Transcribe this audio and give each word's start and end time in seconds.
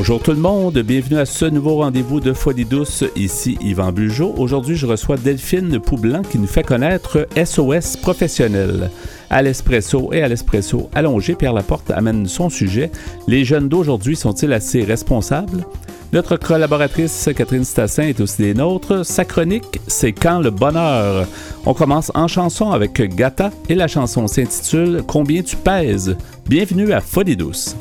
Bonjour 0.00 0.22
tout 0.22 0.30
le 0.30 0.38
monde, 0.38 0.78
bienvenue 0.78 1.18
à 1.18 1.26
ce 1.26 1.44
nouveau 1.44 1.76
rendez-vous 1.76 2.20
de 2.20 2.32
Folie 2.32 2.64
douce. 2.64 3.04
Ici 3.16 3.58
Yvan 3.60 3.92
Bugeaud. 3.92 4.32
Aujourd'hui, 4.38 4.74
je 4.74 4.86
reçois 4.86 5.18
Delphine 5.18 5.78
Poublan 5.78 6.22
qui 6.22 6.38
nous 6.38 6.46
fait 6.46 6.62
connaître 6.62 7.28
SOS 7.36 7.98
professionnel. 7.98 8.90
À 9.28 9.42
l'espresso 9.42 10.10
et 10.14 10.22
à 10.22 10.28
l'espresso 10.28 10.88
allongé, 10.94 11.34
Pierre 11.34 11.52
Laporte 11.52 11.90
amène 11.90 12.26
son 12.26 12.48
sujet. 12.48 12.90
Les 13.28 13.44
jeunes 13.44 13.68
d'aujourd'hui 13.68 14.16
sont-ils 14.16 14.54
assez 14.54 14.84
responsables? 14.84 15.66
Notre 16.14 16.38
collaboratrice 16.38 17.28
Catherine 17.36 17.64
Stassin 17.64 18.04
est 18.04 18.20
aussi 18.20 18.40
des 18.40 18.54
nôtres. 18.54 19.04
Sa 19.04 19.26
chronique, 19.26 19.82
c'est 19.86 20.12
Quand 20.12 20.40
le 20.40 20.48
bonheur? 20.48 21.26
On 21.66 21.74
commence 21.74 22.10
en 22.14 22.26
chanson 22.26 22.70
avec 22.70 23.02
Gata 23.14 23.50
et 23.68 23.74
la 23.74 23.86
chanson 23.86 24.26
s'intitule 24.28 25.02
Combien 25.06 25.42
tu 25.42 25.56
pèses. 25.56 26.16
Bienvenue 26.48 26.90
à 26.94 27.02
Folie 27.02 27.36
douce. 27.36 27.76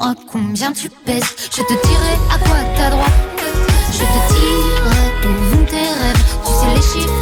dis-moi 0.00 0.14
combien 0.30 0.72
tu 0.72 0.88
pèses. 1.04 1.24
Je 1.50 1.62
te 1.62 1.86
dirai 1.86 2.14
à 2.32 2.38
quoi 2.38 2.56
t'as 2.76 2.90
droit. 2.90 3.06
Je 3.92 3.98
te 3.98 4.34
dirai 4.34 5.02
où 5.26 5.56
vont 5.56 5.64
tes 5.66 5.76
rêves. 5.76 6.24
Tu 6.44 6.52
sais 6.52 6.74
les 6.74 6.82
chiffres. 6.82 7.19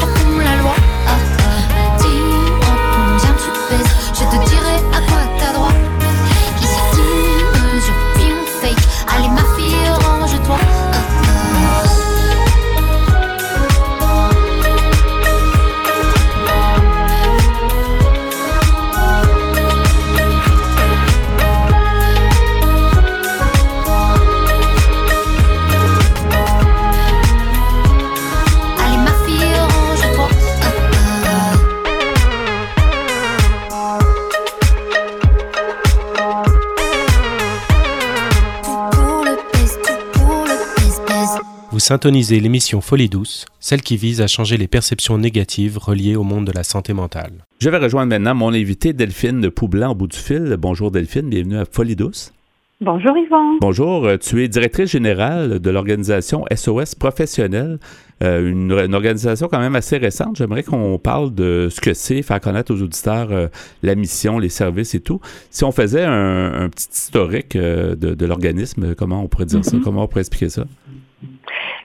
Syntoniser 41.88 42.38
l'émission 42.38 42.82
Folie 42.82 43.08
douce, 43.08 43.46
celle 43.60 43.80
qui 43.80 43.96
vise 43.96 44.20
à 44.20 44.26
changer 44.26 44.58
les 44.58 44.68
perceptions 44.68 45.16
négatives 45.16 45.78
reliées 45.78 46.16
au 46.16 46.22
monde 46.22 46.44
de 46.44 46.52
la 46.52 46.62
santé 46.62 46.92
mentale. 46.92 47.46
Je 47.60 47.70
vais 47.70 47.78
rejoindre 47.78 48.10
maintenant 48.10 48.34
mon 48.34 48.52
invité 48.52 48.92
Delphine 48.92 49.40
de 49.40 49.48
Poublan 49.48 49.92
au 49.92 49.94
bout 49.94 50.06
du 50.06 50.18
fil. 50.18 50.54
Bonjour 50.58 50.90
Delphine, 50.90 51.30
bienvenue 51.30 51.56
à 51.56 51.64
Folie 51.64 51.96
douce. 51.96 52.34
Bonjour 52.82 53.16
Yvon. 53.16 53.56
Bonjour, 53.62 54.04
euh, 54.04 54.18
tu 54.18 54.44
es 54.44 54.48
directrice 54.48 54.90
générale 54.90 55.60
de 55.60 55.70
l'organisation 55.70 56.44
SOS 56.54 56.94
Professionnel, 56.94 57.78
euh, 58.22 58.50
une, 58.50 58.94
organisation 58.94 59.48
quand 59.48 59.58
même 59.58 59.74
assez 59.74 59.96
récente. 59.96 60.36
J'aimerais 60.36 60.64
qu'on 60.64 60.98
parle 60.98 61.34
de 61.34 61.68
ce 61.70 61.80
que 61.80 61.94
c'est, 61.94 62.20
faire 62.20 62.40
connaître 62.40 62.70
aux 62.70 62.82
auditeurs 62.82 63.32
euh, 63.32 63.48
la 63.82 63.94
mission, 63.94 64.38
les 64.38 64.50
services 64.50 64.94
et 64.94 65.00
tout. 65.00 65.22
Si 65.48 65.64
on 65.64 65.72
faisait 65.72 66.04
un, 66.04 66.68
petit 66.68 66.88
historique 66.92 67.56
de, 67.56 68.26
l'organisme, 68.26 68.94
comment 68.94 69.22
on 69.22 69.26
pourrait 69.26 69.46
dire 69.46 69.64
ça? 69.64 69.78
Mm-hmm. 69.78 69.82
Comment 69.82 70.02
on 70.02 70.06
pourrait 70.06 70.20
expliquer 70.20 70.50
ça? 70.50 70.66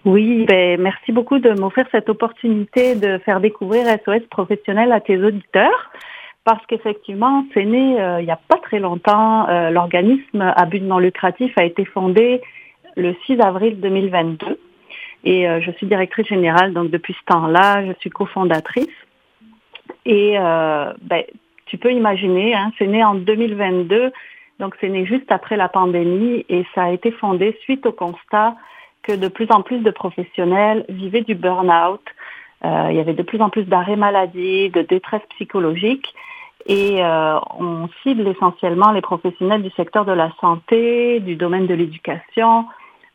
Oui, 0.05 0.45
ben, 0.45 0.81
merci 0.81 1.13
beaucoup 1.13 1.39
de 1.39 1.51
m'offrir 1.51 1.85
cette 1.91 2.09
opportunité 2.09 2.95
de 2.95 3.19
faire 3.19 3.39
découvrir 3.39 3.85
SOS 4.03 4.27
professionnel 4.29 4.91
à 4.91 4.99
tes 4.99 5.17
auditeurs. 5.23 5.91
Parce 6.43 6.65
qu'effectivement, 6.65 7.45
c'est 7.53 7.63
né 7.63 8.01
euh, 8.01 8.19
il 8.19 8.25
n'y 8.25 8.31
a 8.31 8.39
pas 8.49 8.57
très 8.57 8.79
longtemps. 8.79 9.47
Euh, 9.47 9.69
l'organisme 9.69 10.41
à 10.41 10.65
but 10.65 10.81
non 10.83 10.99
lucratif 10.99 11.57
a 11.57 11.63
été 11.63 11.85
fondé 11.85 12.41
le 12.97 13.15
6 13.25 13.39
avril 13.39 13.79
2022. 13.79 14.59
Et 15.23 15.47
euh, 15.47 15.61
je 15.61 15.71
suis 15.71 15.87
directrice 15.87 16.27
générale, 16.27 16.73
donc 16.73 16.89
depuis 16.91 17.13
ce 17.13 17.33
temps-là, 17.33 17.85
je 17.85 17.93
suis 17.99 18.09
cofondatrice. 18.09 18.87
Et 20.05 20.35
ben, 20.37 21.23
tu 21.65 21.77
peux 21.77 21.93
imaginer, 21.93 22.53
hein, 22.53 22.73
c'est 22.77 22.87
né 22.87 23.05
en 23.05 23.15
2022, 23.15 24.11
donc 24.59 24.75
c'est 24.81 24.89
né 24.89 25.05
juste 25.05 25.31
après 25.31 25.55
la 25.55 25.69
pandémie 25.69 26.45
et 26.49 26.65
ça 26.75 26.83
a 26.83 26.91
été 26.91 27.11
fondé 27.11 27.57
suite 27.61 27.85
au 27.85 27.93
constat 27.93 28.55
que 29.03 29.13
de 29.13 29.27
plus 29.27 29.47
en 29.51 29.61
plus 29.61 29.79
de 29.79 29.91
professionnels 29.91 30.85
vivaient 30.89 31.21
du 31.21 31.35
burn-out. 31.35 32.01
Euh, 32.65 32.87
il 32.89 32.95
y 32.95 32.99
avait 32.99 33.13
de 33.13 33.23
plus 33.23 33.41
en 33.41 33.49
plus 33.49 33.63
d'arrêts 33.63 33.97
maladie, 33.97 34.69
de 34.69 34.81
détresse 34.81 35.21
psychologique 35.31 36.13
et 36.65 37.03
euh, 37.03 37.39
on 37.59 37.89
cible 38.03 38.27
essentiellement 38.27 38.91
les 38.91 39.01
professionnels 39.01 39.63
du 39.63 39.69
secteur 39.71 40.05
de 40.05 40.11
la 40.11 40.31
santé, 40.39 41.19
du 41.19 41.35
domaine 41.35 41.67
de 41.67 41.73
l'éducation, 41.73 42.65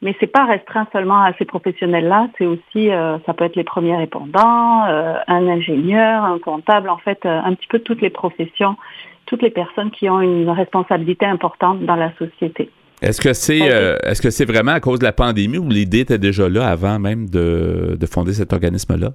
mais 0.03 0.15
c'est 0.21 0.27
pas 0.27 0.45
restreint 0.45 0.87
seulement 0.93 1.23
à 1.23 1.33
ces 1.39 1.45
professionnels-là, 1.45 2.29
c'est 2.37 2.47
aussi, 2.47 2.91
euh, 2.91 3.19
ça 3.25 3.35
peut 3.35 3.45
être 3.45 3.57
les 3.57 3.65
premiers 3.65 3.97
répondants, 3.97 4.85
euh, 4.87 5.15
un 5.27 5.49
ingénieur, 5.49 6.25
un 6.25 6.39
comptable, 6.39 6.91
en 6.91 6.99
fait, 6.99 7.25
un 7.25 7.55
petit 7.55 7.69
peu 7.69 7.79
toutes 7.79 8.03
les 8.03 8.11
professions, 8.11 8.77
toutes 9.27 9.43
les 9.43 9.51
personnes 9.51 9.91
qui 9.91 10.09
ont 10.11 10.21
une 10.21 10.51
responsabilité 10.51 11.27
importante 11.27 11.81
dans 11.81 11.97
la 11.97 12.13
société. 12.17 12.71
Est-ce 13.01 13.21
que 13.21 13.33
c'est 13.33 13.59
est-ce 13.59 14.21
que 14.21 14.31
c'est 14.31 14.45
vraiment 14.45 14.73
à 14.73 14.81
cause 14.81 14.99
de 14.99 15.05
la 15.05 15.13
pandémie 15.13 15.59
ou 15.59 15.69
l'idée 15.69 16.01
était 16.01 16.19
déjà 16.19 16.49
là 16.49 16.69
avant 16.69 16.99
même 16.99 17.29
de, 17.29 17.97
de 17.99 18.07
fonder 18.07 18.33
cet 18.33 18.53
organisme-là? 18.53 19.13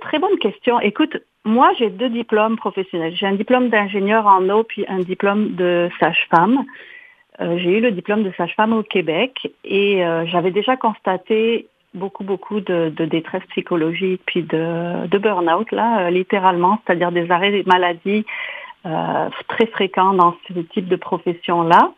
très 0.00 0.18
bonne 0.18 0.38
question. 0.38 0.80
Écoute, 0.80 1.16
moi, 1.44 1.72
j'ai 1.78 1.88
deux 1.88 2.10
diplômes 2.10 2.56
professionnels. 2.56 3.14
J'ai 3.16 3.26
un 3.26 3.34
diplôme 3.34 3.70
d'ingénieur 3.70 4.26
en 4.26 4.46
eau 4.50 4.62
puis 4.64 4.84
un 4.88 4.98
diplôme 4.98 5.54
de 5.54 5.88
sage-femme. 5.98 6.64
Euh, 7.40 7.56
j'ai 7.58 7.78
eu 7.78 7.80
le 7.80 7.92
diplôme 7.92 8.22
de 8.22 8.32
sage-femme 8.36 8.74
au 8.74 8.82
Québec 8.82 9.50
et 9.64 10.04
euh, 10.04 10.26
j'avais 10.26 10.50
déjà 10.50 10.76
constaté 10.76 11.68
beaucoup, 11.94 12.24
beaucoup 12.24 12.60
de, 12.60 12.90
détresse 12.90 13.42
psychologique 13.50 14.20
puis 14.26 14.42
de, 14.42 15.06
de 15.06 15.18
burn-out, 15.18 15.72
là, 15.72 16.00
euh, 16.00 16.10
littéralement, 16.10 16.78
c'est-à-dire 16.84 17.10
des 17.10 17.30
arrêts 17.30 17.50
des 17.50 17.64
maladies 17.64 18.24
très 18.82 19.66
fréquents 19.66 20.14
dans 20.14 20.34
ce 20.48 20.58
type 20.72 20.88
de 20.88 20.96
profession-là. 20.96 21.92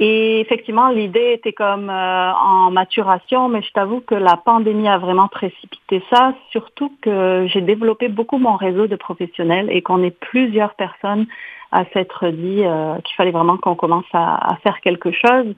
Et 0.00 0.40
effectivement, 0.40 0.90
l'idée 0.90 1.32
était 1.32 1.52
comme 1.52 1.90
euh, 1.90 2.32
en 2.32 2.70
maturation, 2.70 3.48
mais 3.48 3.62
je 3.62 3.72
t'avoue 3.72 4.00
que 4.00 4.14
la 4.14 4.36
pandémie 4.36 4.88
a 4.88 4.96
vraiment 4.96 5.26
précipité 5.26 6.04
ça, 6.08 6.34
surtout 6.50 6.92
que 7.02 7.46
j'ai 7.48 7.60
développé 7.60 8.06
beaucoup 8.06 8.38
mon 8.38 8.54
réseau 8.54 8.86
de 8.86 8.94
professionnels 8.94 9.68
et 9.72 9.82
qu'on 9.82 10.04
est 10.04 10.16
plusieurs 10.16 10.74
personnes 10.74 11.26
à 11.72 11.84
s'être 11.86 12.28
dit 12.28 12.62
euh, 12.64 12.94
qu'il 13.00 13.16
fallait 13.16 13.32
vraiment 13.32 13.56
qu'on 13.56 13.74
commence 13.74 14.06
à, 14.12 14.56
faire 14.62 14.80
quelque 14.82 15.10
chose. 15.10 15.56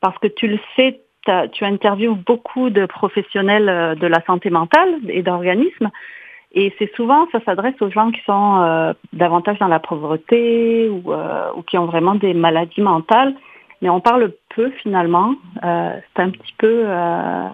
Parce 0.00 0.16
que 0.18 0.28
tu 0.28 0.48
le 0.48 0.58
sais, 0.74 1.02
tu 1.52 1.64
interviews 1.66 2.14
beaucoup 2.14 2.70
de 2.70 2.86
professionnels 2.86 3.68
euh, 3.68 3.94
de 3.94 4.06
la 4.06 4.24
santé 4.24 4.48
mentale 4.48 5.00
et 5.10 5.22
d'organismes. 5.22 5.90
Et 6.52 6.74
c'est 6.78 6.92
souvent, 6.96 7.28
ça 7.30 7.40
s'adresse 7.44 7.80
aux 7.80 7.90
gens 7.90 8.10
qui 8.10 8.20
sont 8.22 8.94
davantage 9.12 9.58
dans 9.60 9.68
la 9.68 9.78
pauvreté 9.78 10.88
ou, 10.88 11.12
ou, 11.12 11.62
qui 11.62 11.78
ont 11.78 11.86
vraiment 11.86 12.16
des 12.16 12.34
maladies 12.34 12.80
mentales 12.80 13.34
mais 13.80 13.88
on 13.88 14.00
parle 14.00 14.32
peu 14.54 14.70
finalement. 14.82 15.34
Euh, 15.64 15.98
c'est 16.14 16.22
un 16.22 16.30
petit 16.30 16.54
peu 16.58 16.82
euh, 16.86 17.48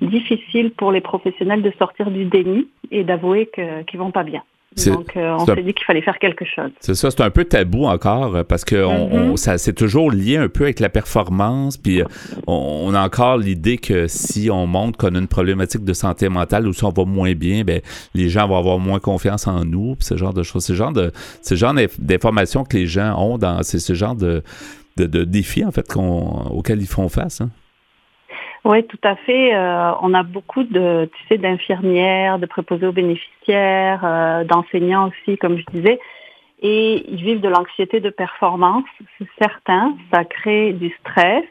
difficile 0.00 0.72
pour 0.72 0.92
les 0.92 1.00
professionnels 1.00 1.62
de 1.62 1.72
sortir 1.78 2.10
du 2.10 2.24
déni 2.24 2.68
et 2.90 3.04
d'avouer 3.04 3.50
qu'ils 3.86 3.98
vont 3.98 4.10
pas 4.10 4.24
bien. 4.24 4.42
Donc, 4.76 5.16
euh, 5.16 5.36
on 5.36 5.46
s'est 5.46 5.62
dit 5.62 5.74
qu'il 5.74 5.84
fallait 5.84 6.00
faire 6.00 6.18
quelque 6.18 6.44
chose. 6.44 6.70
C'est 6.78 6.94
ça, 6.94 7.10
c'est 7.10 7.22
un 7.22 7.30
peu 7.30 7.44
tabou 7.44 7.86
encore 7.86 8.44
parce 8.44 8.64
que 8.64 8.84
on, 8.84 9.32
mm-hmm. 9.32 9.36
ça 9.36 9.58
c'est 9.58 9.72
toujours 9.72 10.12
lié 10.12 10.36
un 10.36 10.48
peu 10.48 10.64
avec 10.64 10.78
la 10.78 10.88
performance. 10.88 11.76
Puis 11.76 12.02
on, 12.46 12.94
a 12.94 13.00
encore 13.00 13.36
l'idée 13.36 13.78
que 13.78 14.06
si 14.06 14.48
on 14.50 14.66
montre 14.66 14.96
qu'on 14.96 15.14
a 15.14 15.18
une 15.18 15.26
problématique 15.26 15.84
de 15.84 15.92
santé 15.92 16.28
mentale 16.28 16.68
ou 16.68 16.72
si 16.72 16.84
on 16.84 16.90
va 16.90 17.04
moins 17.04 17.34
bien, 17.34 17.64
ben 17.64 17.80
les 18.14 18.28
gens 18.28 18.46
vont 18.46 18.58
avoir 18.58 18.78
moins 18.78 19.00
confiance 19.00 19.48
en 19.48 19.64
nous. 19.64 19.96
Puis 19.96 20.06
ce 20.06 20.16
genre 20.16 20.34
de 20.34 20.44
choses, 20.44 20.64
ce 20.64 20.74
genre 20.74 20.92
de, 20.92 21.10
ce 21.42 21.56
genre 21.56 21.74
d'informations 21.98 22.62
que 22.62 22.76
les 22.76 22.86
gens 22.86 23.18
ont 23.18 23.38
dans, 23.38 23.62
c'est 23.64 23.80
ce 23.80 23.94
genre 23.94 24.14
de 24.14 24.42
de, 24.96 25.24
défis 25.24 25.64
en 25.64 25.70
fait 25.70 25.86
auxquels 25.96 26.80
ils 26.80 26.88
font 26.88 27.08
face. 27.08 27.40
Hein? 27.40 27.50
Oui, 28.64 28.84
tout 28.86 28.98
à 29.02 29.16
fait. 29.16 29.54
Euh, 29.54 29.92
on 30.02 30.12
a 30.12 30.22
beaucoup 30.22 30.64
de, 30.64 31.08
tu 31.14 31.26
sais, 31.28 31.38
d'infirmières, 31.38 32.38
de 32.38 32.46
préposés 32.46 32.86
aux 32.86 32.92
bénéficiaires, 32.92 34.02
euh, 34.04 34.44
d'enseignants 34.44 35.08
aussi, 35.08 35.38
comme 35.38 35.56
je 35.58 35.64
disais, 35.72 35.98
et 36.62 37.10
ils 37.10 37.22
vivent 37.22 37.40
de 37.40 37.48
l'anxiété 37.48 38.00
de 38.00 38.10
performance, 38.10 38.84
c'est 39.18 39.28
certain. 39.40 39.94
Ça 40.12 40.24
crée 40.24 40.74
du 40.74 40.94
stress. 41.00 41.44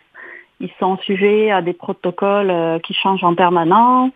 Ils 0.60 0.70
sont 0.80 0.98
sujets 1.00 1.50
à 1.50 1.64
des 1.64 1.74
protocoles 1.74 2.52
euh, 2.52 2.78
qui 2.80 2.94
changent 2.94 3.24
en 3.24 3.34
permanence, 3.34 4.12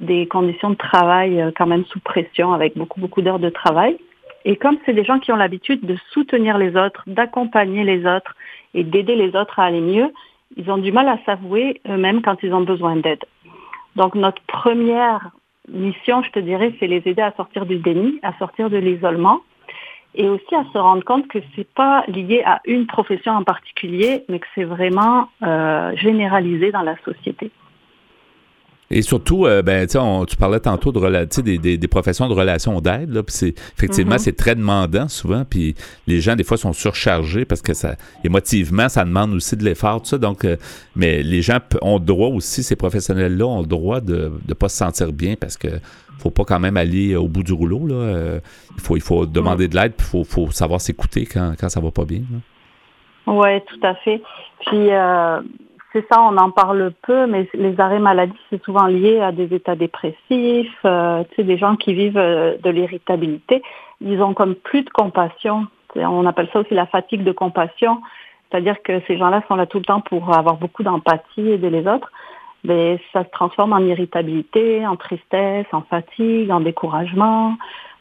des 0.00 0.26
conditions 0.26 0.68
de 0.68 0.76
travail 0.76 1.52
quand 1.56 1.66
même 1.66 1.86
sous 1.86 2.00
pression, 2.00 2.52
avec 2.52 2.76
beaucoup 2.76 3.00
beaucoup 3.00 3.22
d'heures 3.22 3.38
de 3.38 3.48
travail. 3.48 3.96
Et 4.44 4.56
comme 4.56 4.76
c'est 4.84 4.92
des 4.92 5.04
gens 5.04 5.18
qui 5.18 5.32
ont 5.32 5.36
l'habitude 5.36 5.86
de 5.86 5.96
soutenir 6.10 6.58
les 6.58 6.76
autres, 6.76 7.02
d'accompagner 7.06 7.82
les 7.82 8.04
autres, 8.06 8.34
et 8.74 8.84
d'aider 8.84 9.16
les 9.16 9.34
autres 9.34 9.58
à 9.58 9.64
aller 9.64 9.80
mieux, 9.80 10.12
ils 10.56 10.70
ont 10.70 10.78
du 10.78 10.92
mal 10.92 11.08
à 11.08 11.18
s'avouer 11.24 11.80
eux-mêmes 11.88 12.22
quand 12.22 12.42
ils 12.42 12.52
ont 12.54 12.62
besoin 12.62 12.96
d'aide. 12.96 13.24
Donc 13.96 14.14
notre 14.14 14.42
première 14.42 15.30
mission, 15.68 16.22
je 16.22 16.30
te 16.30 16.38
dirais, 16.38 16.74
c'est 16.78 16.86
les 16.86 17.02
aider 17.06 17.22
à 17.22 17.32
sortir 17.32 17.66
du 17.66 17.76
déni, 17.78 18.20
à 18.22 18.32
sortir 18.38 18.70
de 18.70 18.76
l'isolement 18.76 19.40
et 20.14 20.28
aussi 20.28 20.54
à 20.54 20.64
se 20.72 20.78
rendre 20.78 21.04
compte 21.04 21.28
que 21.28 21.38
c'est 21.54 21.68
pas 21.74 22.04
lié 22.08 22.42
à 22.44 22.60
une 22.64 22.86
profession 22.86 23.32
en 23.32 23.44
particulier, 23.44 24.24
mais 24.28 24.38
que 24.38 24.46
c'est 24.54 24.64
vraiment 24.64 25.28
euh, 25.42 25.94
généralisé 25.96 26.72
dans 26.72 26.82
la 26.82 26.96
société. 27.04 27.50
Et 28.90 29.02
surtout, 29.02 29.46
euh, 29.46 29.62
ben, 29.62 29.86
tu 29.86 30.36
parlais 30.36 30.60
tantôt 30.60 30.92
de 30.92 31.40
des, 31.42 31.58
des, 31.58 31.76
des, 31.76 31.88
professions 31.88 32.28
de 32.28 32.34
relations 32.34 32.80
d'aide. 32.80 33.12
Là, 33.12 33.22
c'est, 33.26 33.54
effectivement, 33.76 34.14
mm-hmm. 34.14 34.18
c'est 34.18 34.36
très 34.36 34.54
demandant 34.54 35.08
souvent. 35.08 35.44
Puis 35.44 35.74
les 36.06 36.20
gens, 36.20 36.36
des 36.36 36.44
fois, 36.44 36.56
sont 36.56 36.72
surchargés 36.72 37.44
parce 37.44 37.62
que 37.62 37.74
ça, 37.74 37.96
émotivement, 38.22 38.88
ça 38.88 39.04
demande 39.04 39.32
aussi 39.34 39.56
de 39.56 39.64
l'effort. 39.64 40.02
Tout 40.02 40.08
ça, 40.08 40.18
donc, 40.18 40.44
euh, 40.44 40.56
mais 40.94 41.24
les 41.24 41.42
gens 41.42 41.58
ont 41.82 41.98
le 41.98 42.04
droit 42.04 42.28
aussi, 42.28 42.62
ces 42.62 42.76
professionnels-là 42.76 43.44
ont 43.46 43.60
le 43.60 43.66
droit 43.66 44.00
de 44.00 44.32
ne 44.46 44.54
pas 44.54 44.68
se 44.68 44.76
sentir 44.76 45.12
bien 45.12 45.34
parce 45.34 45.56
que 45.56 45.68
faut 46.18 46.30
pas 46.30 46.44
quand 46.44 46.60
même 46.60 46.76
aller 46.76 47.16
au 47.16 47.26
bout 47.26 47.42
du 47.42 47.52
rouleau. 47.52 47.86
Là. 47.86 47.94
Euh, 47.94 48.40
il, 48.76 48.80
faut, 48.80 48.96
il 48.96 49.02
faut 49.02 49.26
demander 49.26 49.66
de 49.66 49.74
l'aide, 49.74 49.94
puis 49.94 50.06
il 50.06 50.10
faut, 50.10 50.24
faut, 50.24 50.50
savoir 50.52 50.80
s'écouter 50.80 51.26
quand, 51.26 51.54
quand 51.58 51.68
ça 51.68 51.80
va 51.80 51.90
pas 51.90 52.04
bien. 52.04 52.22
Oui, 53.26 53.48
tout 53.66 53.86
à 53.86 53.94
fait. 53.96 54.22
Puis 54.64 54.90
c'est 55.96 56.06
ça, 56.12 56.20
on 56.20 56.36
en 56.36 56.50
parle 56.50 56.92
peu, 57.02 57.26
mais 57.26 57.48
les 57.54 57.80
arrêts 57.80 57.98
maladie, 57.98 58.36
c'est 58.50 58.62
souvent 58.64 58.86
lié 58.86 59.20
à 59.20 59.32
des 59.32 59.54
états 59.54 59.76
dépressifs, 59.76 60.78
euh, 60.84 61.24
des 61.38 61.56
gens 61.56 61.76
qui 61.76 61.94
vivent 61.94 62.18
euh, 62.18 62.58
de 62.62 62.68
l'irritabilité. 62.68 63.62
Ils 64.02 64.20
ont 64.20 64.34
comme 64.34 64.56
plus 64.56 64.82
de 64.82 64.90
compassion. 64.90 65.66
On 65.94 66.26
appelle 66.26 66.50
ça 66.52 66.60
aussi 66.60 66.74
la 66.74 66.84
fatigue 66.84 67.24
de 67.24 67.32
compassion. 67.32 68.02
C'est-à-dire 68.50 68.82
que 68.82 69.00
ces 69.06 69.16
gens-là 69.16 69.42
sont 69.48 69.56
là 69.56 69.64
tout 69.64 69.78
le 69.78 69.84
temps 69.84 70.02
pour 70.02 70.36
avoir 70.36 70.56
beaucoup 70.56 70.82
d'empathie, 70.82 71.50
aider 71.50 71.70
les 71.70 71.88
autres. 71.88 72.12
Mais 72.62 73.00
ça 73.14 73.24
se 73.24 73.30
transforme 73.30 73.72
en 73.72 73.78
irritabilité, 73.78 74.86
en 74.86 74.96
tristesse, 74.96 75.66
en 75.72 75.80
fatigue, 75.80 76.50
en 76.50 76.60
découragement, 76.60 77.54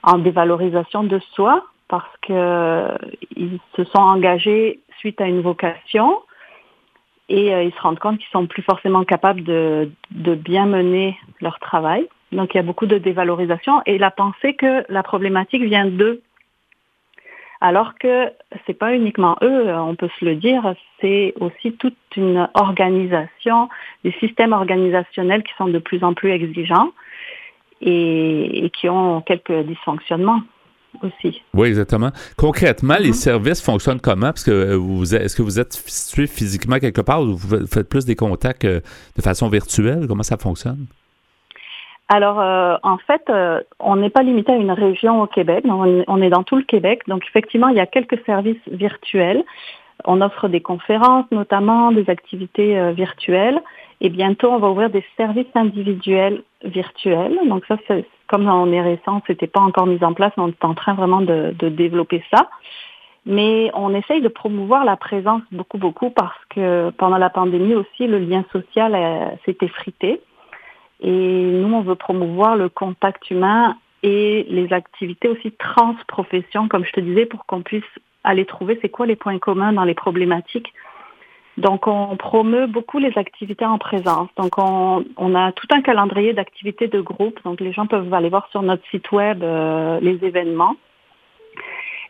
en 0.03 0.17
dévalorisation 0.17 1.03
de 1.05 1.19
soi 1.33 1.63
parce 1.87 2.11
qu'ils 2.23 3.59
se 3.77 3.83
sont 3.85 4.01
engagés 4.01 4.81
suite 4.97 5.21
à 5.21 5.27
une 5.27 5.41
vocation 5.41 6.19
et 7.29 7.53
euh, 7.53 7.63
ils 7.63 7.73
se 7.73 7.81
rendent 7.81 7.99
compte 7.99 8.17
qu'ils 8.19 8.29
sont 8.31 8.45
plus 8.47 8.61
forcément 8.61 9.03
capables 9.03 9.43
de, 9.43 9.91
de 10.11 10.35
bien 10.35 10.65
mener 10.65 11.17
leur 11.41 11.59
travail. 11.59 12.07
Donc 12.31 12.53
il 12.53 12.57
y 12.57 12.59
a 12.59 12.63
beaucoup 12.63 12.85
de 12.85 12.97
dévalorisation 12.97 13.81
et 13.85 13.97
la 13.97 14.11
pensée 14.11 14.53
que 14.55 14.85
la 14.89 15.03
problématique 15.03 15.63
vient 15.63 15.85
d'eux. 15.85 16.21
Alors 17.61 17.93
que 17.97 18.31
c'est 18.65 18.73
pas 18.77 18.93
uniquement 18.93 19.37
eux, 19.41 19.73
on 19.73 19.95
peut 19.95 20.09
se 20.19 20.25
le 20.25 20.35
dire, 20.35 20.75
c'est 20.99 21.33
aussi 21.39 21.73
toute 21.73 21.95
une 22.15 22.47
organisation, 22.53 23.69
des 24.03 24.11
systèmes 24.19 24.53
organisationnels 24.53 25.41
qui 25.41 25.53
sont 25.57 25.67
de 25.67 25.79
plus 25.79 26.03
en 26.03 26.13
plus 26.13 26.31
exigeants 26.31 26.91
et, 27.81 28.65
et 28.65 28.69
qui 28.69 28.89
ont 28.89 29.21
quelques 29.21 29.63
dysfonctionnements 29.63 30.41
aussi. 31.03 31.41
Oui, 31.53 31.67
exactement. 31.67 32.09
Concrètement, 32.37 32.95
les 32.99 33.09
mhm. 33.09 33.13
services 33.13 33.61
fonctionnent 33.61 33.99
comment? 33.99 34.27
Parce 34.27 34.43
que 34.43 34.51
euh, 34.51 34.75
vous 34.75 35.15
est-ce 35.15 35.35
que 35.35 35.41
vous 35.41 35.59
êtes 35.59 35.73
situé 35.73 36.27
physiquement 36.27 36.79
quelque 36.79 37.01
part 37.01 37.21
ou 37.21 37.35
vous 37.35 37.67
faites 37.67 37.89
plus 37.89 38.05
des 38.05 38.15
contacts 38.15 38.65
euh, 38.65 38.81
de 39.15 39.21
façon 39.21 39.49
virtuelle? 39.49 40.05
Comment 40.07 40.23
ça 40.23 40.37
fonctionne? 40.37 40.87
Alors, 42.07 42.39
euh, 42.39 42.75
en 42.83 42.97
fait, 42.99 43.31
on 43.79 43.95
n'est 43.95 44.11
pas 44.11 44.21
limité 44.21 44.51
à 44.51 44.57
une 44.57 44.71
région 44.71 45.23
au 45.23 45.27
Québec. 45.27 45.65
On 45.67 46.21
est 46.21 46.29
dans 46.29 46.43
tout 46.43 46.55
le 46.55 46.63
Québec. 46.63 47.01
Donc, 47.07 47.23
effectivement, 47.27 47.69
il 47.69 47.77
y 47.77 47.79
a 47.79 47.87
quelques 47.87 48.23
services 48.25 48.61
virtuels. 48.67 49.43
On 50.03 50.21
offre 50.21 50.47
des 50.47 50.61
conférences, 50.61 51.25
notamment 51.31 51.91
des 51.91 52.07
activités 52.07 52.91
virtuelles. 52.93 53.59
Et 54.01 54.09
bientôt, 54.09 54.51
on 54.51 54.59
va 54.59 54.69
ouvrir 54.69 54.89
des 54.89 55.03
services 55.17 55.53
individuels 55.55 56.43
virtuels. 56.63 57.39
Donc 57.47 57.65
ça, 57.67 57.77
comme 58.27 58.47
on 58.47 58.71
est 58.71 58.81
récent, 58.81 59.21
c'était 59.27 59.47
pas 59.47 59.61
encore 59.61 59.87
mis 59.87 60.03
en 60.03 60.13
place, 60.13 60.33
on 60.37 60.49
est 60.49 60.65
en 60.65 60.73
train 60.73 60.93
vraiment 60.93 61.21
de, 61.21 61.53
développer 61.69 62.23
ça. 62.33 62.49
Mais 63.25 63.71
on 63.73 63.95
essaye 63.95 64.21
de 64.21 64.27
promouvoir 64.27 64.85
la 64.85 64.97
présence 64.97 65.41
beaucoup, 65.51 65.79
beaucoup 65.79 66.11
parce 66.11 66.37
que 66.49 66.91
pendant 66.91 67.17
la 67.17 67.31
pandémie 67.31 67.73
aussi, 67.73 68.05
le 68.05 68.19
lien 68.19 68.43
social 68.51 68.93
s'est 69.45 69.57
effrité. 69.61 70.21
Et 71.01 71.11
nous, 71.11 71.73
on 71.73 71.81
veut 71.81 71.95
promouvoir 71.95 72.55
le 72.55 72.69
contact 72.69 73.29
humain 73.31 73.77
et 74.03 74.45
les 74.49 74.71
activités 74.71 75.27
aussi 75.27 75.51
transprofessions, 75.53 76.67
comme 76.67 76.85
je 76.85 76.91
te 76.91 76.99
disais, 76.99 77.25
pour 77.25 77.45
qu'on 77.47 77.63
puisse 77.63 77.83
aller 78.23 78.45
trouver 78.45 78.77
c'est 78.81 78.89
quoi 78.89 79.05
les 79.05 79.15
points 79.15 79.39
communs 79.39 79.73
dans 79.73 79.83
les 79.83 79.95
problématiques. 79.95 80.71
Donc, 81.57 81.87
on 81.87 82.17
promeut 82.17 82.67
beaucoup 82.67 82.99
les 82.99 83.17
activités 83.17 83.65
en 83.65 83.77
présence. 83.77 84.27
Donc, 84.37 84.57
on, 84.57 85.35
a 85.35 85.51
tout 85.53 85.67
un 85.71 85.81
calendrier 85.81 86.33
d'activités 86.33 86.87
de 86.87 86.99
groupe. 86.99 87.39
Donc, 87.45 87.61
les 87.61 87.71
gens 87.71 87.87
peuvent 87.87 88.13
aller 88.13 88.29
voir 88.29 88.47
sur 88.51 88.61
notre 88.61 88.85
site 88.89 89.11
web 89.11 89.41
euh, 89.41 89.99
les 90.01 90.23
événements. 90.25 90.75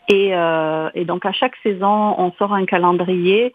Et, 0.10 0.36
euh, 0.36 0.90
et, 0.96 1.06
donc, 1.06 1.25
à 1.25 1.32
chaque 1.32 1.56
saison, 1.58 2.16
on 2.18 2.32
sort 2.34 2.54
un 2.54 2.66
calendrier 2.66 3.54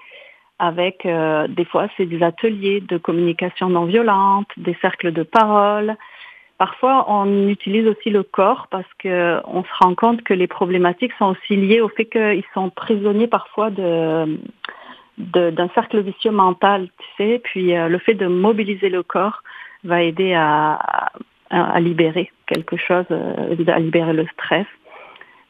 avec, 0.60 1.06
euh, 1.06 1.48
des 1.48 1.64
fois, 1.64 1.88
c'est 1.96 2.06
des 2.06 2.22
ateliers 2.22 2.80
de 2.80 2.96
communication 2.96 3.68
non 3.68 3.86
violente, 3.86 4.48
des 4.56 4.76
cercles 4.80 5.12
de 5.12 5.24
parole. 5.24 5.96
Parfois, 6.58 7.06
on 7.08 7.48
utilise 7.48 7.86
aussi 7.86 8.10
le 8.10 8.22
corps 8.22 8.66
parce 8.70 8.92
que 8.98 9.40
on 9.46 9.64
se 9.64 9.70
rend 9.80 9.94
compte 9.94 10.22
que 10.22 10.34
les 10.34 10.46
problématiques 10.46 11.14
sont 11.18 11.34
aussi 11.34 11.56
liées 11.56 11.80
au 11.80 11.88
fait 11.88 12.04
qu'ils 12.04 12.44
sont 12.52 12.68
prisonniers 12.68 13.28
parfois 13.28 13.70
de 13.70 14.38
d'un 15.20 15.68
cercle 15.74 16.00
vicieux 16.00 16.30
mental, 16.30 16.88
tu 16.98 17.06
sais, 17.16 17.40
puis 17.42 17.76
euh, 17.76 17.88
le 17.88 17.98
fait 17.98 18.14
de 18.14 18.26
mobiliser 18.26 18.88
le 18.88 19.02
corps 19.02 19.42
va 19.84 20.02
aider 20.02 20.34
à, 20.34 20.78
libérer 21.80 22.30
quelque 22.46 22.76
chose, 22.76 23.04
euh, 23.10 23.56
à 23.66 23.78
libérer 23.78 24.12
le 24.12 24.26
stress. 24.34 24.66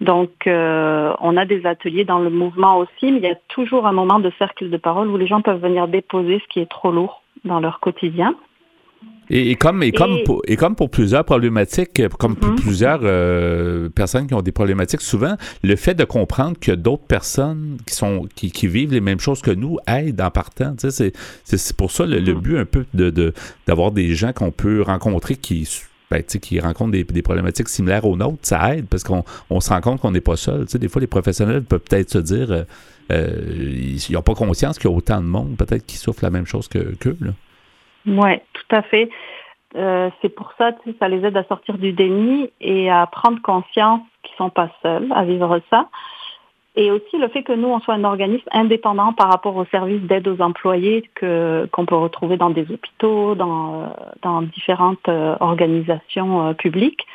Donc, 0.01 0.47
euh, 0.47 1.13
on 1.21 1.37
a 1.37 1.45
des 1.45 1.67
ateliers 1.67 2.05
dans 2.05 2.21
le 2.21 2.31
mouvement 2.31 2.79
aussi, 2.79 3.13
mais 3.13 3.19
il 3.19 3.25
y 3.25 3.31
a 3.31 3.39
toujours 3.49 3.87
un 3.87 3.93
moment 3.93 4.19
de 4.19 4.33
cercle 4.39 4.71
de 4.71 4.77
parole 4.77 5.09
où 5.09 5.17
les 5.17 5.27
gens 5.27 5.43
peuvent 5.43 5.61
venir 5.61 5.89
déposer 5.89 6.41
ce 6.41 6.49
qui 6.49 6.61
est 6.61 6.71
trop 6.71 6.91
lourd 6.91 7.23
dans 7.45 7.61
leur 7.61 7.81
quotidien. 7.81 8.35
Et, 9.33 9.55
comme, 9.55 9.85
et, 9.85 9.93
comme 9.93 10.25
pour, 10.25 10.43
et 10.47 10.57
comme 10.57 10.75
pour 10.75 10.91
plusieurs 10.91 11.25
problématiques, 11.25 12.03
comme 12.19 12.35
pour 12.35 12.51
mhm. 12.51 12.57
plusieurs 12.57 13.01
euh, 13.05 13.89
personnes 13.89 14.27
qui 14.27 14.35
ont 14.35 14.43
des 14.43 14.51
problématiques, 14.51 15.01
souvent, 15.01 15.37
le 15.63 15.77
fait 15.77 15.95
de 15.95 16.03
comprendre 16.03 16.59
que 16.59 16.73
d'autres 16.73 17.07
personnes 17.07 17.79
qui 17.87 17.95
sont 17.95 18.27
qui, 18.35 18.51
qui, 18.51 18.67
vivent 18.67 18.93
les 18.93 19.01
mêmes 19.01 19.21
choses 19.21 19.41
que 19.41 19.53
nous 19.53 19.79
aident 19.87 20.21
en 20.21 20.31
partant. 20.31 20.75
Tu 20.75 20.91
sais, 20.91 21.13
c'est 21.45 21.77
pour 21.77 21.93
ça 21.93 22.07
le, 22.07 22.21
mhm. 22.21 22.41
but 22.41 22.59
un 22.59 22.65
peu 22.65 22.85
de 22.93 23.33
d'avoir 23.67 23.93
des 23.93 24.15
gens 24.15 24.33
qu'on 24.33 24.51
peut 24.51 24.83
rencontrer 24.83 25.37
qui 25.37 25.69
ben, 26.11 26.25
qui 26.25 26.59
rencontrent 26.59 26.91
des, 26.91 27.05
des, 27.05 27.23
problématiques 27.23 27.69
similaires 27.69 28.05
aux 28.05 28.17
nôtres, 28.17 28.41
ça 28.43 28.75
aide 28.75 28.87
parce 28.87 29.05
qu'on 29.05 29.23
on 29.49 29.61
se 29.61 29.69
rend 29.69 29.81
compte 29.81 30.01
qu'on 30.01 30.11
n'est 30.11 30.21
pas 30.21 30.37
seul. 30.37 30.65
Tu 30.65 30.73
sais, 30.73 30.79
des 30.81 30.89
fois, 30.89 31.01
les 31.01 31.07
professionnels 31.07 31.63
peuvent 31.63 31.79
peut-être 31.89 32.11
se 32.11 32.19
dire 32.19 32.51
euh, 32.51 32.65
euh 33.13 33.97
ils 34.09 34.13
n'ont 34.13 34.23
pas 34.23 34.35
conscience 34.35 34.77
qu'il 34.77 34.91
y 34.91 34.93
a 34.93 34.97
autant 34.97 35.21
de 35.21 35.27
monde, 35.27 35.57
peut-être, 35.57 35.87
qui 35.87 35.99
souffrent 35.99 36.25
la 36.25 36.31
même 36.31 36.47
chose 36.47 36.67
que 36.67 36.97
qu'eux. 36.97 37.17
Oui, 38.07 38.39
tout 38.53 38.77
à 38.77 38.83
fait. 38.83 39.11
Euh, 39.77 40.11
c'est 40.21 40.31
pour 40.31 40.53
ça 40.59 40.73
que 40.73 40.91
ça 40.99 41.09
les 41.09 41.25
aide 41.25 41.37
à 41.37 41.45
sortir 41.45 41.79
du 41.79 41.93
déni 41.93 42.51
et 42.61 42.91
à 42.91 43.07
prendre 43.07 43.41
conscience 43.41 44.01
qu'ils 44.23 44.37
sont 44.37 44.51
pas 44.51 44.69
seuls 44.83 45.13
à 45.15 45.25
vivre 45.25 45.61
ça. 45.71 45.89
Et 46.77 46.91
aussi 46.91 47.19
le 47.19 47.29
fait 47.29 47.43
que 47.43 47.53
nous, 47.53 47.69
on 47.69 47.81
soit 47.81 47.95
un 47.95 48.05
organisme 48.05 48.49
indépendant 48.53 49.13
par 49.13 49.29
rapport 49.29 49.57
aux 49.57 49.65
services 49.67 50.03
d'aide 50.03 50.27
aux 50.29 50.41
employés 50.41 51.09
que 51.15 51.69
qu'on 51.73 51.85
peut 51.85 51.97
retrouver 51.97 52.37
dans 52.37 52.51
des 52.51 52.63
hôpitaux, 52.71 53.35
dans, 53.35 53.83
euh, 53.83 53.87
dans 54.23 54.43
différentes 54.43 55.09
euh, 55.09 55.37
organisations 55.41 56.55
publiques. 56.55 57.07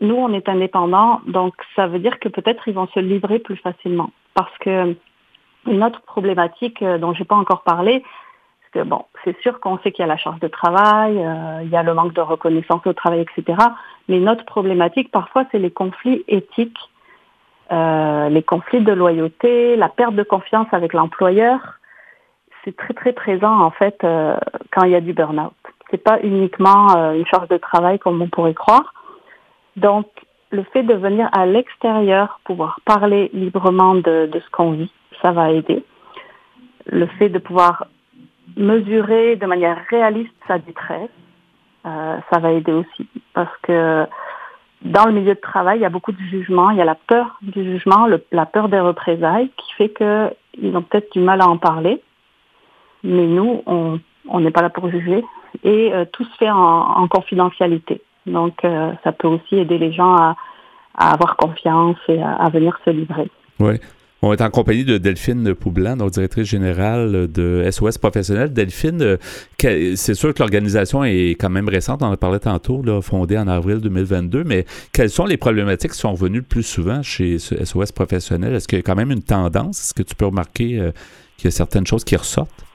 Nous, 0.00 0.14
on 0.14 0.32
est 0.32 0.48
indépendant, 0.48 1.20
donc 1.26 1.54
ça 1.76 1.86
veut 1.86 1.98
dire 1.98 2.18
que 2.18 2.28
peut-être 2.28 2.66
ils 2.68 2.74
vont 2.74 2.88
se 2.88 3.00
livrer 3.00 3.38
plus 3.38 3.56
facilement. 3.56 4.10
Parce 4.34 4.56
que 4.58 4.96
une 5.66 5.84
autre 5.84 6.00
problématique 6.02 6.82
dont 6.82 7.12
j'ai 7.12 7.26
pas 7.26 7.36
encore 7.36 7.62
parlé, 7.62 8.02
c'est 9.24 9.40
sûr 9.40 9.60
qu'on 9.60 9.78
sait 9.78 9.92
qu'il 9.92 10.02
y 10.02 10.04
a 10.04 10.06
la 10.06 10.16
charge 10.16 10.40
de 10.40 10.48
travail, 10.48 11.18
euh, 11.18 11.62
il 11.62 11.70
y 11.70 11.76
a 11.76 11.82
le 11.82 11.94
manque 11.94 12.12
de 12.12 12.20
reconnaissance 12.20 12.86
au 12.86 12.92
travail, 12.92 13.20
etc. 13.20 13.58
Mais 14.08 14.20
notre 14.20 14.44
problématique, 14.44 15.10
parfois, 15.10 15.44
c'est 15.50 15.58
les 15.58 15.70
conflits 15.70 16.24
éthiques, 16.28 16.78
euh, 17.72 18.28
les 18.28 18.42
conflits 18.42 18.82
de 18.82 18.92
loyauté, 18.92 19.76
la 19.76 19.88
perte 19.88 20.14
de 20.14 20.22
confiance 20.22 20.68
avec 20.72 20.92
l'employeur. 20.92 21.58
C'est 22.64 22.76
très 22.76 22.94
très 22.94 23.12
présent 23.12 23.58
en 23.60 23.70
fait 23.70 23.96
euh, 24.04 24.36
quand 24.70 24.84
il 24.84 24.92
y 24.92 24.94
a 24.94 25.00
du 25.00 25.14
burn-out. 25.14 25.54
C'est 25.90 26.02
pas 26.02 26.20
uniquement 26.22 27.12
une 27.14 27.26
charge 27.26 27.48
de 27.48 27.56
travail 27.56 27.98
comme 27.98 28.22
on 28.22 28.28
pourrait 28.28 28.54
croire. 28.54 28.94
Donc, 29.76 30.06
le 30.50 30.62
fait 30.72 30.84
de 30.84 30.94
venir 30.94 31.28
à 31.32 31.46
l'extérieur, 31.46 32.38
pouvoir 32.44 32.78
parler 32.84 33.28
librement 33.32 33.96
de 33.96 34.30
ce 34.32 34.50
qu'on 34.52 34.72
vit, 34.72 34.92
ça 35.20 35.32
va 35.32 35.50
aider. 35.50 35.82
Le 36.86 37.06
fait 37.06 37.28
de 37.28 37.40
pouvoir 37.40 37.86
mesurer 38.56 39.36
de 39.36 39.46
manière 39.46 39.78
réaliste 39.88 40.34
sa 40.46 40.58
détresse, 40.58 41.10
euh, 41.86 42.18
ça 42.32 42.38
va 42.40 42.52
aider 42.52 42.72
aussi. 42.72 43.08
Parce 43.34 43.56
que 43.62 44.06
dans 44.82 45.06
le 45.06 45.12
milieu 45.12 45.34
de 45.34 45.40
travail, 45.40 45.78
il 45.78 45.82
y 45.82 45.86
a 45.86 45.90
beaucoup 45.90 46.12
de 46.12 46.22
jugements, 46.30 46.70
il 46.70 46.78
y 46.78 46.82
a 46.82 46.86
la 46.86 46.94
peur 46.94 47.38
du 47.42 47.64
jugement, 47.64 48.06
la 48.32 48.46
peur 48.46 48.68
des 48.68 48.80
représailles 48.80 49.50
qui 49.56 49.72
fait 49.74 49.90
qu'ils 49.90 50.76
ont 50.76 50.82
peut-être 50.82 51.12
du 51.12 51.20
mal 51.20 51.40
à 51.40 51.48
en 51.48 51.58
parler. 51.58 52.02
Mais 53.02 53.26
nous, 53.26 53.62
on 53.66 54.40
n'est 54.40 54.50
pas 54.50 54.62
là 54.62 54.70
pour 54.70 54.90
juger 54.90 55.24
et 55.64 55.92
euh, 55.92 56.04
tout 56.12 56.24
se 56.24 56.36
fait 56.36 56.50
en, 56.50 57.06
confidentialité. 57.08 58.00
Donc, 58.26 58.64
euh, 58.64 58.92
ça 59.04 59.12
peut 59.12 59.28
aussi 59.28 59.56
aider 59.56 59.78
les 59.78 59.92
gens 59.92 60.14
à, 60.16 60.36
avoir 60.94 61.36
confiance 61.36 61.96
et 62.08 62.20
à, 62.22 62.48
venir 62.50 62.78
se 62.84 62.90
livrer. 62.90 63.30
On 64.22 64.34
est 64.34 64.42
en 64.42 64.50
compagnie 64.50 64.84
de 64.84 64.98
Delphine 64.98 65.54
Poublan, 65.54 65.96
notre 65.96 66.10
directrice 66.10 66.46
générale 66.46 67.26
de 67.32 67.66
SOS 67.70 67.96
Professionnel. 67.96 68.52
Delphine, 68.52 69.00
euh, 69.02 69.16
c'est 69.96 70.14
sûr 70.14 70.34
que 70.34 70.40
l'organisation 70.40 71.04
est 71.04 71.36
quand 71.40 71.48
même 71.48 71.70
récente, 71.70 72.02
on 72.02 72.06
en 72.06 72.12
a 72.12 72.16
parlé 72.18 72.38
tantôt, 72.38 72.82
là, 72.82 73.00
fondée 73.00 73.38
en 73.38 73.48
avril 73.48 73.78
2022, 73.78 74.44
mais 74.44 74.66
quelles 74.92 75.08
sont 75.08 75.24
les 75.24 75.38
problématiques 75.38 75.92
qui 75.92 75.98
sont 75.98 76.12
revenues 76.12 76.38
le 76.38 76.44
plus 76.44 76.62
souvent 76.62 77.02
chez 77.02 77.38
SOS 77.38 77.92
Professionnel? 77.92 78.52
Est-ce 78.52 78.68
qu'il 78.68 78.78
y 78.78 78.80
a 78.80 78.82
quand 78.82 78.94
même 78.94 79.10
une 79.10 79.22
tendance? 79.22 79.80
Est-ce 79.80 79.94
que 79.94 80.02
tu 80.02 80.14
peux 80.14 80.26
remarquer 80.26 80.78
euh, 80.78 80.90
qu'il 81.38 81.46
y 81.46 81.48
a 81.48 81.52
certaines 81.52 81.86
choses 81.86 82.04
qui 82.04 82.16
ressortent? 82.16 82.66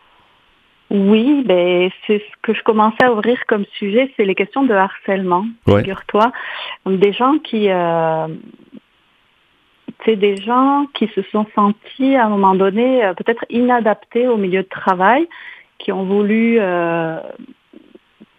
Oui, 0.90 1.44
ben 1.46 1.90
c'est 2.06 2.20
ce 2.20 2.36
que 2.42 2.54
je 2.54 2.62
commençais 2.64 3.04
à 3.04 3.12
ouvrir 3.12 3.38
comme 3.48 3.66
sujet, 3.78 4.12
c'est 4.16 4.25
les 4.25 4.36
questions 4.36 4.64
de 4.64 4.74
harcèlement. 4.74 5.46
Figure-toi, 5.68 6.32
des 6.86 7.12
gens 7.12 7.38
qui 7.40 7.70
euh, 7.70 8.28
c'est 10.04 10.16
des 10.16 10.38
gens 10.38 10.88
qui 10.94 11.08
se 11.16 11.22
sont 11.24 11.46
sentis 11.56 12.16
à 12.16 12.25
un 12.25 12.30
moment 12.30 12.56
donné 12.56 13.04
euh, 13.04 13.14
peut-être 13.14 13.46
inadaptés 13.50 14.28
au 14.28 14.38
milieu 14.38 14.64
de 14.64 14.70
travail, 14.70 15.28
qui 15.80 15.92
ont 15.92 16.04
voulu, 16.04 16.58
euh, 16.60 17.20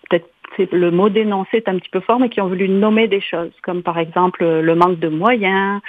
peut-être 0.09 0.27
le 0.73 0.91
mot 0.91 1.09
dénoncer 1.09 1.59
est 1.59 1.69
un 1.69 1.77
petit 1.79 1.91
peu 1.91 2.01
fort, 2.01 2.19
mais 2.19 2.29
qui 2.29 2.41
ont 2.41 2.49
voulu 2.49 2.69
nommer 2.69 3.09
des 3.09 3.21
choses, 3.21 3.53
comme 3.63 3.83
par 3.83 3.99
exemple 3.99 4.45
le 4.45 4.75
manque 4.75 4.99
de 4.99 5.09
moyens, 5.09 5.81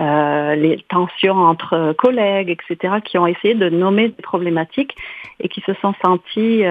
euh, 0.00 0.54
les 0.54 0.84
tensions 0.88 1.36
entre 1.36 1.94
collègues, 1.96 2.50
etc., 2.50 2.96
qui 3.04 3.18
ont 3.18 3.26
essayé 3.26 3.54
de 3.54 3.68
nommer 3.68 4.08
des 4.08 4.22
problématiques 4.22 4.94
et 5.40 5.48
qui 5.48 5.62
se 5.62 5.72
sont 5.74 5.94
sentis 6.04 6.64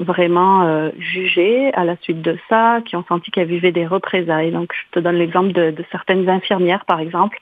vraiment 0.00 0.62
euh, 0.62 0.90
jugés 0.98 1.72
à 1.74 1.84
la 1.84 1.96
suite 1.98 2.22
de 2.22 2.36
ça, 2.48 2.80
qui 2.84 2.96
ont 2.96 3.04
senti 3.08 3.30
qu'elles 3.30 3.48
vivaient 3.48 3.72
des 3.72 3.86
représailles. 3.86 4.50
Donc, 4.50 4.72
je 4.72 4.98
te 4.98 5.00
donne 5.00 5.16
l'exemple 5.16 5.52
de, 5.52 5.74
certaines 5.92 6.28
infirmières, 6.28 6.84
par 6.84 7.00
exemple, 7.00 7.38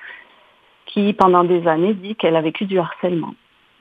qui, 0.87 1.13
pendant 1.15 1.45
des 1.45 1.67
années, 1.67 1.95
dit 1.95 2.15
qu'elle 2.17 2.37
a 2.37 2.43
vécu 2.43 2.67
du 2.67 2.79
harcèlement. 2.79 3.35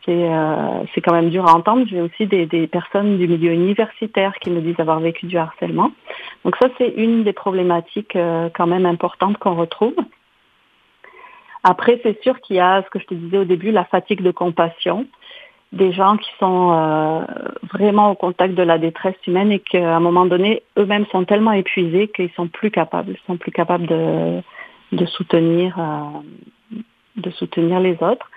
C'est 0.06 0.30
euh, 0.32 0.84
quand 1.04 1.14
même 1.14 1.30
dur 1.30 1.48
à 1.48 1.54
entendre. 1.54 1.86
J'ai 1.88 2.02
aussi 2.02 2.26
des, 2.26 2.48
des, 2.48 2.66
personnes 2.66 3.18
du 3.18 3.28
milieu 3.28 3.52
universitaire 3.52 4.34
qui 4.42 4.50
me 4.50 4.62
disent 4.62 4.80
avoir 4.80 5.00
vécu 5.00 5.28
du 5.28 5.38
harcèlement. 5.38 5.92
Donc 6.44 6.56
ça, 6.60 6.70
c'est 6.78 6.94
une 6.98 7.24
des 7.24 7.34
problématiques 7.34 8.16
euh, 8.16 8.50
quand 8.56 8.66
même 8.66 8.88
importantes 8.88 9.38
qu'on 9.38 9.56
retrouve. 9.56 9.96
Après, 11.64 12.00
c'est 12.02 12.20
sûr 12.24 12.40
qu'il 12.42 12.56
y 12.56 12.60
a, 12.60 12.82
ce 12.82 12.90
que 12.90 12.98
je 12.98 13.06
te 13.06 13.14
disais 13.14 13.38
au 13.38 13.44
début, 13.44 13.72
la 13.72 13.86
fatigue 13.86 14.22
de 14.24 14.32
compassion 14.32 15.06
des 15.72 15.94
gens 15.94 16.18
qui 16.18 16.30
sont 16.40 16.72
euh, 16.74 17.22
vraiment 17.74 18.12
au 18.12 18.16
contact 18.16 18.56
de 18.56 18.64
la 18.64 18.78
détresse 18.78 19.16
humaine 19.26 19.52
et 19.52 19.60
qu'à 19.60 19.96
un 19.96 20.00
moment 20.02 20.26
donné, 20.26 20.64
eux-mêmes 20.78 21.06
sont 21.12 21.24
tellement 21.24 21.54
épuisés 21.54 22.10
qu'ils 22.10 22.32
sont 22.32 22.48
plus 22.48 22.72
capables, 22.72 23.16
sont 23.26 23.38
plus 23.38 23.52
capables 23.52 23.88
de, 23.88 24.42
de 24.92 25.06
soutenir, 25.06 25.80
euh, 25.80 26.80
de 27.16 27.30
soutenir 27.32 27.80
les 27.80 27.98
autres. 28.02 28.30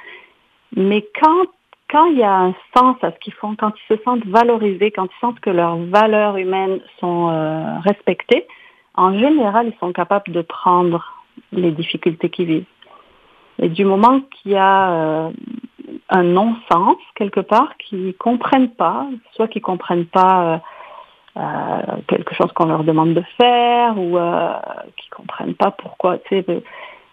Mais 0.76 1.04
quand 1.20 1.46
quand 1.90 2.06
il 2.06 2.18
y 2.18 2.24
a 2.24 2.34
un 2.34 2.54
sens 2.76 2.96
à 3.02 3.12
ce 3.12 3.18
qu'ils 3.18 3.34
font, 3.34 3.54
quand 3.56 3.72
ils 3.76 3.96
se 3.96 4.02
sentent 4.02 4.24
valorisés, 4.26 4.90
quand 4.90 5.04
ils 5.04 5.20
sentent 5.20 5.38
que 5.40 5.50
leurs 5.50 5.76
valeurs 5.76 6.36
humaines 6.38 6.80
sont 6.98 7.28
euh, 7.30 7.78
respectées, 7.80 8.46
en 8.94 9.16
général, 9.16 9.68
ils 9.68 9.78
sont 9.78 9.92
capables 9.92 10.32
de 10.32 10.40
prendre 10.40 11.22
les 11.52 11.70
difficultés 11.72 12.30
qu'ils 12.30 12.46
vivent. 12.46 12.64
Et 13.60 13.68
du 13.68 13.84
moment 13.84 14.20
qu'il 14.22 14.52
y 14.52 14.56
a 14.56 15.30
un 16.08 16.22
non-sens 16.22 16.96
quelque 17.14 17.40
part, 17.40 17.76
qui 17.78 18.14
comprennent 18.14 18.70
pas, 18.70 19.06
soit 19.32 19.48
qui 19.48 19.60
comprennent 19.60 20.06
pas 20.06 20.42
euh, 20.42 20.58
euh, 21.40 21.96
quelque 22.08 22.34
chose 22.34 22.52
qu'on 22.52 22.66
leur 22.66 22.84
demande 22.84 23.14
de 23.14 23.22
faire 23.40 23.98
ou 23.98 24.18
euh, 24.18 24.52
qui 24.96 25.08
comprennent 25.10 25.54
pas 25.54 25.70
pourquoi. 25.70 26.18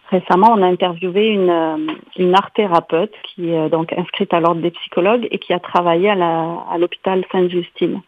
Récemment, 0.10 0.50
on 0.52 0.62
a 0.62 0.68
interviewé 0.68 1.30
une, 1.30 1.88
une 2.18 2.36
art 2.36 2.52
thérapeute 2.52 3.14
qui 3.24 3.52
est 3.52 3.70
donc 3.70 3.94
inscrite 3.94 4.34
à 4.34 4.42
l'ordre 4.42 4.62
des 4.62 4.72
psychologues 4.72 5.26
et 5.32 5.40
qui 5.40 5.54
a 5.54 5.60
travaillé 5.60 6.10
à 6.10 6.78
l'hôpital 6.78 7.24
Sainte-Justine 7.32 8.02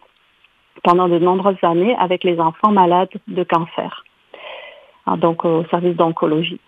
pendant 0.84 1.08
de 1.08 1.18
nombreuses 1.18 1.64
années 1.64 1.96
avec 1.98 2.26
les 2.26 2.40
enfants 2.40 2.72
malades 2.72 3.10
de 3.28 3.44
cancer. 3.44 4.04
hein, 5.06 5.18
donc 5.18 5.46
au 5.46 5.64
service 5.66 5.96
d'oncologie. 5.96 6.60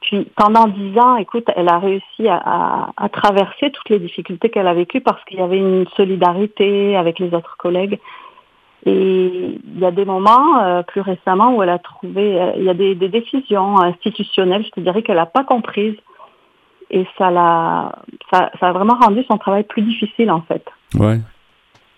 Puis 0.00 0.26
pendant 0.36 0.66
dix 0.66 0.98
ans, 0.98 1.16
écoute, 1.16 1.44
elle 1.54 1.68
a 1.68 1.78
réussi 1.78 2.26
à, 2.28 2.90
à 2.96 3.08
traverser 3.08 3.70
toutes 3.70 3.90
les 3.90 3.98
difficultés 3.98 4.48
qu'elle 4.48 4.66
a 4.66 4.74
vécues 4.74 5.00
parce 5.00 5.22
qu'il 5.24 5.38
y 5.38 5.42
avait 5.42 5.58
une 5.58 5.86
solidarité 5.96 6.96
avec 6.96 7.18
les 7.18 7.34
autres 7.34 7.56
collègues. 7.58 7.98
Et 8.86 9.58
il 9.62 9.78
y 9.78 9.84
a 9.84 9.90
des 9.90 10.04
moments, 10.04 10.62
euh, 10.62 10.82
plus 10.82 11.02
récemment, 11.02 11.54
où 11.54 11.62
elle 11.62 11.68
a 11.68 11.78
trouvé, 11.78 12.40
euh, 12.40 12.52
il 12.56 12.64
y 12.64 12.70
a 12.70 12.74
des, 12.74 12.94
décisions 12.94 13.78
institutionnelles, 13.78 14.64
je 14.64 14.70
te 14.70 14.80
dirais, 14.80 15.02
qu'elle 15.02 15.16
n'a 15.16 15.26
pas 15.26 15.44
comprises. 15.44 15.96
Et 16.90 17.06
ça, 17.18 17.30
l'a, 17.30 17.92
ça, 18.32 18.50
ça, 18.58 18.68
a 18.68 18.72
vraiment 18.72 18.98
rendu 18.98 19.22
son 19.30 19.36
travail 19.36 19.64
plus 19.64 19.82
difficile, 19.82 20.30
en 20.30 20.40
fait. 20.42 20.64
Ouais. 20.94 21.18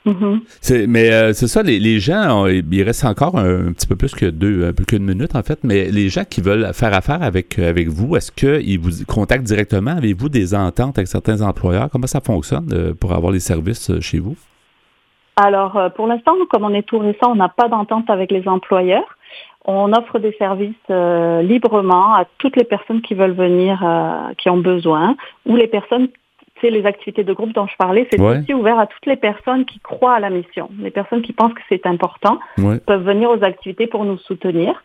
Mm-hmm. 0.05 0.87
mais 0.89 1.13
euh, 1.13 1.33
c'est 1.33 1.47
ça, 1.47 1.63
les, 1.63 1.79
les 1.79 2.01
gens, 2.01 2.47
il 2.47 2.83
reste 2.83 3.05
encore 3.05 3.39
un, 3.39 3.73
petit 3.73 3.87
peu 3.87 3.95
plus 3.95 4.15
que 4.15 4.27
deux, 4.27 4.67
un 4.67 4.73
peu 4.73 4.85
qu'une 4.85 5.05
minute 5.05 5.37
en 5.37 5.43
fait, 5.43 5.61
mais 5.63 5.91
les 5.91 6.09
gens 6.09 6.25
qui 6.29 6.41
veulent 6.41 6.73
faire 6.75 6.93
affaire 6.93 7.23
avec, 7.23 7.59
avec 7.59 7.89
vous, 7.89 8.17
est-ce 8.17 8.33
qu'ils 8.33 8.81
vous 8.81 9.05
contactent 9.07 9.45
directement? 9.45 9.93
Avez-vous 9.93 10.29
des 10.29 10.55
ententes 10.55 10.99
avec 10.99 11.09
certains 11.09 11.41
employeurs? 11.41 11.89
Comment 11.91 12.09
ça 12.09 12.21
fonctionne 12.21 12.95
pour 13.01 13.13
avoir 13.13 13.33
les 13.33 13.41
services 13.41 13.93
chez 14.01 14.19
vous? 14.19 14.37
Alors, 15.37 15.77
euh, 15.77 15.89
pour 15.89 16.07
l'instant, 16.07 16.35
comme 16.51 16.65
on 16.65 16.75
est 16.75 16.83
tout 16.83 16.99
récent, 16.99 17.31
on 17.31 17.37
n'a 17.37 17.49
pas 17.49 17.69
d'entente 17.69 18.11
avec 18.11 18.31
les 18.31 18.47
employeurs. 18.49 19.17
On 19.65 19.93
offre 19.93 20.19
des 20.19 20.33
services 20.33 20.75
euh, 20.91 21.41
librement 21.41 22.15
à 22.15 22.25
toutes 22.39 22.57
les 22.57 22.65
personnes 22.65 23.01
qui 23.01 23.15
veulent 23.15 23.33
venir, 23.33 23.81
euh, 23.83 24.35
qui 24.37 24.51
ont 24.51 24.59
besoin, 24.59 25.17
ou 25.47 25.57
les 25.57 25.69
personnes, 25.69 26.09
c'est 26.63 26.71
les 26.71 26.87
activités 26.87 27.25
de 27.25 27.33
groupe 27.35 27.53
dont 27.53 27.67
je 27.67 27.77
parlais, 27.77 28.09
c'est 28.11 28.19
aussi 28.19 28.55
ouvert 28.55 28.79
à 28.79 28.87
toutes 28.87 29.05
les 29.05 29.17
personnes 29.17 29.67
qui 29.67 29.81
croient 29.81 30.15
à 30.15 30.21
la 30.21 30.31
mission. 30.31 30.71
Les 30.79 30.91
personnes 30.91 31.21
qui 31.21 31.35
pensent 31.35 31.53
que 31.53 31.61
c'est 31.69 31.87
important 31.87 32.39
peuvent 32.87 33.05
venir 33.05 33.31
aux 33.31 33.45
activités 33.45 33.87
pour 33.87 34.05
nous 34.05 34.17
soutenir. 34.17 34.83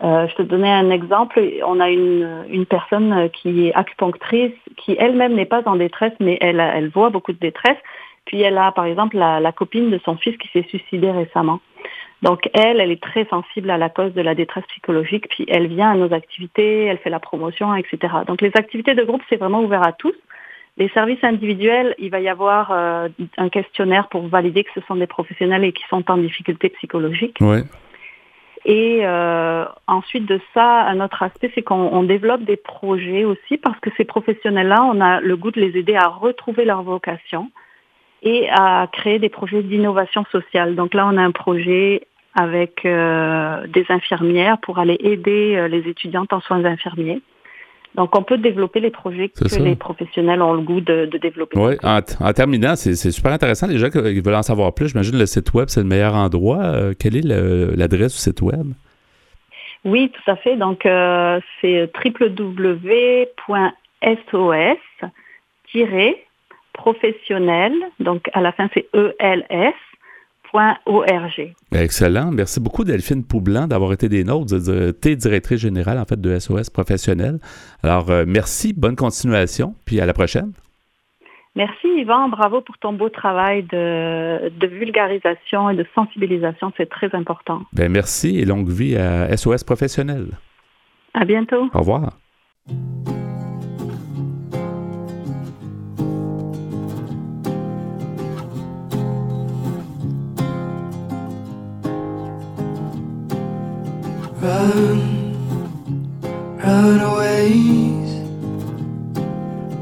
je 0.00 0.34
te 0.34 0.42
donnais 0.42 0.70
un 0.70 0.90
exemple. 0.90 1.42
On 1.66 1.80
a 1.80 1.90
une, 1.90 2.44
une 2.48 2.64
personne 2.64 3.28
qui 3.30 3.66
est 3.66 3.74
acupunctrice, 3.74 4.54
qui 4.78 4.96
elle-même 4.98 5.34
n'est 5.34 5.44
pas 5.44 5.62
en 5.66 5.76
détresse, 5.76 6.14
mais 6.20 6.38
elle, 6.40 6.60
elle 6.60 6.88
voit 6.88 7.10
beaucoup 7.10 7.32
de 7.32 7.38
détresse. 7.38 7.78
Puis 8.30 8.42
elle 8.42 8.58
a, 8.58 8.70
par 8.70 8.84
exemple, 8.84 9.16
la, 9.16 9.52
copine 9.52 9.90
de 9.90 9.98
son 10.04 10.16
fils 10.16 10.36
qui 10.36 10.48
s'est 10.52 10.66
suicidé 10.68 11.10
récemment. 11.10 11.58
Donc 12.22 12.48
elle, 12.52 12.80
elle 12.80 12.92
est 12.92 13.02
très 13.02 13.24
sensible 13.24 13.70
à 13.70 13.78
la 13.78 13.88
cause 13.88 14.12
de 14.12 14.20
la 14.20 14.34
détresse 14.36 14.64
psychologique, 14.68 15.26
puis 15.30 15.46
elle 15.48 15.66
vient 15.66 15.90
à 15.90 15.96
nos 15.96 16.12
activités, 16.12 16.84
elle 16.84 16.98
fait 16.98 17.10
la 17.10 17.18
promotion, 17.18 17.74
etc. 17.74 17.98
Donc 18.28 18.40
les 18.42 18.52
activités 18.54 18.94
de 18.94 19.02
groupe, 19.02 19.22
c'est 19.28 19.36
vraiment 19.36 19.62
ouvert 19.62 19.84
à 19.84 19.92
tous. 19.92 20.14
Les 20.80 20.88
services 20.88 21.22
individuels, 21.22 21.94
il 21.98 22.10
va 22.10 22.20
y 22.20 22.28
avoir 22.30 22.70
euh, 22.72 23.08
un 23.36 23.50
questionnaire 23.50 24.08
pour 24.08 24.26
valider 24.28 24.64
que 24.64 24.70
ce 24.74 24.80
sont 24.86 24.96
des 24.96 25.06
professionnels 25.06 25.62
et 25.62 25.72
qui 25.72 25.84
sont 25.90 26.10
en 26.10 26.16
difficulté 26.16 26.70
psychologique. 26.70 27.36
Ouais. 27.42 27.64
Et 28.64 29.00
euh, 29.02 29.66
ensuite 29.86 30.24
de 30.24 30.40
ça, 30.54 30.84
un 30.84 31.00
autre 31.00 31.22
aspect, 31.22 31.52
c'est 31.54 31.60
qu'on 31.60 32.02
développe 32.02 32.44
des 32.44 32.56
projets 32.56 33.26
aussi 33.26 33.58
parce 33.58 33.78
que 33.80 33.90
ces 33.98 34.04
professionnels-là, 34.04 34.82
on 34.84 35.02
a 35.02 35.20
le 35.20 35.36
goût 35.36 35.50
de 35.50 35.60
les 35.60 35.78
aider 35.78 35.96
à 35.96 36.08
retrouver 36.08 36.64
leur 36.64 36.82
vocation 36.82 37.50
et 38.22 38.48
à 38.48 38.88
créer 38.90 39.18
des 39.18 39.28
projets 39.28 39.62
d'innovation 39.62 40.24
sociale. 40.32 40.76
Donc 40.76 40.94
là, 40.94 41.06
on 41.06 41.18
a 41.18 41.22
un 41.22 41.30
projet 41.30 42.06
avec 42.34 42.86
euh, 42.86 43.66
des 43.66 43.84
infirmières 43.90 44.56
pour 44.56 44.78
aller 44.78 44.96
aider 45.00 45.68
les 45.68 45.86
étudiantes 45.90 46.32
en 46.32 46.40
soins 46.40 46.64
infirmiers. 46.64 47.20
Donc, 47.96 48.16
on 48.16 48.22
peut 48.22 48.38
développer 48.38 48.80
les 48.80 48.90
projets 48.90 49.28
que 49.30 49.62
les 49.62 49.74
professionnels 49.74 50.42
ont 50.42 50.52
le 50.54 50.62
goût 50.62 50.80
de, 50.80 51.06
développer. 51.20 51.58
Oui, 51.58 51.74
en, 51.82 52.32
terminant, 52.32 52.76
c'est 52.76 52.94
super 52.94 53.32
intéressant. 53.32 53.66
Les 53.66 53.78
gens 53.78 53.90
qui 53.90 53.98
veulent 53.98 54.34
en 54.34 54.42
savoir 54.42 54.72
plus, 54.72 54.88
j'imagine 54.88 55.18
le 55.18 55.26
site 55.26 55.52
web, 55.54 55.68
c'est 55.68 55.80
le 55.80 55.86
meilleur 55.86 56.14
endroit. 56.14 56.62
Euh, 56.62 56.94
quelle 56.98 57.16
est 57.16 57.24
l'adresse 57.76 58.12
du 58.12 58.18
site 58.18 58.42
web? 58.42 58.66
Oui, 59.84 60.12
tout 60.12 60.30
à 60.30 60.36
fait. 60.36 60.56
Donc, 60.56 60.82
c'est 61.60 61.90
www.sos- 62.04 63.26
professionnel, 66.72 67.74
donc 67.98 68.30
à 68.32 68.40
la 68.40 68.52
fin 68.52 68.68
c'est 68.72 68.88
ELS. 68.94 69.74
Excellent. 71.72 72.30
Merci 72.32 72.60
beaucoup, 72.60 72.84
Delphine 72.84 73.24
Poublan, 73.24 73.66
d'avoir 73.66 73.92
été 73.92 74.08
des 74.08 74.24
nôtres. 74.24 74.54
Tu 75.00 75.08
es 75.08 75.16
directrice 75.16 75.60
générale, 75.60 75.98
en 75.98 76.04
fait, 76.04 76.20
de 76.20 76.38
SOS 76.38 76.70
Professionnel. 76.70 77.38
Alors, 77.82 78.10
euh, 78.10 78.24
merci, 78.26 78.72
bonne 78.72 78.96
continuation, 78.96 79.74
puis 79.84 80.00
à 80.00 80.06
la 80.06 80.12
prochaine. 80.12 80.52
Merci, 81.56 81.88
Yvan. 81.98 82.28
Bravo 82.28 82.60
pour 82.60 82.78
ton 82.78 82.92
beau 82.92 83.08
travail 83.08 83.64
de, 83.64 84.48
de 84.50 84.66
vulgarisation 84.66 85.70
et 85.70 85.76
de 85.76 85.84
sensibilisation. 85.94 86.72
C'est 86.76 86.88
très 86.88 87.12
important. 87.14 87.62
Ben, 87.72 87.90
merci 87.90 88.38
et 88.38 88.44
longue 88.44 88.68
vie 88.68 88.96
à 88.96 89.36
SOS 89.36 89.64
Professionnel. 89.64 90.26
À 91.14 91.24
bientôt. 91.24 91.68
Au 91.74 91.80
revoir. 91.80 92.19
Run, 104.42 105.36
runaways. 106.64 108.10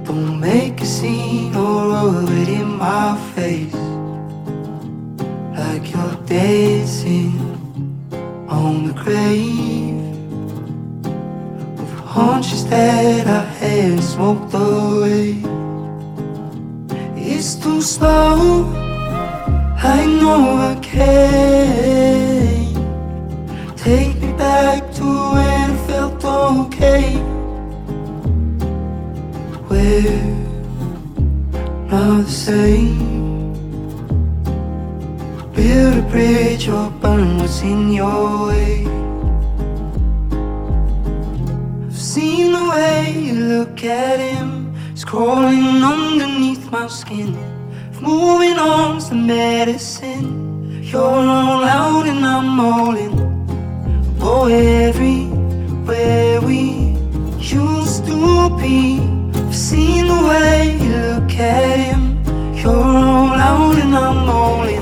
Don't 0.04 0.40
make 0.40 0.80
a 0.80 0.84
scene 0.84 1.54
or 1.54 1.90
rub 1.90 2.28
it 2.28 2.48
in 2.48 2.76
my 2.76 3.16
face. 3.36 3.72
Like 5.56 5.92
you're 5.92 6.16
dancing 6.26 7.38
on 8.48 8.88
the 8.88 8.94
grave 8.94 10.02
of 11.78 12.00
hunches 12.00 12.66
that 12.66 13.28
I 13.28 13.44
had 13.60 14.02
smoked 14.02 14.52
away. 14.54 15.36
It's 17.14 17.54
too 17.54 17.80
slow. 17.80 18.66
I 19.80 20.04
know 20.04 20.56
I 20.56 20.74
can't 20.82 21.47
your 37.98 38.46
way. 38.46 38.86
I've 41.86 42.00
seen 42.14 42.52
the 42.52 42.64
way 42.72 42.96
you 43.26 43.34
look 43.54 43.82
at 43.82 44.18
him, 44.20 44.72
it's 44.92 45.04
crawling 45.04 45.82
underneath 45.94 46.64
my 46.70 46.86
skin. 46.86 47.30
moving 48.00 48.56
on's 48.56 49.08
the 49.10 49.16
medicine. 49.16 50.28
You're 50.90 51.24
all 51.38 51.64
out 51.64 52.06
and 52.12 52.24
I'm 52.34 52.60
all 52.60 52.94
in. 53.04 53.14
Oh, 54.20 54.46
everywhere 54.46 56.40
we 56.48 56.62
used 57.58 58.00
to 58.10 58.18
be. 58.60 58.78
I've 59.40 59.56
seen 59.70 60.06
the 60.14 60.20
way 60.30 60.56
you 60.82 60.92
look 61.08 61.32
at 61.56 61.78
him. 61.86 62.02
You're 62.60 62.92
all 63.10 63.38
out 63.50 63.76
and 63.84 63.92
I'm 64.06 64.28
all 64.38 64.68
in. 64.76 64.77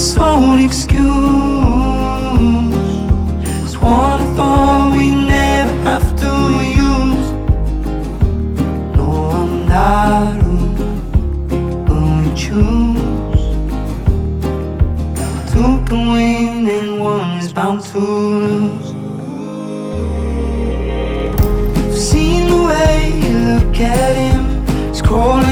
its 0.00 0.16
own 0.16 0.58
excuse. 0.64 0.96
It's 3.62 3.76
one 3.76 4.34
thought 4.34 4.96
we 4.96 5.10
never 5.10 5.74
have 5.90 6.08
to 6.22 6.32
use. 6.88 7.26
No, 8.96 9.06
I'm 9.38 9.52
not 9.68 10.42
rude, 10.42 10.80
only 11.90 12.30
choose. 12.34 13.44
Two 15.52 15.72
can 15.86 16.02
win 16.12 16.66
and 16.78 16.90
one 16.98 17.36
is 17.38 17.52
bound 17.52 17.82
to 17.92 17.98
lose. 17.98 18.88
I've 21.76 21.98
seen 21.98 22.48
the 22.48 22.60
way 22.68 22.96
you 23.22 23.36
look 23.50 23.78
at 23.80 24.16
him, 24.16 24.42
it's 24.88 25.02
calling. 25.02 25.49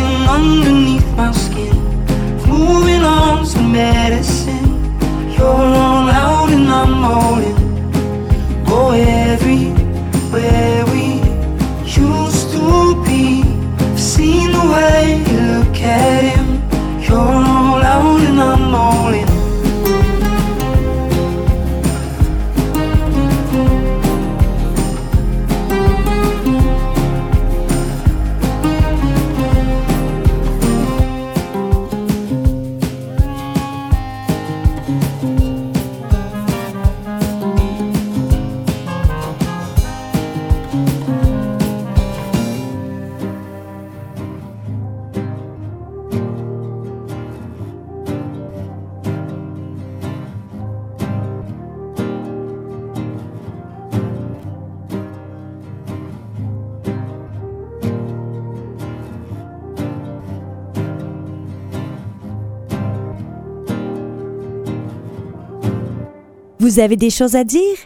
Vous 66.60 66.80
avez 66.80 66.96
des 66.96 67.10
choses 67.10 67.36
à 67.36 67.44
dire? 67.44 67.76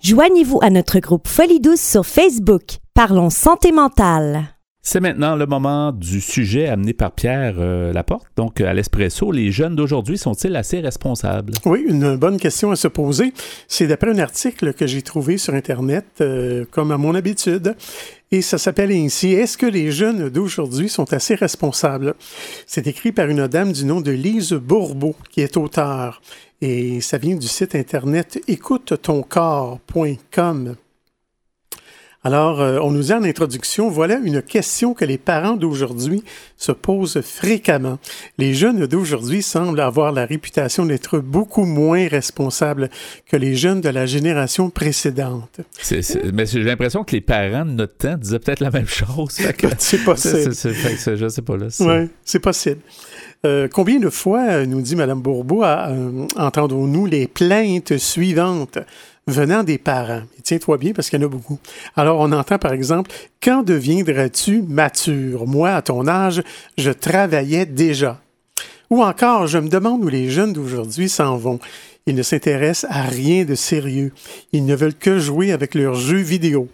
Joignez-vous 0.00 0.58
à 0.62 0.70
notre 0.70 1.00
groupe 1.00 1.28
Folie 1.28 1.60
Douce 1.60 1.82
sur 1.82 2.06
Facebook. 2.06 2.78
Parlons 2.94 3.28
santé 3.28 3.72
mentale. 3.72 4.44
C'est 4.80 5.00
maintenant 5.00 5.36
le 5.36 5.44
moment 5.44 5.92
du 5.92 6.20
sujet 6.22 6.66
amené 6.66 6.94
par 6.94 7.12
Pierre 7.12 7.56
euh, 7.58 7.92
Laporte. 7.92 8.26
Donc, 8.36 8.62
à 8.62 8.72
l'espresso, 8.72 9.30
les 9.30 9.52
jeunes 9.52 9.76
d'aujourd'hui 9.76 10.16
sont-ils 10.16 10.56
assez 10.56 10.80
responsables? 10.80 11.52
Oui, 11.66 11.84
une 11.86 12.16
bonne 12.16 12.38
question 12.38 12.70
à 12.70 12.76
se 12.76 12.88
poser. 12.88 13.34
C'est 13.68 13.86
d'après 13.86 14.10
un 14.10 14.18
article 14.18 14.72
que 14.72 14.86
j'ai 14.86 15.02
trouvé 15.02 15.36
sur 15.36 15.52
Internet, 15.54 16.06
euh, 16.22 16.64
comme 16.70 16.90
à 16.90 16.96
mon 16.96 17.14
habitude. 17.14 17.76
Et 18.32 18.40
ça 18.40 18.56
s'appelle 18.56 18.90
ainsi 18.92 19.34
Est-ce 19.34 19.58
que 19.58 19.66
les 19.66 19.92
jeunes 19.92 20.30
d'aujourd'hui 20.30 20.88
sont 20.88 21.12
assez 21.12 21.34
responsables? 21.34 22.14
C'est 22.66 22.86
écrit 22.86 23.12
par 23.12 23.28
une 23.28 23.46
dame 23.46 23.72
du 23.72 23.84
nom 23.84 24.00
de 24.00 24.10
Lise 24.10 24.54
Bourbeau, 24.54 25.14
qui 25.30 25.42
est 25.42 25.58
auteure. 25.58 26.22
Et 26.64 27.00
ça 27.00 27.18
vient 27.18 27.34
du 27.34 27.48
site 27.48 27.74
internet 27.74 28.40
écoute-ton-corps.com. 28.46 30.76
Alors, 32.24 32.60
euh, 32.60 32.78
on 32.80 32.92
nous 32.92 33.02
dit 33.02 33.12
en 33.12 33.24
introduction, 33.24 33.90
voilà 33.90 34.20
une 34.22 34.42
question 34.42 34.94
que 34.94 35.04
les 35.04 35.18
parents 35.18 35.56
d'aujourd'hui 35.56 36.22
se 36.56 36.70
posent 36.70 37.20
fréquemment. 37.20 37.98
Les 38.38 38.54
jeunes 38.54 38.86
d'aujourd'hui 38.86 39.42
semblent 39.42 39.80
avoir 39.80 40.12
la 40.12 40.24
réputation 40.24 40.86
d'être 40.86 41.18
beaucoup 41.18 41.64
moins 41.64 42.06
responsables 42.06 42.90
que 43.26 43.36
les 43.36 43.56
jeunes 43.56 43.80
de 43.80 43.88
la 43.88 44.06
génération 44.06 44.70
précédente. 44.70 45.62
Mais 46.32 46.46
j'ai 46.46 46.62
l'impression 46.62 47.02
que 47.02 47.16
les 47.16 47.20
parents 47.20 47.64
de 47.64 47.72
notre 47.72 47.96
temps 47.96 48.16
disaient 48.16 48.38
peut-être 48.38 48.60
la 48.60 48.70
même 48.70 48.86
chose. 48.86 49.30
C'est 49.78 50.04
possible. 50.04 50.54
je 50.54 51.28
sais 51.28 51.42
pas 51.42 51.56
là. 51.56 51.66
c'est 52.24 52.38
possible. 52.38 52.78
Euh, 53.44 53.66
combien 53.66 53.98
de 53.98 54.08
fois, 54.08 54.42
euh, 54.50 54.66
nous 54.66 54.80
dit 54.80 54.94
Mme 54.94 55.20
Bourbeau, 55.20 55.64
entendons-nous 56.36 57.06
les 57.06 57.26
plaintes 57.26 57.98
suivantes 57.98 58.78
venant 59.26 59.64
des 59.64 59.78
parents? 59.78 60.22
Tiens-toi 60.44 60.78
bien 60.78 60.92
parce 60.92 61.10
qu'il 61.10 61.20
y 61.20 61.24
en 61.24 61.26
a 61.26 61.30
beaucoup. 61.30 61.58
Alors, 61.96 62.20
on 62.20 62.30
entend 62.30 62.58
par 62.58 62.72
exemple, 62.72 63.10
Quand 63.42 63.64
deviendras-tu 63.64 64.62
mature? 64.62 65.48
Moi, 65.48 65.70
à 65.70 65.82
ton 65.82 66.06
âge, 66.06 66.42
je 66.78 66.92
travaillais 66.92 67.66
déjà. 67.66 68.20
Ou 68.90 69.02
encore, 69.02 69.48
je 69.48 69.58
me 69.58 69.68
demande 69.68 70.04
où 70.04 70.08
les 70.08 70.30
jeunes 70.30 70.52
d'aujourd'hui 70.52 71.08
s'en 71.08 71.36
vont. 71.36 71.58
Ils 72.06 72.14
ne 72.14 72.22
s'intéressent 72.22 72.90
à 72.92 73.02
rien 73.02 73.44
de 73.44 73.56
sérieux. 73.56 74.12
Ils 74.52 74.66
ne 74.66 74.76
veulent 74.76 74.94
que 74.94 75.18
jouer 75.18 75.50
avec 75.50 75.74
leurs 75.74 75.94
jeux 75.94 76.18
vidéo. 76.18 76.68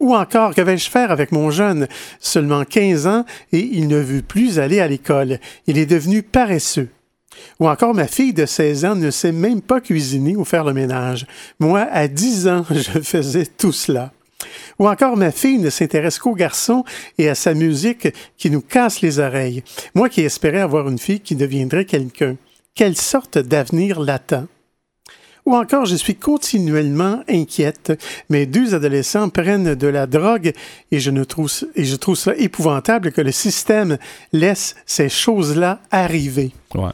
Ou 0.00 0.14
encore, 0.14 0.54
que 0.54 0.60
vais-je 0.60 0.90
faire 0.90 1.10
avec 1.10 1.32
mon 1.32 1.50
jeune, 1.50 1.88
seulement 2.20 2.64
15 2.64 3.06
ans, 3.06 3.24
et 3.52 3.60
il 3.60 3.88
ne 3.88 3.98
veut 3.98 4.22
plus 4.22 4.58
aller 4.58 4.80
à 4.80 4.88
l'école. 4.88 5.40
Il 5.66 5.78
est 5.78 5.86
devenu 5.86 6.22
paresseux. 6.22 6.88
Ou 7.60 7.68
encore, 7.68 7.94
ma 7.94 8.06
fille 8.06 8.34
de 8.34 8.46
16 8.46 8.84
ans 8.84 8.94
ne 8.94 9.10
sait 9.10 9.32
même 9.32 9.62
pas 9.62 9.80
cuisiner 9.80 10.36
ou 10.36 10.44
faire 10.44 10.64
le 10.64 10.74
ménage. 10.74 11.26
Moi, 11.60 11.80
à 11.90 12.08
10 12.08 12.48
ans, 12.48 12.64
je 12.70 13.00
faisais 13.00 13.46
tout 13.46 13.72
cela. 13.72 14.12
Ou 14.78 14.88
encore, 14.88 15.16
ma 15.16 15.30
fille 15.30 15.58
ne 15.58 15.70
s'intéresse 15.70 16.18
qu'aux 16.18 16.34
garçons 16.34 16.84
et 17.18 17.28
à 17.28 17.34
sa 17.34 17.54
musique 17.54 18.08
qui 18.36 18.50
nous 18.50 18.60
casse 18.60 19.00
les 19.00 19.18
oreilles. 19.18 19.62
Moi 19.94 20.08
qui 20.08 20.20
espérais 20.20 20.60
avoir 20.60 20.88
une 20.88 20.98
fille 20.98 21.20
qui 21.20 21.34
deviendrait 21.34 21.86
quelqu'un. 21.86 22.36
Quelle 22.74 22.96
sorte 22.96 23.38
d'avenir 23.38 24.00
l'attend? 24.00 24.46
Ou 25.46 25.54
encore, 25.54 25.86
je 25.86 25.94
suis 25.94 26.16
continuellement 26.16 27.22
inquiète. 27.28 27.92
Mes 28.30 28.46
deux 28.46 28.74
adolescents 28.74 29.28
prennent 29.28 29.76
de 29.76 29.86
la 29.86 30.08
drogue 30.08 30.52
et 30.90 30.98
je, 30.98 31.12
ne 31.12 31.22
trouve, 31.22 31.50
et 31.76 31.84
je 31.84 31.94
trouve 31.94 32.16
ça 32.16 32.34
épouvantable 32.36 33.12
que 33.12 33.20
le 33.20 33.30
système 33.30 33.96
laisse 34.32 34.74
ces 34.86 35.08
choses-là 35.08 35.78
arriver. 35.92 36.50
Ouais. 36.74 36.90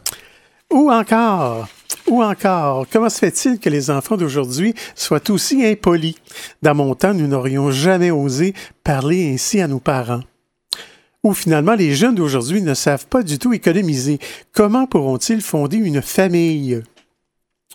Ou 0.70 0.90
encore, 0.90 1.66
ou 2.08 2.22
encore, 2.22 2.86
comment 2.92 3.08
se 3.08 3.18
fait-il 3.18 3.58
que 3.58 3.70
les 3.70 3.90
enfants 3.90 4.18
d'aujourd'hui 4.18 4.74
soient 4.94 5.30
aussi 5.30 5.64
impolis? 5.64 6.16
Dans 6.60 6.74
mon 6.74 6.94
temps, 6.94 7.14
nous 7.14 7.26
n'aurions 7.26 7.70
jamais 7.70 8.10
osé 8.10 8.54
parler 8.84 9.32
ainsi 9.32 9.62
à 9.62 9.68
nos 9.68 9.80
parents. 9.80 10.22
Ou 11.24 11.32
finalement, 11.32 11.74
les 11.74 11.94
jeunes 11.94 12.16
d'aujourd'hui 12.16 12.60
ne 12.60 12.74
savent 12.74 13.06
pas 13.06 13.22
du 13.22 13.38
tout 13.38 13.54
économiser. 13.54 14.18
Comment 14.52 14.86
pourront-ils 14.86 15.40
fonder 15.40 15.78
une 15.78 16.02
famille? 16.02 16.82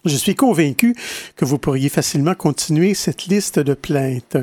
Je 0.05 0.15
suis 0.15 0.36
convaincu 0.36 0.95
que 1.36 1.45
vous 1.45 1.57
pourriez 1.57 1.89
facilement 1.89 2.36
continuer 2.36 2.93
cette 2.93 3.25
liste 3.25 3.60
de 3.60 3.73
plaintes. 3.73 4.38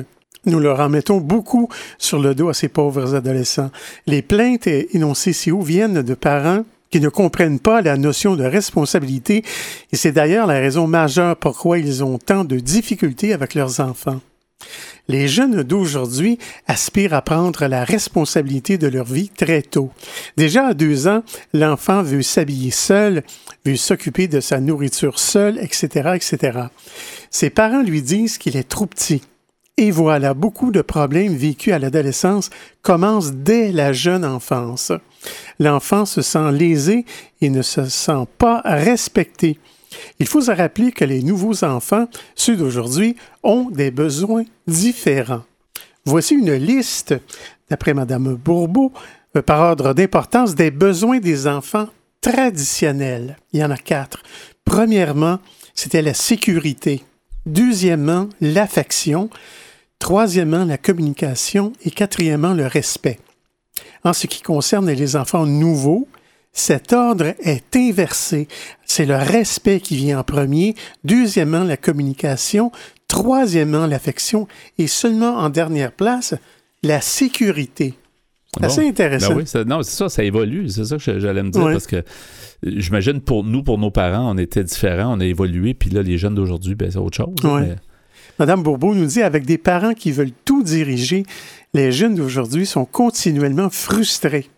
Nous 0.45 0.59
leur 0.59 0.79
en 0.79 0.89
mettons 0.89 1.17
beaucoup 1.17 1.69
sur 1.97 2.19
le 2.19 2.35
dos 2.35 2.49
à 2.49 2.53
ces 2.53 2.67
pauvres 2.67 3.15
adolescents. 3.15 3.71
Les 4.05 4.21
plaintes 4.21 4.67
énoncées 4.67 5.33
si 5.33 5.51
haut 5.51 5.61
viennent 5.61 6.03
de 6.03 6.13
parents 6.13 6.65
qui 6.91 6.99
ne 6.99 7.09
comprennent 7.09 7.59
pas 7.59 7.81
la 7.81 7.97
notion 7.97 8.35
de 8.35 8.43
responsabilité 8.43 9.43
et 9.91 9.95
c'est 9.95 10.11
d'ailleurs 10.11 10.45
la 10.45 10.59
raison 10.59 10.87
majeure 10.87 11.35
pourquoi 11.35 11.79
ils 11.79 12.03
ont 12.03 12.19
tant 12.19 12.43
de 12.43 12.59
difficultés 12.59 13.33
avec 13.33 13.55
leurs 13.55 13.79
enfants. 13.79 14.21
Les 15.07 15.27
jeunes 15.27 15.61
d'aujourd'hui 15.61 16.39
aspirent 16.67 17.13
à 17.13 17.21
prendre 17.21 17.67
la 17.67 17.83
responsabilité 17.83 18.77
de 18.77 18.87
leur 18.87 19.05
vie 19.05 19.29
très 19.29 19.61
tôt. 19.61 19.91
Déjà 20.35 20.67
à 20.67 20.73
deux 20.73 21.07
ans, 21.07 21.23
l'enfant 21.53 22.01
veut 22.01 22.23
s'habiller 22.23 22.71
seul, 22.71 23.23
veut 23.65 23.75
s'occuper 23.75 24.27
de 24.27 24.39
sa 24.39 24.59
nourriture 24.59 25.19
seul, 25.19 25.59
etc., 25.59 26.11
etc. 26.15 26.59
Ses 27.29 27.51
parents 27.51 27.83
lui 27.83 28.01
disent 28.01 28.37
qu'il 28.37 28.57
est 28.57 28.67
trop 28.67 28.87
petit. 28.87 29.21
Et 29.77 29.91
voilà, 29.91 30.33
beaucoup 30.33 30.71
de 30.71 30.81
problèmes 30.81 31.35
vécus 31.35 31.73
à 31.73 31.79
l'adolescence 31.79 32.49
commencent 32.81 33.33
dès 33.33 33.73
la 33.73 33.91
jeune 33.91 34.23
enfance. 34.23 34.93
L'enfant 35.59 36.05
se 36.05 36.21
sent 36.21 36.51
lésé 36.53 37.05
et 37.41 37.49
ne 37.49 37.61
se 37.61 37.85
sent 37.85 38.25
pas 38.37 38.61
respecté. 38.63 39.59
Il 40.19 40.27
faut 40.27 40.41
se 40.41 40.51
rappeler 40.51 40.91
que 40.91 41.05
les 41.05 41.21
nouveaux 41.21 41.63
enfants, 41.63 42.07
ceux 42.35 42.55
d'aujourd'hui, 42.55 43.15
ont 43.43 43.69
des 43.69 43.91
besoins 43.91 44.43
différents. 44.67 45.43
Voici 46.05 46.35
une 46.35 46.53
liste, 46.53 47.15
d'après 47.69 47.93
Mme 47.93 48.35
Bourbeau, 48.35 48.91
euh, 49.35 49.41
par 49.41 49.61
ordre 49.61 49.93
d'importance, 49.93 50.55
des 50.55 50.71
besoins 50.71 51.19
des 51.19 51.47
enfants 51.47 51.87
traditionnels. 52.21 53.37
Il 53.53 53.59
y 53.59 53.63
en 53.63 53.71
a 53.71 53.77
quatre. 53.77 54.23
Premièrement, 54.63 55.39
c'était 55.73 56.01
la 56.01 56.13
sécurité. 56.13 57.03
Deuxièmement, 57.45 58.29
l'affection. 58.41 59.29
Troisièmement, 59.99 60.65
la 60.65 60.77
communication. 60.77 61.73
Et 61.83 61.91
quatrièmement, 61.91 62.53
le 62.53 62.67
respect. 62.67 63.19
En 64.03 64.13
ce 64.13 64.27
qui 64.27 64.41
concerne 64.41 64.89
les 64.89 65.15
enfants 65.15 65.45
nouveaux, 65.45 66.07
cet 66.57 66.93
ordre 66.93 67.33
est 67.43 67.75
inversé. 67.75 68.47
C'est 68.85 69.05
le 69.05 69.15
respect 69.17 69.81
qui 69.81 69.97
vient 69.97 70.19
en 70.19 70.23
premier, 70.23 70.73
deuxièmement 71.03 71.63
la 71.65 71.75
communication, 71.77 72.71
troisièmement 73.09 73.85
l'affection 73.87 74.47
et 74.77 74.87
seulement 74.87 75.37
en 75.37 75.49
dernière 75.49 75.91
place 75.91 76.33
la 76.81 77.01
sécurité. 77.01 77.93
Bon? 78.59 78.67
Assez 78.67 78.87
intéressant. 78.87 79.29
Ben 79.31 79.37
oui, 79.39 79.47
ça- 79.47 79.65
non, 79.65 79.83
c'est 79.83 79.97
ça, 79.97 80.07
ça 80.07 80.23
évolue. 80.23 80.69
C'est 80.69 80.85
ça 80.85 80.97
que 80.97 81.19
j'allais 81.19 81.43
me 81.43 81.49
dire 81.49 81.61
Ouais. 81.63 81.73
parce 81.73 81.87
que 81.87 81.97
euh, 81.97 82.01
j'imagine 82.63 83.19
pour 83.19 83.43
nous, 83.43 83.61
pour 83.63 83.77
nos 83.77 83.91
parents, 83.91 84.31
on 84.31 84.37
était 84.37 84.63
différents, 84.63 85.17
on 85.17 85.19
a 85.19 85.25
évolué, 85.25 85.73
puis 85.73 85.89
là, 85.89 86.01
les 86.01 86.17
jeunes 86.17 86.35
d'aujourd'hui, 86.35 86.73
ben, 86.73 86.89
c'est 86.89 86.97
autre 86.97 87.17
chose. 87.17 87.35
Ouais. 87.43 87.61
mais- 87.67 87.75
Madame 88.39 88.63
Bourbeau 88.63 88.93
nous 88.95 89.05
dit, 89.05 89.21
avec 89.21 89.45
des 89.45 89.57
parents 89.57 89.93
qui 89.93 90.11
veulent 90.11 90.31
tout 90.45 90.61
diriger, 90.63 91.23
les 91.75 91.91
jeunes 91.91 92.15
d'aujourd'hui 92.15 92.65
sont 92.65 92.85
continuellement 92.85 93.69
frustrés. 93.69 94.49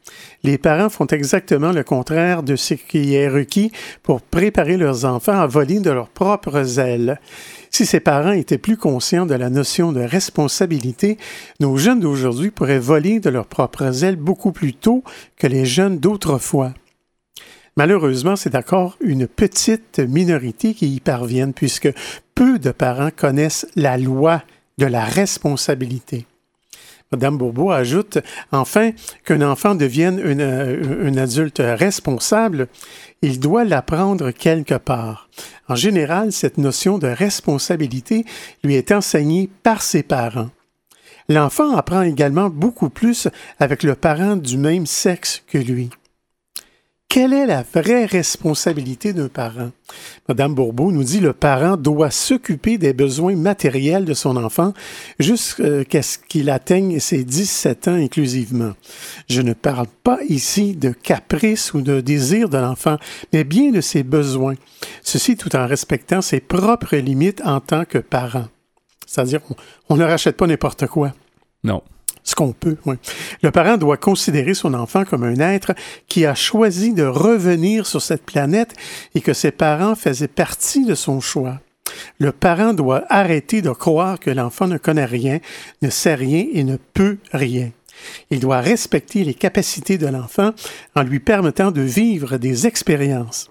Les 0.43 0.59
parents 0.59 0.89
font 0.89 1.07
exactement 1.07 1.71
le 1.71 1.83
contraire 1.83 2.43
de 2.43 2.55
ce 2.55 2.75
qui 2.75 3.15
est 3.15 3.27
requis 3.27 3.71
pour 4.03 4.21
préparer 4.21 4.77
leurs 4.77 5.03
enfants 5.03 5.39
à 5.39 5.47
voler 5.47 5.79
de 5.79 5.89
leurs 5.89 6.09
propres 6.09 6.77
ailes. 6.77 7.19
Si 7.71 7.87
ces 7.87 7.99
parents 7.99 8.33
étaient 8.33 8.59
plus 8.59 8.77
conscients 8.77 9.25
de 9.25 9.33
la 9.33 9.49
notion 9.49 9.91
de 9.93 9.99
responsabilité, 9.99 11.17
nos 11.59 11.75
jeunes 11.75 12.01
d'aujourd'hui 12.01 12.51
pourraient 12.51 12.77
voler 12.77 13.19
de 13.19 13.31
leurs 13.31 13.47
propres 13.47 14.03
ailes 14.03 14.15
beaucoup 14.15 14.51
plus 14.51 14.75
tôt 14.75 15.03
que 15.37 15.47
les 15.47 15.65
jeunes 15.65 15.97
d'autrefois. 15.97 16.75
Malheureusement, 17.77 18.35
c'est 18.35 18.55
encore 18.55 18.95
une 19.01 19.25
petite 19.25 19.97
minorité 19.97 20.75
qui 20.75 20.93
y 20.93 20.99
parviennent 20.99 21.53
puisque 21.53 21.89
peu 22.35 22.59
de 22.59 22.69
parents 22.69 23.09
connaissent 23.09 23.65
la 23.75 23.97
loi 23.97 24.43
de 24.77 24.85
la 24.85 25.03
responsabilité. 25.03 26.27
Madame 27.11 27.37
Bourbeau 27.37 27.71
ajoute 27.71 28.17
enfin 28.51 28.91
qu'un 29.23 29.41
enfant 29.41 29.75
devienne 29.75 30.19
un 30.19 31.17
adulte 31.17 31.61
responsable, 31.63 32.67
il 33.21 33.39
doit 33.39 33.63
l'apprendre 33.63 34.31
quelque 34.31 34.75
part. 34.75 35.29
En 35.69 35.75
général, 35.75 36.31
cette 36.31 36.57
notion 36.57 36.97
de 36.97 37.07
responsabilité 37.07 38.25
lui 38.63 38.75
est 38.75 38.91
enseignée 38.91 39.49
par 39.63 39.81
ses 39.81 40.03
parents. 40.03 40.49
L'enfant 41.29 41.75
apprend 41.75 42.01
également 42.03 42.49
beaucoup 42.49 42.89
plus 42.89 43.27
avec 43.59 43.83
le 43.83 43.95
parent 43.95 44.35
du 44.35 44.57
même 44.57 44.85
sexe 44.85 45.43
que 45.47 45.57
lui. 45.57 45.89
Quelle 47.17 47.33
est 47.33 47.47
la 47.47 47.63
vraie 47.63 48.05
responsabilité 48.05 49.11
d'un 49.11 49.27
parent? 49.27 49.71
Madame 50.29 50.53
Bourbeau 50.53 50.91
nous 50.91 51.03
dit 51.03 51.19
le 51.19 51.33
parent 51.33 51.75
doit 51.75 52.11
s'occuper 52.11 52.77
des 52.77 52.93
besoins 52.93 53.35
matériels 53.35 54.05
de 54.05 54.13
son 54.13 54.37
enfant 54.37 54.71
jusqu'à 55.17 56.03
ce 56.03 56.19
qu'il 56.19 56.51
atteigne 56.51 56.99
ses 56.99 57.23
17 57.23 57.87
ans 57.87 57.95
inclusivement. 57.95 58.73
Je 59.27 59.41
ne 59.41 59.53
parle 59.53 59.87
pas 60.03 60.19
ici 60.29 60.75
de 60.75 60.91
caprice 60.91 61.73
ou 61.73 61.81
de 61.81 62.01
désir 62.01 62.49
de 62.49 62.59
l'enfant, 62.59 62.97
mais 63.33 63.43
bien 63.43 63.71
de 63.71 63.81
ses 63.81 64.03
besoins. 64.03 64.53
Ceci 65.01 65.35
tout 65.37 65.55
en 65.55 65.65
respectant 65.65 66.21
ses 66.21 66.39
propres 66.39 66.97
limites 66.97 67.41
en 67.43 67.61
tant 67.61 67.85
que 67.85 67.97
parent. 67.97 68.45
C'est-à-dire, 69.07 69.39
on, 69.89 69.97
ne 69.97 70.03
rachète 70.03 70.37
pas 70.37 70.45
n'importe 70.45 70.85
quoi. 70.85 71.13
Non 71.63 71.81
ce 72.27 72.35
qu'on 72.35 72.51
peut. 72.51 72.77
Le 73.41 73.51
parent 73.51 73.77
doit 73.77 73.97
considérer 73.97 74.53
son 74.53 74.73
enfant 74.73 75.05
comme 75.05 75.23
un 75.23 75.39
être 75.39 75.73
qui 76.07 76.25
a 76.25 76.35
choisi 76.35 76.93
de 76.93 77.03
revenir 77.03 77.87
sur 77.87 78.01
cette 78.01 78.25
planète 78.25 78.73
et 79.15 79.21
que 79.21 79.33
ses 79.33 79.51
parents 79.51 79.95
faisaient 79.95 80.27
partie 80.27 80.85
de 80.85 80.93
son 80.93 81.21
choix. 81.21 81.61
Le 82.19 82.33
parent 82.33 82.73
doit 82.73 83.05
arrêter 83.09 83.61
de 83.61 83.69
croire 83.69 84.19
que 84.19 84.29
l'enfant 84.29 84.67
ne 84.67 84.77
connaît 84.77 85.05
rien, 85.05 85.39
ne 85.81 85.89
sait 85.89 86.15
rien 86.15 86.45
et 86.53 86.65
ne 86.65 86.75
peut 86.75 87.17
rien. 87.31 87.71
Il 88.29 88.41
doit 88.41 88.59
respecter 88.59 89.23
les 89.23 89.33
capacités 89.33 89.97
de 89.97 90.07
l'enfant 90.07 90.51
en 90.95 91.03
lui 91.03 91.21
permettant 91.21 91.71
de 91.71 91.81
vivre 91.81 92.37
des 92.37 92.67
expériences. 92.67 93.49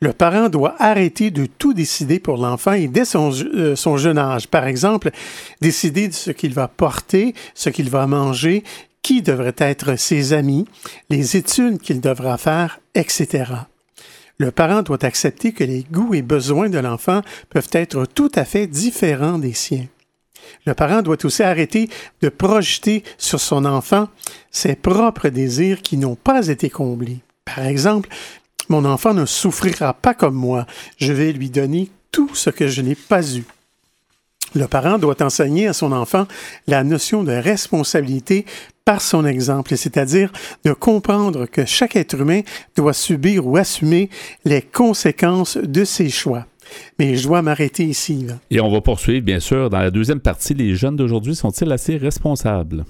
Le 0.00 0.12
parent 0.12 0.48
doit 0.48 0.74
arrêter 0.78 1.30
de 1.30 1.46
tout 1.46 1.74
décider 1.74 2.18
pour 2.18 2.36
l'enfant 2.36 2.72
et 2.72 2.88
dès 2.88 3.04
son, 3.04 3.32
euh, 3.32 3.76
son, 3.76 3.96
jeune 3.96 4.18
âge. 4.18 4.48
Par 4.48 4.66
exemple, 4.66 5.10
décider 5.60 6.08
de 6.08 6.14
ce 6.14 6.30
qu'il 6.30 6.52
va 6.52 6.68
porter, 6.68 7.34
ce 7.54 7.70
qu'il 7.70 7.90
va 7.90 8.06
manger, 8.06 8.64
qui 9.02 9.22
devraient 9.22 9.54
être 9.58 9.96
ses 9.96 10.32
amis, 10.32 10.66
les 11.10 11.36
études 11.36 11.78
qu'il 11.78 12.00
devra 12.00 12.38
faire, 12.38 12.80
etc. 12.94 13.44
Le 14.38 14.50
parent 14.50 14.82
doit 14.82 15.04
accepter 15.04 15.52
que 15.52 15.62
les 15.62 15.84
goûts 15.90 16.14
et 16.14 16.22
besoins 16.22 16.68
de 16.68 16.78
l'enfant 16.78 17.20
peuvent 17.50 17.68
être 17.72 18.06
tout 18.06 18.32
à 18.34 18.44
fait 18.44 18.66
différents 18.66 19.38
des 19.38 19.52
siens. 19.52 19.86
Le 20.66 20.74
parent 20.74 21.02
doit 21.02 21.24
aussi 21.24 21.42
arrêter 21.42 21.88
de 22.20 22.28
projeter 22.28 23.04
sur 23.16 23.40
son 23.40 23.64
enfant 23.64 24.08
ses 24.50 24.74
propres 24.74 25.28
désirs 25.28 25.82
qui 25.82 25.96
n'ont 25.96 26.16
pas 26.16 26.48
été 26.48 26.70
comblés. 26.70 27.20
Par 27.44 27.66
exemple, 27.66 28.08
mon 28.68 28.84
enfant 28.84 29.14
ne 29.14 29.26
souffrira 29.26 29.94
pas 29.94 30.14
comme 30.14 30.34
moi. 30.34 30.66
Je 30.98 31.12
vais 31.12 31.32
lui 31.32 31.50
donner 31.50 31.90
tout 32.10 32.34
ce 32.34 32.50
que 32.50 32.68
je 32.68 32.82
n'ai 32.82 32.94
pas 32.94 33.22
eu. 33.36 33.44
Le 34.54 34.68
parent 34.68 34.98
doit 34.98 35.20
enseigner 35.22 35.66
à 35.66 35.72
son 35.72 35.90
enfant 35.90 36.26
la 36.68 36.84
notion 36.84 37.24
de 37.24 37.32
responsabilité 37.32 38.46
par 38.84 39.00
son 39.00 39.24
exemple, 39.26 39.76
c'est-à-dire 39.76 40.30
de 40.64 40.72
comprendre 40.72 41.46
que 41.46 41.64
chaque 41.64 41.96
être 41.96 42.20
humain 42.20 42.42
doit 42.76 42.92
subir 42.92 43.46
ou 43.46 43.56
assumer 43.56 44.10
les 44.44 44.62
conséquences 44.62 45.56
de 45.56 45.84
ses 45.84 46.10
choix. 46.10 46.46
Mais 46.98 47.16
je 47.16 47.26
dois 47.26 47.42
m'arrêter 47.42 47.84
ici. 47.84 48.26
Et 48.50 48.60
on 48.60 48.70
va 48.70 48.80
poursuivre, 48.80 49.24
bien 49.24 49.40
sûr, 49.40 49.70
dans 49.70 49.80
la 49.80 49.90
deuxième 49.90 50.20
partie. 50.20 50.54
Les 50.54 50.74
jeunes 50.74 50.96
d'aujourd'hui 50.96 51.34
sont-ils 51.34 51.70
assez 51.72 51.96
responsables? 51.96 52.84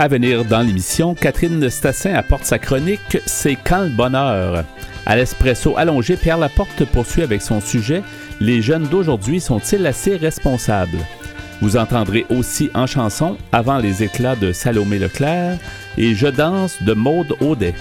À 0.00 0.08
venir 0.08 0.46
dans 0.46 0.62
l'émission, 0.62 1.14
Catherine 1.14 1.68
Stassin 1.68 2.14
apporte 2.14 2.46
sa 2.46 2.58
chronique 2.58 3.18
C'est 3.26 3.58
quand 3.62 3.82
le 3.82 3.90
bonheur? 3.90 4.64
À 5.04 5.14
l'espresso 5.14 5.76
allongé, 5.76 6.16
Pierre 6.16 6.38
Laporte 6.38 6.86
poursuit 6.86 7.20
avec 7.20 7.42
son 7.42 7.60
sujet 7.60 8.02
Les 8.40 8.62
jeunes 8.62 8.86
d'aujourd'hui 8.86 9.40
sont-ils 9.40 9.86
assez 9.86 10.16
responsables? 10.16 10.96
Vous 11.60 11.76
entendrez 11.76 12.24
aussi 12.30 12.70
en 12.72 12.86
chanson 12.86 13.36
Avant 13.52 13.76
les 13.76 14.02
éclats 14.02 14.36
de 14.36 14.52
Salomé 14.52 14.98
Leclerc 14.98 15.58
et 15.98 16.14
Je 16.14 16.28
danse 16.28 16.82
de 16.82 16.94
Maude 16.94 17.34
Audet. 17.42 17.74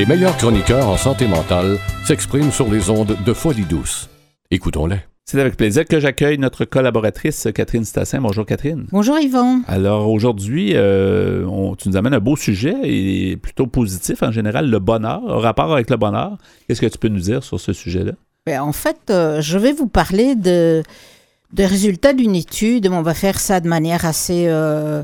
Meilleurs 0.10 0.36
chroniqueurs 0.38 0.90
en 0.90 0.98
santé 0.98 1.28
mentale 1.28 1.78
s'expriment 2.04 2.52
sur 2.52 2.68
les 2.68 2.90
ondes 2.90 3.16
de 3.24 3.32
Folie 3.32 3.66
Douce. 3.66 4.10
Écoutons-les. 4.50 4.98
C'est 5.24 5.40
avec 5.40 5.56
plaisir 5.56 5.86
que 5.86 6.00
j'accueille 6.00 6.40
notre 6.40 6.66
collaboratrice 6.66 7.48
Catherine 7.54 7.86
Stassin. 7.86 8.20
Bonjour 8.20 8.44
Catherine. 8.44 8.88
Bonjour 8.92 9.20
Yvon. 9.20 9.62
Alors 9.68 10.10
aujourd'hui, 10.10 10.72
euh, 10.74 11.46
tu 11.78 11.90
nous 11.90 11.96
amènes 11.96 12.16
un 12.16 12.20
beau 12.20 12.36
sujet 12.36 12.74
et 12.86 13.38
plutôt 13.38 13.68
positif 13.68 14.24
en 14.24 14.32
général, 14.32 14.72
le 14.72 14.80
bonheur, 14.80 15.22
rapport 15.28 15.72
avec 15.72 15.92
le 15.92 15.98
bonheur. 15.98 16.40
Qu'est-ce 16.68 16.82
que 16.82 16.88
tu 16.88 16.98
peux 16.98 17.10
nous 17.10 17.20
dire 17.20 17.44
sur 17.44 17.60
ce 17.60 17.72
sujet-là? 17.72 18.14
Ben, 18.48 18.62
en 18.62 18.74
fait, 18.74 19.12
euh, 19.12 19.42
je 19.42 19.60
vais 19.60 19.74
vous 19.74 19.86
parler 19.86 20.34
de, 20.34 20.82
des 21.54 21.68
résultats 21.68 22.14
d'une 22.14 22.36
étude. 22.36 22.90
On 22.92 23.04
va 23.04 23.14
faire 23.14 23.40
ça 23.40 23.60
de 23.60 23.68
manière 23.68 24.06
assez 24.06 24.46
euh, 24.48 25.04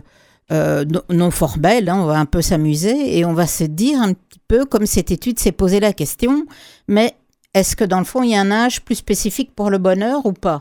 non 0.50 1.32
formelle. 1.32 1.90
Hein. 1.90 1.98
on 2.00 2.06
va 2.06 2.20
un 2.20 2.26
peu 2.26 2.42
s'amuser 2.42 3.18
et 3.18 3.26
on 3.26 3.34
va 3.34 3.48
se 3.48 3.64
dire 3.64 4.00
un 4.02 4.14
peu 4.48 4.66
comme 4.66 4.86
cette 4.86 5.12
étude 5.12 5.40
s'est 5.40 5.52
posé 5.52 5.80
la 5.80 5.94
question, 5.94 6.46
mais 6.88 7.16
est-ce 7.54 7.76
que 7.76 7.84
dans 7.84 8.00
le 8.00 8.06
fond, 8.06 8.22
il 8.22 8.32
y 8.32 8.36
a 8.36 8.42
un 8.42 8.52
âge 8.52 8.82
plus 8.82 8.96
spécifique 8.96 9.56
pour 9.56 9.70
le 9.70 9.78
bonheur 9.78 10.26
ou 10.26 10.34
pas? 10.34 10.60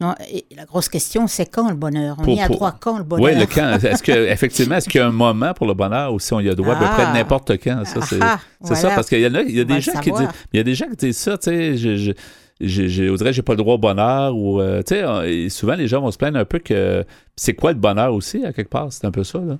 Non, 0.00 0.14
et 0.32 0.46
la 0.56 0.64
grosse 0.64 0.88
question, 0.88 1.26
c'est 1.26 1.44
quand 1.44 1.68
le 1.68 1.74
bonheur? 1.74 2.16
On 2.18 2.24
y 2.26 2.40
a 2.40 2.48
droit 2.48 2.74
quand 2.80 2.96
le 2.96 3.04
bonheur 3.04 3.26
Oui, 3.26 3.38
le 3.38 3.44
quand. 3.44 3.84
Est-ce 3.84 4.02
que, 4.02 4.12
effectivement, 4.12 4.76
est-ce 4.76 4.88
qu'il 4.88 4.98
y 4.98 5.04
a 5.04 5.06
un 5.06 5.12
moment 5.12 5.52
pour 5.52 5.66
le 5.66 5.74
bonheur 5.74 6.14
ou 6.14 6.18
si 6.18 6.32
on 6.32 6.40
y 6.40 6.48
a 6.48 6.54
droit 6.54 6.74
à 6.74 6.78
peu 6.78 6.86
près 6.86 7.04
ah. 7.06 7.12
n'importe 7.12 7.52
quand 7.62 7.84
Ça, 7.84 8.00
c'est 8.00 8.18
ah, 8.22 8.40
ça, 8.62 8.88
parce 8.90 9.10
qu'il 9.10 9.20
y, 9.20 9.26
a, 9.26 9.42
il 9.42 9.54
y 9.54 9.60
a 9.60 9.64
des 9.64 9.82
gens 9.82 10.00
qui 10.00 10.10
disent, 10.10 10.28
il 10.54 10.56
y 10.56 10.60
a 10.60 10.62
des 10.62 10.74
gens 10.74 10.88
qui 10.88 10.96
disent 10.96 11.18
ça, 11.18 11.36
tu 11.36 11.50
sais, 11.50 11.76
je, 11.76 11.96
je 11.96 12.12
j'ai 12.60 12.88
j'ai 12.88 13.42
pas 13.42 13.52
le 13.52 13.58
droit 13.58 13.74
au 13.74 13.78
bonheur 13.78 14.36
ou 14.36 14.60
euh, 14.60 14.82
tu 14.82 14.94
sais 14.94 15.48
souvent 15.48 15.74
les 15.74 15.88
gens 15.88 16.00
vont 16.00 16.10
se 16.10 16.18
plaindre 16.18 16.38
un 16.38 16.44
peu 16.44 16.58
que 16.58 17.04
c'est 17.36 17.54
quoi 17.54 17.72
le 17.72 17.78
bonheur 17.78 18.12
aussi 18.14 18.44
à 18.44 18.52
quelque 18.52 18.68
part? 18.70 18.92
C'est 18.92 19.06
un 19.06 19.10
peu 19.10 19.24
ça 19.24 19.38
là 19.38 19.58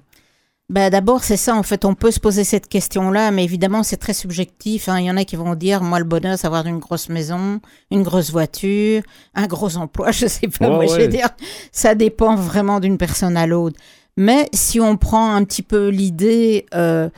Ben, 0.68 0.90
D'abord, 0.90 1.24
c'est 1.24 1.38
ça, 1.38 1.54
en 1.56 1.62
fait, 1.62 1.84
on 1.86 1.94
peut 1.94 2.10
se 2.10 2.20
poser 2.20 2.44
cette 2.44 2.68
question-là, 2.68 3.30
mais 3.30 3.42
évidemment, 3.42 3.82
c'est 3.82 3.96
très 3.96 4.12
subjectif. 4.12 4.88
hein. 4.88 5.00
Il 5.00 5.06
y 5.06 5.10
en 5.10 5.16
a 5.16 5.24
qui 5.24 5.36
vont 5.36 5.54
dire, 5.54 5.82
moi, 5.82 5.98
le 5.98 6.04
bonheur, 6.04 6.36
c'est 6.38 6.46
avoir 6.46 6.66
une 6.66 6.78
grosse 6.78 7.08
maison, 7.08 7.60
une 7.90 8.02
grosse 8.02 8.30
voiture, 8.30 9.02
un 9.34 9.46
gros 9.46 9.76
emploi, 9.78 10.10
je 10.12 10.26
sais 10.26 10.48
pas, 10.48 10.68
moi, 10.68 10.84
je 10.86 10.92
ouais. 10.92 10.98
veux 11.00 11.08
dire, 11.08 11.28
ça 11.72 11.94
dépend 11.94 12.34
vraiment 12.36 12.80
d'une 12.80 12.98
personne 12.98 13.36
à 13.36 13.46
l'autre. 13.46 13.78
Mais 14.16 14.48
si 14.52 14.78
on 14.80 14.98
prend 14.98 15.34
un 15.34 15.44
petit 15.44 15.62
peu 15.62 15.88
l'idée 15.88 16.66
euh, 16.74 17.08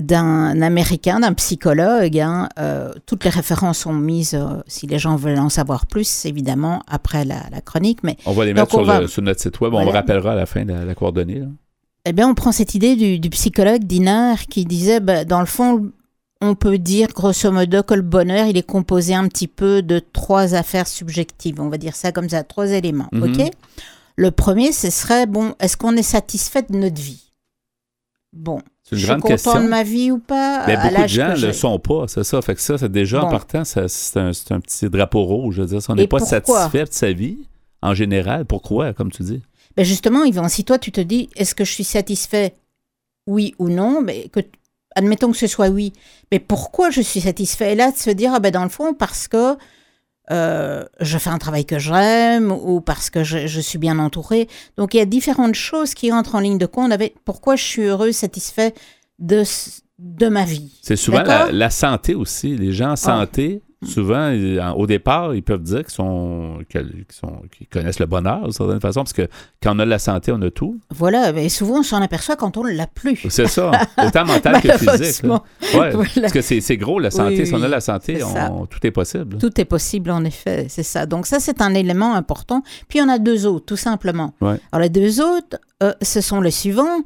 d'un 0.00 0.62
Américain, 0.62 1.20
d'un 1.20 1.32
psychologue, 1.34 2.18
hein, 2.18 2.48
euh, 2.58 2.92
toutes 3.06 3.24
les 3.24 3.30
références 3.30 3.78
sont 3.80 3.92
mises, 3.92 4.34
euh, 4.34 4.62
si 4.66 4.86
les 4.86 4.98
gens 4.98 5.16
veulent 5.16 5.38
en 5.38 5.48
savoir 5.48 5.86
plus, 5.86 6.24
évidemment, 6.26 6.82
après 6.86 7.24
la, 7.24 7.42
la 7.50 7.60
chronique, 7.60 8.02
mais 8.02 8.16
On 8.24 8.32
va 8.32 8.44
les 8.44 8.54
mettre 8.54 8.70
sur, 8.70 8.78
on 8.80 8.84
va- 8.84 9.00
le- 9.00 9.06
sur 9.08 9.22
notre 9.22 9.40
site 9.40 9.60
web. 9.60 9.74
On 9.74 9.84
vous 9.84 9.90
rappellera 9.90 10.32
à 10.32 10.36
la 10.36 10.46
fin 10.46 10.64
la, 10.64 10.84
la 10.84 10.94
coordonnée. 10.94 11.40
là. 11.40 11.46
Eh 12.06 12.12
bien, 12.12 12.28
on 12.28 12.34
prend 12.34 12.52
cette 12.52 12.74
idée 12.74 12.96
du, 12.96 13.18
du 13.18 13.28
psychologue 13.30 13.84
Dinard 13.84 14.46
qui 14.46 14.64
disait, 14.64 15.00
ben, 15.00 15.26
dans 15.26 15.40
le 15.40 15.46
fond, 15.46 15.90
on 16.40 16.54
peut 16.54 16.78
dire 16.78 17.08
grosso 17.08 17.50
modo 17.52 17.82
que 17.82 17.92
le 17.92 18.00
bonheur, 18.02 18.46
il 18.46 18.56
est 18.56 18.62
composé 18.62 19.14
un 19.14 19.28
petit 19.28 19.48
peu 19.48 19.82
de 19.82 19.98
trois 19.98 20.54
affaires 20.54 20.86
subjectives. 20.88 21.60
On 21.60 21.68
va 21.68 21.76
dire 21.76 21.94
ça 21.96 22.12
comme 22.12 22.28
ça, 22.30 22.42
trois 22.44 22.70
éléments. 22.70 23.08
Mhm. 23.12 23.22
Ok? 23.24 23.50
Le 24.16 24.30
premier, 24.30 24.72
ce 24.72 24.88
serait 24.88 25.26
bon, 25.26 25.54
est-ce 25.60 25.76
qu'on 25.76 25.96
est 25.96 26.02
satisfait 26.02 26.62
de 26.62 26.76
notre 26.76 27.00
vie? 27.02 27.32
Bon, 28.32 28.60
C'est 28.90 28.96
une 28.96 29.02
je 29.02 29.06
grande 29.06 29.22
question. 29.22 29.62
de 29.62 29.68
ma 29.68 29.84
vie 29.84 30.10
ou 30.10 30.18
pas? 30.18 30.66
Mais 30.66 30.74
à 30.74 30.88
beaucoup 30.88 31.02
de 31.02 31.06
gens 31.06 31.28
ne 31.28 31.46
le 31.46 31.52
sont 31.52 31.78
pas, 31.78 32.06
c'est 32.08 32.24
ça. 32.24 32.42
Fait 32.42 32.56
que 32.56 32.60
ça, 32.60 32.76
c'est 32.76 32.90
déjà 32.90 33.24
en 33.24 33.28
partant, 33.30 33.62
c'est 33.64 33.80
un, 34.16 34.60
petit 34.60 34.90
drapeau 34.90 35.22
rouge. 35.22 35.54
Je 35.56 35.62
veux 35.62 35.68
dire, 35.68 35.80
si 35.80 35.88
on 35.90 35.94
n'est 35.94 36.08
pas 36.08 36.18
satisfait 36.18 36.84
de 36.84 36.92
sa 36.92 37.12
vie, 37.12 37.38
en 37.82 37.94
général, 37.94 38.46
pourquoi, 38.46 38.92
comme 38.92 39.12
tu 39.12 39.22
dis? 39.22 39.42
Ben 39.76 39.84
justement, 39.84 40.24
Yvan, 40.24 40.48
si 40.48 40.64
toi 40.64 40.78
tu 40.78 40.90
te 40.90 41.00
dis 41.00 41.30
est-ce 41.36 41.54
que 41.54 41.64
je 41.64 41.70
suis 41.70 41.84
satisfait 41.84 42.54
oui 43.28 43.54
ou 43.60 43.68
non, 43.68 44.02
mais 44.02 44.28
que 44.28 44.40
admettons 44.96 45.30
que 45.30 45.36
ce 45.36 45.46
soit 45.46 45.68
oui, 45.68 45.92
mais 46.32 46.40
pourquoi 46.40 46.90
je 46.90 47.00
suis 47.00 47.20
satisfait? 47.20 47.72
Et 47.72 47.74
là 47.76 47.92
de 47.92 47.96
se 47.96 48.10
dire 48.10 48.32
ah 48.34 48.40
ben 48.40 48.50
dans 48.50 48.64
le 48.64 48.70
fond 48.70 48.92
parce 48.92 49.28
que 49.28 49.56
euh, 50.30 50.84
je 51.00 51.18
fais 51.18 51.30
un 51.30 51.38
travail 51.38 51.64
que 51.64 51.78
j'aime 51.78 52.52
ou 52.52 52.80
parce 52.80 53.10
que 53.10 53.24
je, 53.24 53.46
je 53.46 53.60
suis 53.60 53.78
bien 53.78 53.98
entouré. 53.98 54.48
Donc 54.76 54.94
il 54.94 54.98
y 54.98 55.00
a 55.00 55.06
différentes 55.06 55.54
choses 55.54 55.94
qui 55.94 56.12
entrent 56.12 56.34
en 56.36 56.40
ligne 56.40 56.58
de 56.58 56.66
compte 56.66 56.92
avec 56.92 57.14
pourquoi 57.24 57.56
je 57.56 57.64
suis 57.64 57.82
heureux, 57.82 58.12
satisfait 58.12 58.74
de 59.18 59.42
de 59.98 60.28
ma 60.28 60.44
vie. 60.44 60.72
C'est 60.82 60.96
souvent 60.96 61.22
la, 61.22 61.52
la 61.52 61.68
santé 61.68 62.14
aussi. 62.14 62.56
Les 62.56 62.72
gens 62.72 62.92
en 62.92 62.96
santé, 62.96 63.62
souvent, 63.82 64.30
au 64.76 64.86
départ, 64.86 65.34
ils 65.34 65.42
peuvent 65.42 65.62
dire 65.62 65.80
qu'ils 65.84 65.90
sont, 65.94 66.58
qu'ils 66.68 67.04
sont- 67.10 67.42
qu'ils 67.56 67.66
connaissent 67.66 67.98
le 67.98 68.06
bonheur 68.06 68.42
d'une 68.42 68.52
certaine 68.52 68.80
façon, 68.80 69.00
parce 69.00 69.12
que 69.12 69.28
quand 69.62 69.74
on 69.74 69.78
a 69.78 69.84
la 69.86 69.98
santé, 69.98 70.32
on 70.32 70.42
a 70.42 70.50
tout. 70.50 70.78
Voilà, 70.90 71.32
mais 71.32 71.48
souvent 71.48 71.80
on 71.80 71.82
s'en 71.82 72.00
aperçoit 72.02 72.36
quand 72.36 72.56
on 72.56 72.64
ne 72.64 72.72
l'a 72.72 72.86
plus. 72.86 73.24
C'est 73.28 73.46
ça, 73.48 73.70
autant 74.04 74.24
mental 74.26 74.60
que 74.60 74.76
physique. 74.76 75.24
Ouais, 75.24 75.38
Voilà. 75.92 76.06
Parce 76.20 76.32
que 76.32 76.40
c'est 76.42 76.76
gros, 76.76 76.98
la 76.98 77.10
santé. 77.10 77.40
Oui, 77.40 77.46
si 77.46 77.54
on 77.54 77.62
a 77.62 77.68
la 77.68 77.80
santé, 77.80 78.22
on- 78.22 78.66
tout 78.66 78.86
est 78.86 78.90
possible. 78.90 79.38
Tout 79.38 79.60
est 79.60 79.64
possible, 79.64 80.10
en 80.10 80.24
effet, 80.24 80.66
c'est 80.68 80.82
ça. 80.82 81.06
Donc 81.06 81.26
ça, 81.26 81.40
c'est 81.40 81.60
un 81.62 81.74
élément 81.74 82.14
important. 82.14 82.62
Puis 82.88 83.00
en 83.00 83.08
a 83.08 83.18
deux 83.18 83.46
autres, 83.46 83.64
tout 83.66 83.76
simplement. 83.76 84.34
Ouais. 84.40 84.60
Alors 84.72 84.82
les 84.82 84.90
deux 84.90 85.20
autres, 85.20 85.58
euh, 85.82 85.92
ce 86.02 86.20
sont 86.20 86.40
les 86.40 86.50
suivants. 86.50 87.00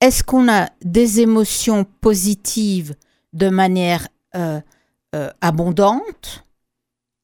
Est-ce 0.00 0.22
qu'on 0.22 0.48
a 0.48 0.68
des 0.84 1.20
émotions 1.20 1.84
positives 2.00 2.94
de 3.32 3.48
manière 3.48 4.06
euh, 4.36 4.60
euh, 5.16 5.30
abondante 5.40 6.44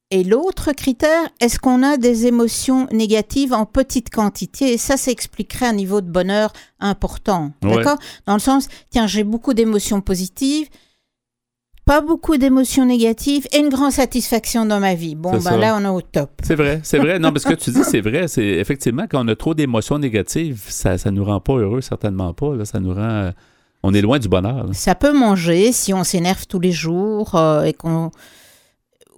Et 0.09 0.23
l'autre 0.23 0.71
critère, 0.71 1.29
est-ce 1.39 1.59
qu'on 1.59 1.83
a 1.83 1.97
des 1.97 2.25
émotions 2.25 2.87
négatives 2.91 3.53
en 3.53 3.65
petite 3.65 4.09
quantité? 4.09 4.73
Et 4.73 4.77
ça, 4.77 4.97
ça 4.97 5.11
expliquerait 5.11 5.67
un 5.67 5.73
niveau 5.73 6.01
de 6.01 6.09
bonheur 6.09 6.51
important. 6.79 7.51
Ouais. 7.61 7.77
D'accord? 7.77 7.99
Dans 8.25 8.33
le 8.33 8.39
sens, 8.39 8.67
tiens, 8.89 9.05
j'ai 9.05 9.23
beaucoup 9.23 9.53
d'émotions 9.53 10.01
positives, 10.01 10.69
pas 11.85 12.01
beaucoup 12.01 12.37
d'émotions 12.37 12.85
négatives 12.85 13.45
et 13.51 13.59
une 13.59 13.69
grande 13.69 13.91
satisfaction 13.91 14.65
dans 14.65 14.79
ma 14.79 14.95
vie. 14.95 15.15
Bon, 15.15 15.31
ben 15.33 15.41
ça. 15.41 15.57
là, 15.57 15.77
on 15.79 15.85
est 15.85 15.89
au 15.89 16.01
top. 16.01 16.31
C'est 16.41 16.55
vrai, 16.55 16.79
c'est 16.83 16.97
vrai. 16.97 17.19
Non, 17.19 17.31
mais 17.31 17.39
ce 17.39 17.47
que 17.47 17.53
tu 17.53 17.69
dis, 17.71 17.83
c'est 17.83 18.01
vrai. 18.01 18.27
C'est 18.27 18.45
effectivement 18.45 19.05
quand 19.09 19.23
on 19.23 19.27
a 19.27 19.35
trop 19.35 19.53
d'émotions 19.53 19.99
négatives, 19.99 20.63
ça, 20.67 20.97
ça 20.97 21.11
nous 21.11 21.25
rend 21.25 21.41
pas 21.41 21.57
heureux, 21.57 21.81
certainement 21.81 22.33
pas. 22.33 22.55
Là. 22.55 22.65
Ça 22.65 22.79
nous 22.79 22.93
rend. 22.93 23.31
On 23.83 23.93
est 23.93 24.01
loin 24.01 24.19
du 24.19 24.27
bonheur. 24.29 24.65
là. 24.67 24.73
Ça 24.73 24.95
peut 24.95 25.13
manger 25.13 25.71
si 25.71 25.93
on 25.93 26.03
s'énerve 26.03 26.47
tous 26.47 26.59
les 26.59 26.71
jours 26.71 27.35
euh, 27.35 27.63
et 27.63 27.73
qu'on. 27.73 28.11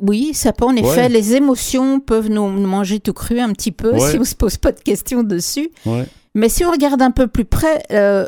Oui, 0.02 0.34
ça 0.34 0.52
peut 0.52 0.66
en 0.66 0.76
effet. 0.76 1.04
Ouais. 1.04 1.10
Les 1.10 1.36
émotions 1.36 2.00
peuvent 2.02 2.30
nous, 2.30 2.48
manger 2.50 3.00
tout 3.00 3.14
cru 3.14 3.40
un 3.40 3.54
petit 3.54 3.72
peu 3.72 3.92
Ouais. 3.94 4.12
si 4.12 4.20
on 4.20 4.24
se 4.26 4.36
pose 4.36 4.58
pas 4.58 4.72
de 4.74 4.80
questions 4.82 5.24
dessus. 5.24 5.70
Ouais. 5.86 6.06
Mais 6.34 6.50
si 6.50 6.66
on 6.66 6.72
regarde 6.72 7.02
un 7.02 7.12
peu 7.12 7.28
plus 7.28 7.46
près, 7.46 7.84
euh, 7.92 8.28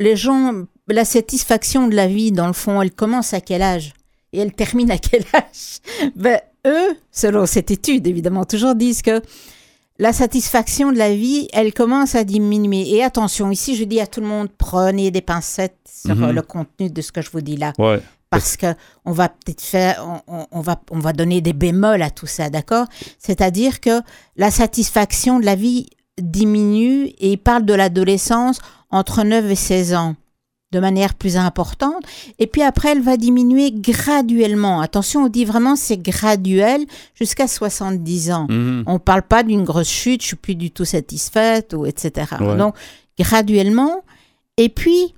les 0.00 0.16
gens, 0.16 0.52
la 0.88 1.04
satisfaction 1.04 1.88
de 1.88 1.94
la 1.94 2.06
vie, 2.06 2.32
dans 2.32 2.46
le 2.46 2.54
fond, 2.54 2.80
elle 2.80 2.90
commence 2.92 3.34
à 3.34 3.40
quel 3.42 3.60
âge? 3.60 3.92
Et 4.32 4.38
elle 4.38 4.52
termine 4.54 4.90
à 4.90 4.96
quel 4.98 5.24
âge? 5.34 5.80
Ben, 6.16 6.40
Eux, 6.66 6.96
selon 7.10 7.44
cette 7.44 7.70
étude, 7.70 8.06
évidemment, 8.06 8.44
toujours 8.46 8.74
disent 8.74 9.02
que 9.02 9.20
la 10.02 10.12
satisfaction 10.12 10.90
de 10.90 10.98
la 10.98 11.14
vie, 11.14 11.48
elle 11.52 11.72
commence 11.72 12.14
à 12.16 12.24
diminuer. 12.24 12.90
Et 12.94 13.04
attention, 13.04 13.50
ici, 13.50 13.76
je 13.76 13.84
dis 13.84 14.00
à 14.00 14.06
tout 14.08 14.20
le 14.20 14.26
monde, 14.26 14.48
prenez 14.58 15.10
des 15.10 15.20
pincettes 15.20 15.78
sur 15.86 16.16
Mhm. 16.16 16.22
euh, 16.24 16.32
le 16.32 16.42
contenu 16.42 16.90
de 16.90 17.00
ce 17.00 17.12
que 17.12 17.22
je 17.22 17.30
vous 17.30 17.40
dis 17.40 17.56
là 17.56 17.72
Ouais. 17.78 18.00
parce 18.28 18.56
que 18.56 18.74
on 19.04 19.12
va 19.12 19.28
peut-être 19.28 19.60
faire, 19.62 20.04
on, 20.26 20.38
on- 20.38 20.46
on 20.50 20.60
va, 20.60 20.80
on 20.90 20.98
va 20.98 21.12
donner 21.12 21.40
des 21.40 21.52
bémols 21.52 22.02
à 22.02 22.10
tout 22.10 22.26
ça, 22.26 22.50
d'accord? 22.50 22.86
C'est-à-dire 23.18 23.80
que 23.80 24.00
la 24.36 24.50
satisfaction 24.50 25.38
de 25.38 25.44
la 25.46 25.54
vie 25.54 25.86
diminue 26.20 27.04
et 27.18 27.32
il 27.32 27.38
parle 27.38 27.64
de 27.64 27.74
l'adolescence 27.74 28.58
entre 28.90 29.22
9 29.24 29.50
et 29.50 29.54
16 29.54 29.94
ans 29.94 30.16
de 30.72 30.80
manière 30.80 31.14
plus 31.14 31.36
importante. 31.36 32.04
Et 32.38 32.46
puis 32.46 32.62
après, 32.62 32.92
elle 32.92 33.02
va 33.02 33.16
diminuer 33.16 33.70
graduellement. 33.70 34.80
Attention, 34.80 35.24
on 35.24 35.28
dit 35.28 35.44
vraiment 35.44 35.76
c'est 35.76 35.98
graduel 35.98 36.84
jusqu'à 37.14 37.46
70 37.46 38.32
ans. 38.32 38.46
Mhm. 38.48 38.84
On 38.86 38.94
ne 38.94 38.98
parle 38.98 39.22
pas 39.22 39.42
d'une 39.42 39.64
grosse 39.64 39.90
chute, 39.90 40.22
je 40.22 40.28
suis 40.28 40.36
plus 40.36 40.54
du 40.54 40.70
tout 40.70 40.84
satisfaite, 40.86 41.74
ou 41.74 41.86
etc. 41.86 42.26
Ouais. 42.40 42.56
Donc, 42.56 42.74
graduellement. 43.18 44.02
Et 44.56 44.68
puis, 44.68 45.14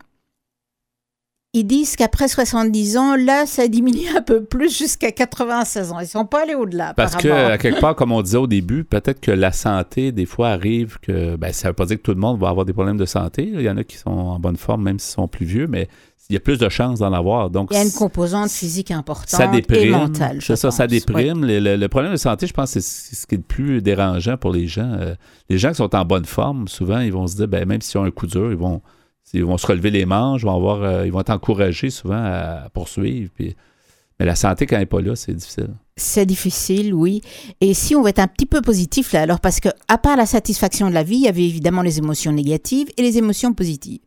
ils 1.55 1.65
disent 1.65 1.97
qu'après 1.97 2.29
70 2.29 2.97
ans, 2.99 3.17
là, 3.17 3.47
ça 3.47 3.67
diminue 3.69 4.09
un 4.17 4.21
peu 4.23 4.45
plus 4.45 4.77
jusqu'à 4.77 5.13
96 5.13 5.93
ans. 5.93 6.01
Ils 6.01 6.03
ne 6.03 6.09
sont 6.09 6.27
pas 6.27 6.43
allés 6.43 6.55
au-delà, 6.55 6.93
Parce 6.95 7.17
que, 7.17 7.29
à 7.29 7.57
quelque 7.59 7.81
part, 7.81 7.95
comme 7.95 8.13
on 8.13 8.21
disait 8.23 8.37
au 8.39 8.47
début, 8.47 8.85
peut-être 8.85 9.21
que 9.21 9.31
la 9.31 9.53
santé, 9.53 10.13
des 10.13 10.27
fois, 10.27 10.49
arrive 10.51 10.99
que. 11.01 11.37
Ben, 11.37 11.53
ça 11.53 11.69
veut 11.69 11.75
pas 11.75 11.87
dire 11.87 11.97
que 11.97 12.03
tout 12.03 12.11
le 12.15 12.21
monde 12.21 12.39
va 12.41 12.49
avoir 12.49 12.67
des 12.67 12.73
problèmes 12.73 12.97
de 12.99 13.07
santé. 13.07 13.51
Il 13.55 13.61
y 13.63 13.71
en 13.71 13.77
a 13.77 13.85
qui 13.85 13.97
sont 13.97 14.11
en 14.11 14.39
bonne 14.39 14.57
forme, 14.57 14.83
même 14.83 14.99
s'ils 14.99 15.15
sont 15.15 15.29
plus 15.29 15.47
vieux, 15.47 15.67
mais 15.67 15.89
il 16.31 16.33
y 16.33 16.37
a 16.37 16.41
plus 16.41 16.59
de 16.59 16.69
chances 16.71 17.01
d'en 17.01 17.13
avoir. 17.13 17.51
Donc, 17.51 17.69
Il 17.71 17.77
y 17.77 17.81
a 17.81 17.85
une 17.85 17.93
composante 17.93 18.51
physique 18.51 18.91
importante 18.91 19.29
ça 19.29 19.47
déprime. 19.47 19.83
et 19.83 19.91
mentale. 19.91 20.39
C'est 20.41 20.57
ça, 20.57 20.71
ça 20.71 20.85
pense. 20.85 20.91
Déprime. 20.93 21.45
Le, 21.45 21.61
le- 21.61 21.77
le 21.77 21.89
problème 21.89 22.13
de 22.13 22.17
santé, 22.17 22.47
je 22.47 22.53
pense, 22.55 22.71
c'est 22.71 22.81
c'est 22.83 23.15
ce 23.15 23.27
qui 23.27 23.35
est 23.35 23.39
le 23.39 23.45
plus 23.45 23.83
dérangeant 23.83 24.37
pour 24.39 24.51
les 24.51 24.67
gens. 24.67 24.91
Euh, 24.99 25.15
les 25.51 25.59
gens 25.59 25.69
qui 25.69 25.77
sont 25.77 25.95
en 25.95 26.05
bonne 26.05 26.25
forme, 26.25 26.67
souvent, 26.67 27.01
ils 27.01 27.13
vont 27.13 27.27
se 27.27 27.37
dire, 27.37 27.47
ben, 27.47 27.67
même 27.69 27.81
s'ils 27.83 28.01
ont 28.01 28.05
un 28.05 28.11
coup 28.11 28.27
dur, 28.27 28.51
ils 28.51 28.57
vont, 28.57 28.81
ils 29.35 29.45
vont 29.45 29.59
se 29.59 29.67
relever 29.67 29.91
les 29.91 30.07
manches, 30.07 30.43
ils 30.43 30.47
vont, 30.47 30.57
avoir, 30.57 30.83
euh, 30.83 31.07
ils 31.07 31.13
vont 31.13 31.21
être 31.21 31.31
encouragés 31.31 31.91
souvent 31.91 32.23
à 32.23 32.69
poursuivre. 32.73 33.31
puis- 33.35 33.55
mais 34.21 34.27
la 34.27 34.37
santé, 34.37 34.67
quand 34.67 34.77
elle 34.77 34.83
n'est 34.83 34.87
pas 34.87 35.01
là, 35.01 35.17
c'est 35.17 35.35
difficile. 35.35 35.75
C'est 35.97 36.25
difficile, 36.25 36.95
oui. 36.95 37.21
Et 37.61 37.75
si 37.75 37.97
on 37.97 38.03
veut 38.03 38.11
être 38.11 38.21
un 38.21 38.29
petit 38.29 38.47
peu 38.47 38.63
positif 38.63 39.13
là, 39.13 39.23
alors 39.23 39.41
parce 39.41 39.59
que 39.59 39.69
à 39.89 39.99
part 39.99 40.17
la 40.17 40.27
satisfaction 40.27 40.89
de 40.89 40.95
la 40.95 41.03
vie, 41.03 41.17
il 41.17 41.23
y 41.23 41.29
avait 41.29 41.45
évidemment 41.45 41.83
les 41.83 41.99
émotions 41.99 42.31
négatives 42.31 42.89
et 42.97 43.03
les 43.03 43.19
émotions 43.19 43.53
positives. 43.55 44.01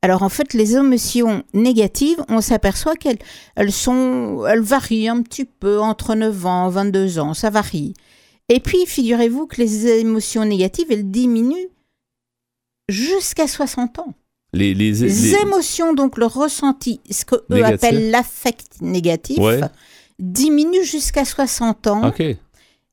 Alors 0.00 0.22
en 0.22 0.28
fait, 0.28 0.54
les 0.54 0.76
émotions 0.76 1.42
négatives, 1.54 2.22
on 2.28 2.40
s'aperçoit 2.40 2.94
qu'elles 2.94 3.18
elles 3.56 3.72
sont, 3.72 4.46
elles 4.46 4.60
varient 4.60 5.08
un 5.08 5.22
petit 5.22 5.44
peu 5.44 5.80
entre 5.80 6.14
9 6.14 6.46
ans, 6.46 6.68
22 6.68 7.18
ans, 7.18 7.34
ça 7.34 7.50
varie. 7.50 7.94
Et 8.48 8.60
puis 8.60 8.86
figurez-vous 8.86 9.48
que 9.48 9.60
les 9.60 9.88
émotions 9.88 10.44
négatives, 10.44 10.86
elles 10.90 11.10
diminuent 11.10 11.68
jusqu'à 12.88 13.46
60 13.48 13.98
ans. 13.98 14.14
Les, 14.54 14.72
les, 14.74 14.92
Les, 14.92 15.08
les- 15.08 15.34
émotions, 15.42 15.92
donc 15.92 16.16
le 16.16 16.26
ressenti, 16.26 17.00
ce 17.10 17.24
que 17.24 17.34
eux 17.36 17.44
Négatif. 17.50 17.74
appellent 17.84 18.10
l'affect 18.10 18.80
négatif, 18.80 19.38
Ouais. 19.38 19.60
diminue 20.18 20.84
jusqu'à 20.84 21.24
60 21.24 21.86
ans. 21.86 22.02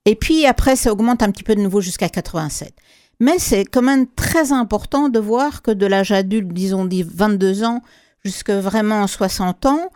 Et 0.07 0.15
puis 0.15 0.45
après, 0.45 0.75
ça 0.75 0.91
augmente 0.91 1.23
un 1.23 1.31
petit 1.31 1.43
peu 1.43 1.55
de 1.55 1.61
nouveau 1.61 1.81
jusqu'à 1.81 2.09
87. 2.09 2.73
Mais 3.19 3.39
c'est 3.39 3.63
quand 3.65 3.81
même 3.81 4.05
très 4.07 4.51
important 4.51 5.07
de 5.09 5.19
voir 5.19 5.61
que 5.61 5.71
de 5.71 5.85
l'âge 5.85 6.11
adulte, 6.11 6.49
disons 6.51 6.83
dit 6.85 7.03
22 7.03 7.63
ans, 7.63 7.81
jusqu'à 8.23 8.59
vraiment 8.59 9.07
60 9.07 9.65
ans, 9.65 9.89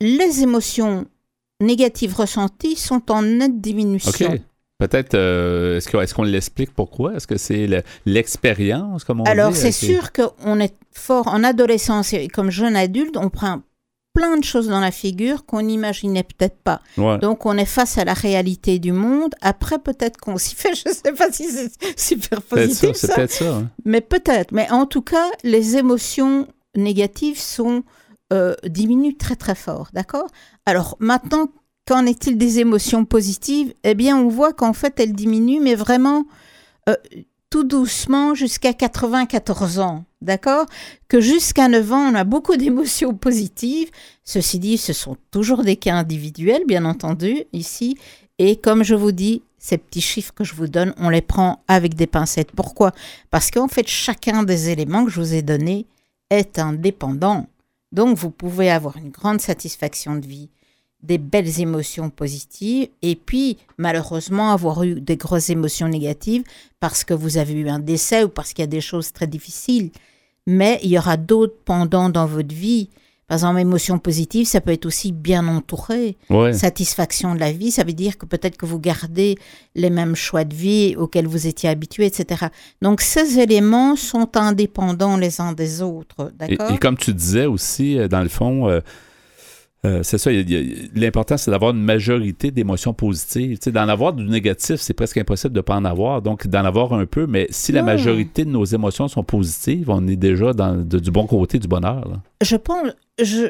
les 0.00 0.42
émotions 0.42 1.06
négatives 1.60 2.14
ressenties 2.14 2.76
sont 2.76 3.10
en 3.10 3.22
nette 3.22 3.60
diminution. 3.60 4.38
Peut-être, 4.88 5.14
euh, 5.14 5.78
est-ce 5.78 6.14
qu'on 6.14 6.22
l'explique 6.24 6.74
pourquoi? 6.74 7.14
Est-ce 7.14 7.26
que 7.26 7.36
c'est 7.36 7.66
le- 7.66 7.82
l'expérience, 8.06 9.04
comme 9.04 9.20
on 9.20 9.24
Alors 9.24 9.50
dit? 9.52 9.56
c'est 9.58 9.66
les- 9.66 9.72
sûr 9.72 10.10
qu'on 10.12 10.58
est 10.60 10.74
fort 10.92 11.28
en 11.28 11.44
adolescence 11.44 12.12
et 12.12 12.28
comme 12.28 12.50
jeune 12.50 12.76
adulte, 12.76 13.16
on 13.16 13.28
prend 13.30 13.62
plein 14.14 14.36
de 14.36 14.44
choses 14.44 14.68
dans 14.68 14.80
la 14.80 14.90
figure 14.90 15.46
qu'on 15.46 15.62
n'imaginait 15.62 16.22
peut-être 16.24 16.58
pas. 16.62 16.80
Ouais. 16.98 17.18
Donc 17.18 17.46
on 17.46 17.56
est 17.56 17.64
face 17.64 17.96
à 17.96 18.04
la 18.04 18.12
réalité 18.12 18.78
du 18.78 18.92
monde. 18.92 19.34
Après 19.40 19.78
peut-être 19.78 20.18
qu'on 20.18 20.36
s'y 20.36 20.54
fait, 20.60 20.74
je 20.74 20.88
ne 20.88 20.94
sais 20.94 21.12
pas 21.12 21.30
si 21.32 21.48
c'est 21.48 21.70
super 21.98 22.40
ça, 22.40 22.56
positif 22.56 22.92
ça, 22.96 23.14
peut-être 23.14 23.30
ça. 23.32 23.54
hein. 23.56 23.70
mais 23.84 24.00
peut-être. 24.02 24.52
Mais 24.52 24.70
en 24.70 24.84
tout 24.86 25.00
cas, 25.02 25.26
les 25.44 25.76
émotions 25.76 26.46
négatives 26.76 27.38
sont 27.40 27.84
euh, 28.32 28.54
diminuent 28.66 29.16
très 29.18 29.36
très 29.36 29.54
fort, 29.54 29.88
d'accord? 29.92 30.26
Alors 30.66 30.96
maintenant, 31.00 31.46
qu'en 31.86 32.06
est-il 32.06 32.38
des 32.38 32.60
émotions 32.60 33.04
positives? 33.04 33.74
Eh 33.84 33.94
bien, 33.94 34.16
on 34.16 34.28
voit 34.28 34.52
qu'en 34.52 34.72
fait, 34.72 34.98
elles 35.00 35.12
diminuent, 35.12 35.60
mais 35.60 35.74
vraiment 35.74 36.24
euh, 36.88 36.94
tout 37.50 37.64
doucement 37.64 38.34
jusqu'à 38.34 38.72
94 38.72 39.78
ans, 39.78 40.04
d'accord? 40.22 40.66
Que 41.08 41.20
jusqu'à 41.20 41.68
9 41.68 41.92
ans, 41.92 42.10
on 42.10 42.14
a 42.14 42.24
beaucoup 42.24 42.56
d'émotions 42.56 43.14
positives. 43.14 43.90
Ceci 44.24 44.58
dit, 44.58 44.78
ce 44.78 44.92
sont 44.92 45.16
toujours 45.30 45.62
des 45.62 45.76
cas 45.76 45.94
individuels, 45.94 46.62
bien 46.66 46.84
entendu, 46.84 47.44
ici. 47.52 47.98
Et 48.38 48.56
comme 48.56 48.82
je 48.82 48.94
vous 48.94 49.12
dis, 49.12 49.42
ces 49.58 49.78
petits 49.78 50.00
chiffres 50.00 50.32
que 50.34 50.44
je 50.44 50.54
vous 50.54 50.66
donne, 50.66 50.94
on 50.96 51.10
les 51.10 51.20
prend 51.20 51.62
avec 51.68 51.94
des 51.94 52.06
pincettes. 52.06 52.52
Pourquoi? 52.52 52.92
Parce 53.30 53.50
qu'en 53.50 53.68
fait, 53.68 53.86
chacun 53.86 54.42
des 54.42 54.70
éléments 54.70 55.04
que 55.04 55.10
je 55.10 55.20
vous 55.20 55.34
ai 55.34 55.42
donnés 55.42 55.86
est 56.30 56.58
indépendant. 56.58 57.46
Donc, 57.92 58.16
vous 58.16 58.30
pouvez 58.30 58.70
avoir 58.70 58.96
une 58.96 59.10
grande 59.10 59.40
satisfaction 59.40 60.16
de 60.16 60.26
vie, 60.26 60.48
des 61.02 61.18
belles 61.18 61.60
émotions 61.60 62.10
positives, 62.10 62.88
et 63.02 63.16
puis, 63.16 63.58
malheureusement, 63.78 64.52
avoir 64.52 64.82
eu 64.84 65.00
des 65.00 65.16
grosses 65.16 65.50
émotions 65.50 65.88
négatives 65.88 66.44
parce 66.80 67.02
que 67.04 67.14
vous 67.14 67.38
avez 67.38 67.54
eu 67.54 67.68
un 67.68 67.78
décès 67.80 68.24
ou 68.24 68.28
parce 68.28 68.52
qu'il 68.52 68.62
y 68.62 68.64
a 68.64 68.68
des 68.68 68.80
choses 68.80 69.12
très 69.12 69.26
difficiles. 69.26 69.90
Mais 70.46 70.78
il 70.82 70.90
y 70.90 70.98
aura 70.98 71.16
d'autres 71.16 71.56
pendant 71.64 72.08
dans 72.08 72.26
votre 72.26 72.54
vie. 72.54 72.88
Par 73.28 73.36
exemple, 73.36 73.60
émotion 73.60 73.98
positive, 73.98 74.46
ça 74.46 74.60
peut 74.60 74.72
être 74.72 74.84
aussi 74.84 75.10
bien 75.10 75.46
entouré 75.48 76.16
Ouais. 76.28 76.52
satisfaction 76.52 77.34
de 77.34 77.40
la 77.40 77.50
vie, 77.52 77.70
ça 77.70 77.82
veut 77.82 77.92
dire 77.94 78.18
que 78.18 78.26
peut-être 78.26 78.58
que 78.58 78.66
vous 78.66 78.78
gardez 78.78 79.38
les 79.74 79.88
mêmes 79.88 80.14
choix 80.16 80.44
de 80.44 80.54
vie 80.54 80.94
auxquels 80.98 81.26
vous 81.26 81.46
étiez 81.46 81.68
habitué, 81.70 82.04
etc. 82.06 82.46
Donc 82.82 83.00
ces 83.00 83.38
éléments 83.38 83.96
sont 83.96 84.36
indépendants 84.36 85.16
les 85.16 85.40
uns 85.40 85.52
des 85.52 85.80
autres, 85.80 86.30
d'accord 86.38 86.72
et 86.72 86.78
comme 86.78 86.98
tu 86.98 87.14
disais 87.14 87.46
aussi, 87.46 87.96
euh, 87.98 88.06
dans 88.08 88.22
le 88.22 88.28
fond, 88.28 88.68
euh, 88.68 88.80
euh, 89.84 90.02
c'est 90.04 90.18
ça, 90.18 90.30
l'important, 90.94 91.36
c'est 91.36 91.50
d'avoir 91.50 91.72
une 91.72 91.82
majorité 91.82 92.50
d'émotions 92.50 92.94
positives. 92.94 93.58
D'en 93.66 93.88
avoir 93.88 94.12
du 94.12 94.24
négatif, 94.24 94.80
c'est 94.80 94.94
presque 94.94 95.16
impossible 95.18 95.52
de 95.54 95.58
ne 95.58 95.62
pas 95.62 95.74
en 95.76 95.84
avoir. 95.84 96.22
Donc, 96.22 96.46
d'en 96.46 96.64
avoir 96.64 96.92
un 96.92 97.06
peu, 97.06 97.26
mais 97.26 97.46
si 97.50 97.72
la 97.72 97.82
majorité 97.82 98.44
de 98.44 98.50
nos 98.50 98.64
émotions 98.64 99.08
sont 99.08 99.24
positives, 99.24 99.90
on 99.90 100.06
est 100.06 100.16
déjà 100.16 100.52
dans, 100.52 100.76
de- 100.76 100.98
du 100.98 101.10
bon 101.10 101.26
côté 101.26 101.58
du 101.58 101.66
bonheur. 101.68 102.08
là. 102.08 102.20
Je 102.42 102.56
pense, 102.56 102.88
je, 103.20 103.46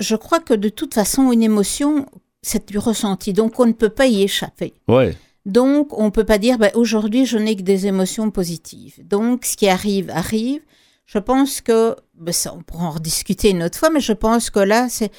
je 0.00 0.16
crois 0.16 0.40
que 0.40 0.54
de 0.54 0.68
toute 0.68 0.94
façon, 0.94 1.32
une 1.32 1.42
émotion, 1.42 2.06
c'est 2.42 2.68
du 2.70 2.78
ressenti, 2.78 3.32
donc 3.32 3.58
on 3.58 3.66
ne 3.66 3.72
peut 3.72 3.88
pas 3.88 4.06
y 4.06 4.22
échapper. 4.22 4.74
Ouais, 4.88 5.16
Donc, 5.46 5.98
on 5.98 6.04
ne 6.06 6.10
peut 6.10 6.24
pas 6.24 6.38
dire, 6.38 6.58
ben, 6.58 6.70
aujourd'hui, 6.74 7.26
je 7.26 7.38
n'ai 7.38 7.56
que 7.56 7.62
des 7.62 7.88
émotions 7.88 8.30
positives. 8.30 9.00
Donc, 9.04 9.44
ce 9.44 9.56
qui 9.56 9.68
arrive, 9.68 10.10
arrive. 10.10 10.60
Je 11.06 11.18
pense 11.18 11.60
que, 11.60 11.96
ben, 12.16 12.32
ça, 12.32 12.54
on 12.56 12.62
pourra 12.62 12.84
en 12.86 12.90
rediscuter 12.92 13.50
une 13.50 13.64
autre 13.64 13.76
fois, 13.76 13.90
mais 13.90 13.98
je 14.00 14.12
pense 14.12 14.50
que 14.50 14.60
là, 14.60 14.86
c'est 14.88 15.10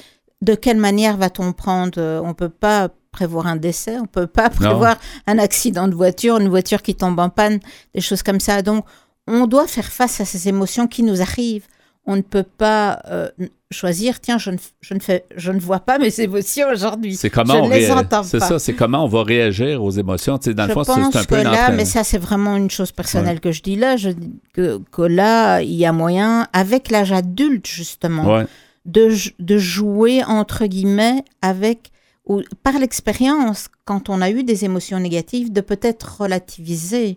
de 0.44 0.54
quelle 0.54 0.76
manière 0.76 1.16
va-t-on 1.16 1.52
prendre 1.52 1.94
euh, 1.98 2.20
On 2.22 2.28
ne 2.28 2.32
peut 2.32 2.48
pas 2.48 2.90
prévoir 3.10 3.46
un 3.46 3.56
décès, 3.56 3.96
on 3.98 4.02
ne 4.02 4.06
peut 4.06 4.26
pas 4.26 4.50
prévoir 4.50 4.96
un 5.26 5.38
accident 5.38 5.88
de 5.88 5.94
voiture, 5.94 6.38
une 6.38 6.48
voiture 6.48 6.82
qui 6.82 6.94
tombe 6.94 7.18
en 7.18 7.30
panne, 7.30 7.60
des 7.94 8.00
choses 8.00 8.22
comme 8.22 8.40
ça. 8.40 8.62
Donc, 8.62 8.84
on 9.26 9.46
doit 9.46 9.66
faire 9.66 9.86
face 9.86 10.20
à 10.20 10.24
ces 10.24 10.48
émotions 10.48 10.86
qui 10.86 11.02
nous 11.02 11.22
arrivent. 11.22 11.66
On 12.06 12.16
ne 12.16 12.22
peut 12.22 12.42
pas 12.42 13.00
euh, 13.10 13.30
choisir, 13.70 14.20
tiens, 14.20 14.36
je 14.36 14.50
ne, 14.50 14.58
je, 14.82 14.92
ne 14.92 15.00
fais, 15.00 15.24
je 15.36 15.52
ne 15.52 15.58
vois 15.58 15.80
pas 15.80 15.98
mes 15.98 16.20
émotions 16.20 16.68
aujourd'hui. 16.70 17.16
c'est 17.16 17.30
comment 17.30 17.54
Je 17.54 17.58
on 17.60 17.68
ne 17.68 17.74
les 17.74 17.90
entends 17.90 18.22
C'est 18.22 18.40
ça, 18.40 18.58
c'est 18.58 18.74
comment 18.74 19.04
on 19.04 19.08
va 19.08 19.22
réagir 19.22 19.82
aux 19.82 19.90
émotions? 19.90 20.36
Tu 20.36 20.50
sais, 20.50 20.54
dans 20.54 20.64
le 20.64 20.68
je 20.68 20.74
fond, 20.74 20.84
c'est 20.84 20.92
pense 21.00 21.12
c'est 21.12 21.18
un 21.18 21.22
que 21.22 21.28
peu 21.28 21.38
une 21.38 21.44
là, 21.44 21.70
mais 21.70 21.86
ça 21.86 22.04
c'est 22.04 22.18
vraiment 22.18 22.56
une 22.56 22.70
chose 22.70 22.92
personnelle 22.92 23.40
que 23.40 23.52
je 23.52 23.62
dis 23.62 23.76
là, 23.76 23.96
je, 23.96 24.10
que, 24.52 24.80
que 24.92 25.02
là, 25.02 25.62
il 25.62 25.72
y 25.74 25.86
a 25.86 25.92
moyen, 25.92 26.46
avec 26.52 26.90
l'âge 26.90 27.12
adulte 27.12 27.66
justement, 27.66 28.34
Ouais. 28.34 28.46
De, 28.84 29.14
de 29.38 29.58
jouer 29.58 30.22
entre 30.24 30.66
guillemets 30.66 31.24
avec, 31.42 31.90
ou 32.26 32.42
par 32.62 32.78
l'expérience, 32.78 33.68
quand 33.84 34.08
on 34.08 34.20
a 34.20 34.30
eu 34.30 34.44
des 34.44 34.64
émotions 34.64 34.98
négatives, 34.98 35.52
de 35.52 35.60
peut-être 35.60 36.20
relativiser 36.20 37.16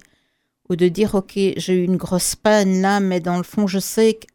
ou 0.70 0.76
de 0.76 0.88
dire, 0.88 1.16
ok, 1.16 1.34
j'ai 1.36 1.74
eu 1.74 1.84
une 1.84 1.98
grosse 1.98 2.36
peine 2.36 2.82
là, 2.82 3.00
mais 3.00 3.20
dans 3.20 3.38
le 3.38 3.44
fond, 3.44 3.68
je 3.68 3.80
sais 3.80 4.16
que 4.16 4.28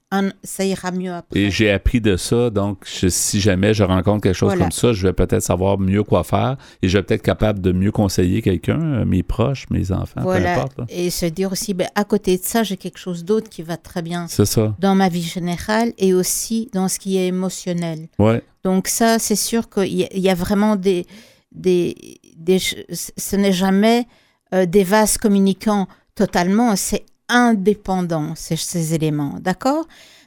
ça 0.42 0.64
ira 0.64 0.90
mieux 0.90 1.12
après. 1.12 1.38
Et 1.40 1.50
j'ai 1.50 1.70
appris 1.70 2.00
de 2.00 2.16
ça, 2.16 2.50
donc 2.50 2.84
je- 2.84 3.08
si 3.08 3.40
jamais 3.40 3.72
je 3.74 3.82
rencontre 3.82 4.22
quelque 4.22 4.34
chose 4.34 4.48
Voilà. 4.48 4.64
comme 4.64 4.72
ça, 4.72 4.92
je 4.92 5.06
vais 5.06 5.12
peut-être 5.12 5.42
savoir 5.42 5.78
mieux 5.78 6.02
quoi 6.02 6.22
faire 6.24 6.56
et 6.82 6.88
je 6.88 6.98
vais 6.98 7.02
peut-être 7.02 7.22
capable 7.22 7.60
de 7.60 7.72
mieux 7.72 7.92
conseiller 7.92 8.42
quelqu'un, 8.42 8.80
euh, 8.80 9.04
mes 9.04 9.22
proches, 9.22 9.66
mes 9.70 9.90
enfants, 9.92 10.22
peu 10.22 10.30
importe. 10.30 10.78
là. 10.78 10.84
Et 10.88 11.10
se 11.10 11.26
dire 11.26 11.50
aussi, 11.52 11.74
ben, 11.74 11.88
à 11.94 12.04
côté 12.04 12.36
de 12.36 12.42
ça, 12.44 12.62
j'ai 12.62 12.76
quelque 12.76 12.98
chose 12.98 13.24
d'autre 13.24 13.48
qui 13.48 13.62
va 13.62 13.76
très 13.76 14.02
bien 14.02 14.26
ça. 14.28 14.44
dans 14.78 14.94
ma 14.94 15.08
vie 15.08 15.22
générale 15.22 15.92
et 15.98 16.12
aussi 16.14 16.68
dans 16.72 16.88
ce 16.88 16.98
qui 16.98 17.16
est 17.16 17.28
émotionnel. 17.28 18.08
Ouais. 18.18 18.42
Donc 18.64 18.88
ça, 18.88 19.18
c'est 19.18 19.36
sûr 19.36 19.68
qu'il 19.70 19.94
y, 19.94 20.04
a- 20.04 20.08
il 20.14 20.20
y 20.20 20.28
a 20.28 20.34
vraiment 20.34 20.76
des... 20.76 21.06
des, 21.52 21.96
des 22.36 22.58
ce 22.58 23.36
n'est 23.36 23.52
jamais 23.52 24.06
euh, 24.54 24.66
des 24.66 24.84
vases 24.84 25.16
communicants 25.18 25.86
totalement, 26.14 26.76
c'est 26.76 27.04
indépendant, 27.28 28.34
ces, 28.34 28.94
éléments, 28.94 29.38
d'accord? 29.40 29.86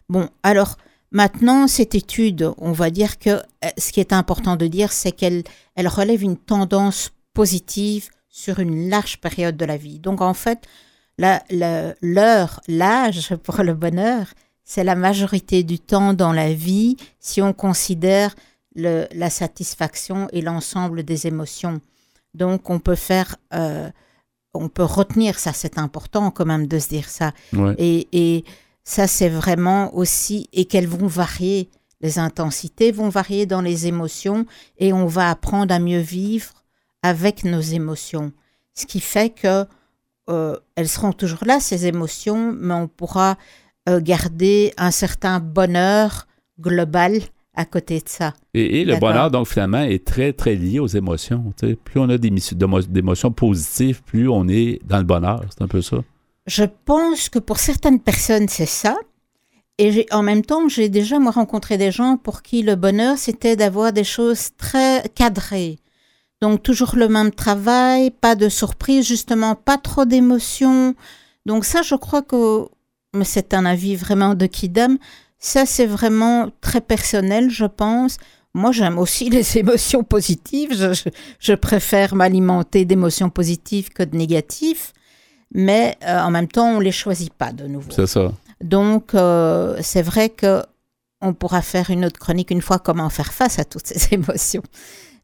Bon, 0.10 0.30
alors 0.44 0.78
maintenant, 1.12 1.68
cette 1.68 1.96
étude, 1.96 2.52
on 2.58 2.72
va 2.72 2.90
dire 2.90 3.20
que 3.20 3.30
euh, 3.30 3.42
ce 3.78 3.92
qui 3.92 4.00
est 4.00 4.14
important 4.14 4.56
de 4.56 4.68
dire, 4.68 4.92
c'est 4.92 5.12
qu'elle 5.12 5.44
elle 5.76 5.88
relève 5.88 6.24
une 6.24 6.38
tendance 6.38 7.12
positive 7.34 8.10
sur 8.30 8.60
une 8.60 8.90
large 8.90 9.20
période 9.20 9.58
de 9.58 9.66
la 9.66 9.78
vie. 9.78 10.00
Donc 10.00 10.22
en 10.22 10.34
fait, 10.34 10.60
l'heure, 11.18 12.62
l'âge 12.68 13.36
pour 13.44 13.58
le 13.64 13.74
bonheur, 13.74 14.28
c'est 14.64 14.84
la 14.84 14.96
majorité 14.96 15.64
du 15.64 15.80
temps 15.80 16.14
dans 16.14 16.34
la 16.34 16.52
vie 16.54 16.98
si 17.20 17.42
on 17.42 17.54
considère 17.54 18.36
le- 18.76 19.08
la 19.14 19.30
satisfaction 19.30 20.28
et 20.34 20.42
l'ensemble 20.42 21.04
des 21.04 21.28
émotions. 21.28 21.80
Donc 22.34 22.70
on 22.70 22.80
peut 22.80 22.96
faire, 22.96 23.36
euh, 23.54 23.90
on 24.56 24.70
peut 24.70 24.84
retenir 24.84 25.38
ça, 25.40 25.54
c'est 25.54 25.78
important 25.78 26.32
quand 26.32 26.46
même 26.46 26.68
de 26.68 26.80
se 26.80 26.90
dire 26.90 27.10
ça. 27.10 27.34
Ouais. 27.54 27.76
Et, 27.78 28.08
et 28.12 28.46
ça, 28.84 29.08
c'est 29.08 29.30
vraiment 29.30 29.96
aussi, 29.96 30.50
et 30.54 30.66
qu'elles 30.66 30.88
vont 30.88 31.08
varier, 31.08 31.70
les 32.02 32.20
intensités 32.20 32.92
vont 32.92 33.10
varier 33.10 33.46
dans 33.46 33.62
les 33.62 33.88
émotions, 33.88 34.46
et 34.78 34.94
on 34.94 35.06
va 35.06 35.30
apprendre 35.30 35.74
à 35.74 35.80
mieux 35.80 36.00
vivre 36.00 36.52
avec 37.02 37.44
nos 37.44 37.62
émotions. 37.62 38.32
Ce 38.74 38.86
qui 38.86 39.00
fait 39.00 39.30
que 39.30 39.66
euh, 40.30 40.58
elles 40.76 40.90
seront 40.90 41.14
toujours 41.14 41.46
là, 41.46 41.60
ces 41.60 41.86
émotions, 41.86 42.52
mais 42.52 42.74
on 42.74 42.88
pourra 42.88 43.38
euh, 43.88 44.02
garder 44.02 44.74
un 44.78 44.92
certain 44.92 45.40
bonheur 45.40 46.28
global 46.60 47.22
à 47.56 47.66
côté 47.66 48.00
de 48.00 48.10
ça. 48.10 48.34
Et, 48.54 48.82
et 48.82 48.86
le 48.86 48.98
bonheur, 48.98 49.32
donc, 49.32 49.48
finalement, 49.48 49.82
est 49.82 50.06
très, 50.06 50.34
très 50.34 50.56
lié 50.56 50.80
aux 50.80 50.88
émotions. 50.88 51.54
Plus 51.84 52.00
on 52.00 52.10
a 52.10 52.18
d'émotions 52.18 53.32
positives, 53.32 54.02
plus 54.04 54.28
on 54.30 54.48
est 54.48 54.80
dans 54.86 54.98
le 54.98 55.04
bonheur. 55.04 55.42
C'est 55.50 55.64
un 55.64 55.68
peu 55.68 55.82
ça. 55.82 55.98
Je 56.48 56.64
pense 56.86 57.30
que 57.30 57.40
pour 57.40 57.58
certaines 57.58 58.00
personnes, 58.00 58.48
c'est 58.48 58.66
ça. 58.68 58.98
Et 59.78 60.06
en 60.12 60.24
même 60.24 60.44
temps, 60.44 60.70
j'ai 60.70 60.88
déjà 60.88 61.20
moi 61.20 61.32
rencontré 61.32 61.78
des 61.78 61.92
gens 61.92 62.18
pour 62.18 62.44
qui 62.44 62.62
le 62.62 62.76
bonheur, 62.76 63.18
c'était 63.18 63.56
d'avoir 63.58 63.92
des 63.92 64.06
choses 64.06 64.52
très 64.58 65.04
cadrées. 65.16 65.80
Donc 66.42 66.64
toujours 66.64 66.96
le 66.96 67.10
même 67.10 67.32
travail, 67.32 68.12
pas 68.12 68.36
de 68.36 68.48
surprise, 68.48 69.06
justement, 69.08 69.56
pas 69.56 69.78
trop 69.78 70.06
d'émotions. 70.06 70.96
Donc 71.46 71.66
ça, 71.66 71.82
je 71.82 71.96
crois 71.96 72.22
que, 72.22 72.68
mais 73.14 73.26
c'est 73.26 73.54
un 73.54 73.66
avis 73.66 73.96
vraiment 73.96 74.34
de 74.34 74.46
Kidam, 74.46 74.98
ça 75.46 75.66
c'est 75.66 75.86
vraiment 75.86 76.50
très 76.62 76.82
personnel, 76.82 77.50
je 77.50 77.66
pense. 77.66 78.18
Moi, 78.54 78.72
j'aime 78.72 78.98
aussi 79.00 79.30
les 79.38 79.58
émotions 79.58 80.04
positives. 80.04 80.72
Je, 80.76 80.94
je- 80.94 81.10
je 81.40 81.54
préfère 81.54 82.16
m'alimenter 82.16 82.86
d'émotions 82.86 83.30
positives 83.30 83.90
que 83.90 84.04
de 84.04 84.16
négatives. 84.18 84.92
Mais 85.54 85.98
euh, 86.04 86.20
en 86.22 86.32
même 86.32 86.48
temps, 86.48 86.70
on 86.78 86.80
les 86.80 86.92
choisit 86.92 87.34
pas 87.34 87.52
de 87.52 87.66
nouveau. 87.68 87.92
C'est 87.92 88.08
ça. 88.08 88.32
Donc, 88.64 89.14
euh, 89.14 89.78
c'est 89.82 90.02
vrai 90.02 90.30
que 90.30 90.64
on 91.22 91.34
pourra 91.34 91.62
faire 91.62 91.90
une 91.92 92.06
autre 92.06 92.20
chronique 92.20 92.52
une 92.52 92.62
fois 92.62 92.80
comment 92.80 93.10
faire 93.10 93.32
face 93.34 93.60
à 93.60 93.66
toutes 93.66 93.88
ces 93.88 94.14
émotions. 94.20 94.64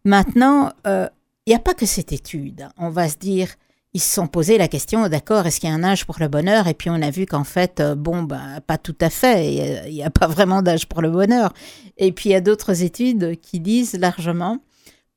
Maintenant, 0.05 0.71
euh, 0.87 1.07
il 1.45 1.51
n'y 1.51 1.55
a 1.55 1.59
pas 1.59 1.73
que 1.73 1.85
cette 1.85 2.11
étude. 2.11 2.67
On 2.77 2.89
va 2.89 3.09
se 3.09 3.17
dire, 3.17 3.47
ils 3.93 3.99
se 4.01 4.13
sont 4.13 4.27
posé 4.27 4.57
la 4.57 4.67
question, 4.69 5.07
d'accord, 5.09 5.45
est-ce 5.45 5.59
qu'il 5.59 5.69
y 5.69 5.71
a 5.71 5.75
un 5.75 5.83
âge 5.83 6.05
pour 6.05 6.17
le 6.19 6.27
bonheur? 6.29 6.67
Et 6.67 6.73
puis 6.73 6.89
on 6.89 7.01
a 7.01 7.09
vu 7.09 7.25
qu'en 7.25 7.43
fait, 7.43 7.79
euh, 7.81 7.95
bon, 7.95 8.23
ben, 8.23 8.61
pas 8.65 8.77
tout 8.77 8.95
à 9.01 9.09
fait. 9.09 9.51
Il 9.51 9.53
y 9.53 9.61
a- 9.61 9.89
n'y 9.89 10.03
a, 10.03 10.09
pas 10.09 10.27
vraiment 10.27 10.61
d'âge 10.61 10.87
pour 10.87 11.01
le 11.01 11.09
bonheur. 11.11 11.53
Et 11.97 12.11
puis 12.11 12.29
il 12.29 12.31
y 12.31 12.35
a 12.35 12.41
d'autres 12.41 12.83
études 12.83 13.39
qui 13.41 13.59
disent 13.59 13.93
largement, 13.99 14.59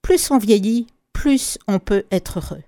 plus 0.02 0.30
on 0.30 0.38
vieillit, 0.38 0.86
plus 1.12 1.58
on 1.68 1.78
peut 1.78 2.04
être 2.10 2.38
heureux. 2.40 2.62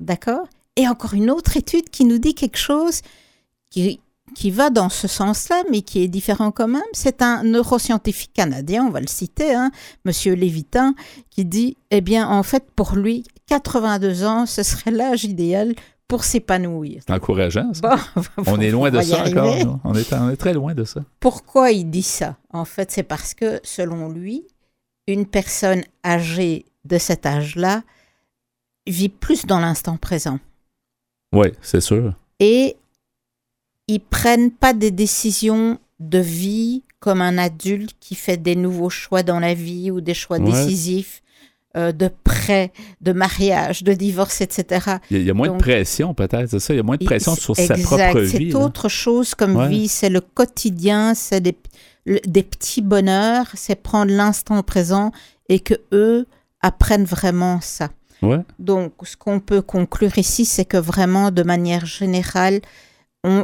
D'accord? 0.00 0.46
Et 0.76 0.86
encore 0.86 1.14
une 1.14 1.30
autre 1.30 1.56
étude 1.56 1.90
qui 1.90 2.04
nous 2.04 2.18
dit 2.18 2.34
quelque 2.34 2.56
chose 2.58 3.00
qui, 3.70 4.00
qui 4.34 4.50
va 4.50 4.70
dans 4.70 4.88
ce 4.88 5.08
sens-là, 5.08 5.62
mais 5.70 5.82
qui 5.82 6.02
est 6.02 6.08
différent 6.08 6.50
quand 6.50 6.68
même. 6.68 6.82
C'est 6.92 7.22
un 7.22 7.42
neuroscientifique 7.42 8.32
canadien, 8.32 8.84
on 8.84 8.90
va 8.90 9.00
le 9.00 9.06
citer, 9.06 9.54
hein, 9.54 9.70
Monsieur 10.04 10.34
Lévitin, 10.34 10.94
qui 11.30 11.44
dit, 11.44 11.76
eh 11.90 12.00
bien, 12.00 12.28
en 12.28 12.42
fait, 12.42 12.64
pour 12.74 12.94
lui, 12.96 13.24
82 13.46 14.24
ans, 14.24 14.46
ce 14.46 14.62
serait 14.62 14.90
l'âge 14.90 15.24
idéal 15.24 15.74
pour 16.06 16.24
s'épanouir. 16.24 17.02
C'est 17.06 17.12
encourageant, 17.12 17.72
ça. 17.74 17.96
Bon, 18.14 18.22
On 18.46 18.60
est 18.60 18.70
loin 18.70 18.90
de 18.90 19.00
ça 19.00 19.20
arriver. 19.20 19.38
encore. 19.40 19.78
On 19.84 19.94
est, 19.94 20.12
on 20.14 20.30
est 20.30 20.36
très 20.36 20.54
loin 20.54 20.74
de 20.74 20.84
ça. 20.84 21.02
Pourquoi 21.20 21.70
il 21.70 21.90
dit 21.90 22.02
ça? 22.02 22.36
En 22.50 22.64
fait, 22.64 22.90
c'est 22.90 23.02
parce 23.02 23.34
que, 23.34 23.60
selon 23.62 24.08
lui, 24.08 24.44
une 25.06 25.26
personne 25.26 25.82
âgée 26.04 26.64
de 26.84 26.96
cet 26.98 27.26
âge-là 27.26 27.82
vit 28.86 29.10
plus 29.10 29.44
dans 29.44 29.60
l'instant 29.60 29.98
présent. 29.98 30.38
Oui, 31.34 31.48
c'est 31.60 31.82
sûr. 31.82 32.14
Et 32.40 32.76
ils 33.88 34.00
prennent 34.00 34.50
pas 34.50 34.72
des 34.72 34.90
décisions 34.90 35.78
de 36.00 36.18
vie 36.18 36.82
comme 37.00 37.20
un 37.22 37.38
adulte 37.38 37.92
qui 38.00 38.14
fait 38.14 38.36
des 38.36 38.56
nouveaux 38.56 38.90
choix 38.90 39.22
dans 39.22 39.40
la 39.40 39.54
vie 39.54 39.90
ou 39.90 40.00
des 40.00 40.14
choix 40.14 40.38
Ouais. 40.38 40.50
décisifs 40.50 41.22
euh, 41.76 41.92
de 41.92 42.08
prêt, 42.24 42.72
de 43.02 43.12
mariage, 43.12 43.84
de 43.84 43.92
divorce, 43.92 44.40
etc. 44.40 44.96
Il 45.10 45.22
y 45.22 45.30
a, 45.30 45.34
moins 45.34 45.48
de 45.52 45.58
pression, 45.58 46.14
peut-être, 46.14 46.48
c'est 46.48 46.58
ça? 46.60 46.72
Il 46.72 46.78
y 46.78 46.80
a 46.80 46.82
moins 46.82 46.96
de 46.96 47.04
pression 47.04 47.34
sur 47.34 47.54
sa 47.54 47.74
propre 47.76 48.24
C'est 48.24 48.38
vie. 48.38 48.50
là. 48.50 48.58
autre 48.60 48.88
chose 48.88 49.34
comme 49.34 49.54
Ouais. 49.54 49.68
vie, 49.68 49.86
c'est 49.88 50.08
le 50.08 50.20
quotidien, 50.22 51.14
c'est 51.14 51.40
des, 51.40 51.56
le- 52.06 52.20
des 52.26 52.42
petits 52.42 52.80
bonheurs, 52.80 53.46
c'est 53.54 53.76
prendre 53.76 54.10
l'instant 54.12 54.62
présent 54.62 55.12
et 55.50 55.60
que 55.60 55.74
eux 55.92 56.26
apprennent 56.62 57.04
vraiment 57.04 57.60
ça. 57.60 57.90
Ouais. 58.22 58.40
Donc, 58.58 58.92
ce 59.04 59.16
qu'on 59.16 59.38
peut 59.38 59.62
conclure 59.62 60.16
ici, 60.18 60.46
c'est 60.46 60.64
que 60.64 60.78
vraiment, 60.78 61.30
de 61.30 61.42
manière 61.42 61.84
générale, 61.86 62.60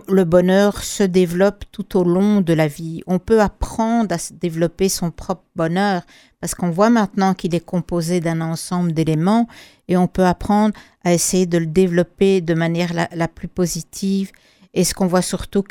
le 0.08 0.24
bonheur 0.24 0.82
se 0.82 1.02
développe 1.02 1.64
tout 1.72 1.98
au 1.98 2.04
long 2.04 2.40
de 2.40 2.52
la 2.52 2.68
vie. 2.68 3.02
On 3.06 3.18
peut 3.18 3.40
apprendre 3.40 4.14
à 4.14 4.18
développer 4.32 4.88
son 4.88 5.10
propre 5.10 5.44
bonheur 5.56 6.02
parce 6.40 6.54
qu'on 6.54 6.70
voit 6.70 6.90
maintenant 6.90 7.34
qu'il 7.34 7.54
est 7.54 7.64
composé 7.64 8.20
d'un 8.20 8.40
ensemble 8.40 8.92
d'éléments 8.92 9.48
et 9.88 9.96
on 9.96 10.06
peut 10.06 10.24
apprendre 10.24 10.74
à 11.02 11.12
essayer 11.12 11.46
de 11.46 11.58
le 11.58 11.66
développer 11.66 12.40
de 12.40 12.54
manière 12.54 12.92
la, 12.92 13.28
plus 13.28 13.48
positive. 13.48 14.30
Et 14.74 14.84
ce 14.84 14.94
qu'on 14.94 15.06
voit 15.06 15.22
surtout, 15.22 15.64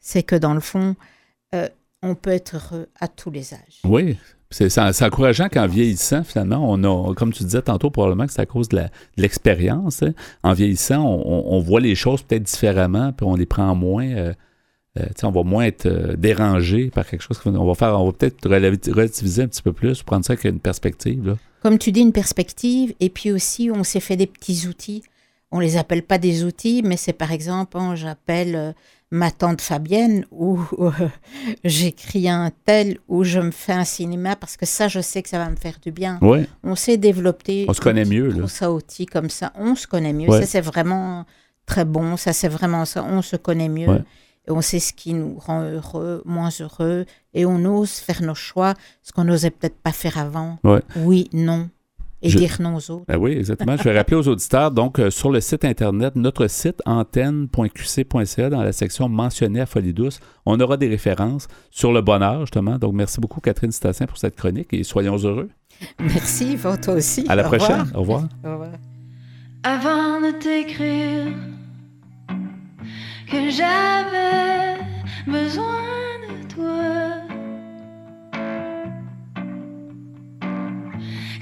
c'est 0.00 0.22
que 0.22 0.36
dans 0.36 0.54
le 0.54 0.60
fond, 0.60 0.96
euh, 1.54 1.68
on 2.02 2.14
peut 2.14 2.30
être 2.30 2.56
heureux 2.56 2.88
à 3.00 3.08
tous 3.08 3.30
les 3.30 3.54
âges. 3.54 3.80
Oui. 3.84 4.18
C'est 4.52 5.02
encourageant 5.02 5.48
qu'en 5.48 5.66
vieillissant, 5.66 6.22
finalement, 6.24 6.64
on 6.70 6.84
a, 6.84 7.14
comme 7.14 7.32
tu 7.32 7.42
disais 7.42 7.62
tantôt, 7.62 7.90
probablement 7.90 8.26
que 8.26 8.32
c'est 8.32 8.42
à 8.42 8.46
cause 8.46 8.68
de 8.68 8.82
l'expérience. 9.16 10.02
hein. 10.02 10.12
En 10.42 10.52
vieillissant, 10.52 11.04
on, 11.04 11.58
voit 11.60 11.80
les 11.80 11.94
choses 11.94 12.22
peut-être 12.22 12.44
différemment, 12.44 13.12
puis 13.12 13.26
on 13.26 13.34
les 13.34 13.46
prend 13.46 13.74
moins. 13.74 14.06
euh, 14.06 14.32
euh, 14.98 15.06
on 15.22 15.30
va 15.30 15.42
moins 15.42 15.64
être 15.64 15.86
euh, 15.86 16.16
dérangé 16.16 16.90
par 16.90 17.06
quelque 17.06 17.22
chose. 17.22 17.40
On 17.46 17.64
va 17.64 17.74
faire, 17.74 17.98
on 17.98 18.06
va 18.06 18.12
peut-être 18.12 18.46
relativiser 18.46 19.42
un 19.42 19.48
petit 19.48 19.62
peu 19.62 19.72
plus, 19.72 20.02
prendre 20.02 20.24
ça 20.24 20.34
avec 20.34 20.44
une 20.44 20.60
perspective. 20.60 21.36
Comme 21.62 21.78
tu 21.78 21.92
dis, 21.92 22.00
une 22.00 22.12
perspective. 22.12 22.94
Et 23.00 23.08
puis 23.08 23.32
aussi, 23.32 23.70
on 23.74 23.84
s'est 23.84 24.00
fait 24.00 24.16
des 24.16 24.26
petits 24.26 24.66
outils. 24.68 25.02
On 25.50 25.60
les 25.60 25.76
appelle 25.76 26.02
pas 26.02 26.18
des 26.18 26.44
outils, 26.44 26.82
mais 26.84 26.96
c'est 26.96 27.12
par 27.12 27.32
exemple, 27.32 27.76
hein, 27.78 27.94
j'appelle 27.94 28.54
euh, 28.54 28.72
ma 29.12 29.30
tante 29.30 29.60
Fabienne 29.60 30.24
ou 30.30 30.58
euh, 30.78 30.90
j'écris 31.64 32.30
un 32.30 32.50
tel 32.64 32.98
ou 33.08 33.24
je 33.24 33.38
me 33.40 33.50
fais 33.50 33.74
un 33.74 33.84
cinéma 33.84 34.36
parce 34.36 34.56
que 34.56 34.64
ça, 34.64 34.88
je 34.88 35.00
sais 35.00 35.22
que 35.22 35.28
ça 35.28 35.38
va 35.38 35.50
me 35.50 35.56
faire 35.56 35.76
du 35.82 35.92
bien. 35.92 36.18
Ouais. 36.22 36.48
On 36.64 36.74
s'est 36.74 36.96
développé. 36.96 37.66
On 37.68 37.74
se 37.74 37.80
connaît 37.82 38.06
mieux, 38.06 38.28
là. 38.28 38.48
Ça 38.48 38.72
outils 38.72 39.04
comme 39.04 39.28
ça. 39.28 39.52
On 39.54 39.74
se 39.74 39.86
connaît 39.86 40.14
mieux. 40.14 40.30
Ouais. 40.30 40.40
Ça, 40.40 40.46
c'est 40.46 40.62
vraiment 40.62 41.26
très 41.66 41.84
bon. 41.84 42.16
Ça, 42.16 42.32
c'est 42.32 42.48
vraiment 42.48 42.86
ça. 42.86 43.04
On 43.04 43.20
se 43.20 43.36
connaît 43.36 43.68
mieux. 43.68 43.88
Ouais. 43.88 44.02
Et 44.48 44.50
on 44.50 44.62
sait 44.62 44.80
ce 44.80 44.94
qui 44.94 45.12
nous 45.12 45.38
rend 45.38 45.60
heureux, 45.62 46.22
moins 46.24 46.50
heureux. 46.58 47.04
Et 47.34 47.44
on 47.44 47.62
ose 47.66 47.92
faire 47.92 48.22
nos 48.22 48.34
choix, 48.34 48.72
ce 49.02 49.12
qu'on 49.12 49.24
n'osait 49.24 49.50
peut-être 49.50 49.76
pas 49.76 49.92
faire 49.92 50.16
avant. 50.16 50.58
Oui, 50.96 51.28
non. 51.34 51.68
Et 52.22 52.28
Je- 52.28 52.38
dire 52.38 52.56
non 52.60 52.76
aux 52.76 52.90
autres. 52.90 53.04
Ben 53.08 53.16
oui, 53.18 53.32
exactement. 53.32 53.76
Je 53.76 53.82
vais 53.82 53.96
rappeler 53.96 54.16
aux 54.16 54.28
auditeurs, 54.28 54.70
donc, 54.70 54.98
euh, 54.98 55.10
sur 55.10 55.30
le 55.30 55.40
site 55.40 55.64
Internet, 55.64 56.14
notre 56.16 56.46
site 56.46 56.80
antenne.qc.ca, 56.86 58.50
dans 58.50 58.62
la 58.62 58.72
section 58.72 59.08
mentionnée 59.08 59.60
à 59.60 59.66
Folie 59.66 59.92
Douce, 59.92 60.20
on 60.46 60.58
aura 60.60 60.76
des 60.76 60.88
références 60.88 61.48
sur 61.70 61.92
le 61.92 62.00
bonheur, 62.00 62.40
justement. 62.42 62.78
Donc, 62.78 62.94
merci 62.94 63.20
beaucoup, 63.20 63.40
Catherine 63.40 63.72
Stassin, 63.72 64.06
pour 64.06 64.18
cette 64.18 64.36
chronique 64.36 64.68
et 64.72 64.84
soyons 64.84 65.16
heureux. 65.18 65.48
Merci, 66.00 66.52
Yvon, 66.52 66.76
toi 66.76 66.94
aussi. 66.94 67.24
À 67.28 67.34
la 67.34 67.42
Au 67.46 67.50
revoir. 67.50 67.68
prochaine. 67.68 67.92
Au 67.96 68.00
revoir. 68.00 68.22
Au 68.44 68.52
revoir. 68.52 68.70
avant 69.64 70.20
de 70.20 70.32
t'écrire 70.38 71.26
que 73.30 73.50
j'avais 73.50 74.78
besoin 75.26 75.80
de 76.28 76.54
toi, 76.54 77.21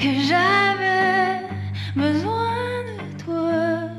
que 0.00 0.12
j'avais 0.28 1.46
besoin 1.94 2.84
de 2.88 3.22
toi. 3.22 3.90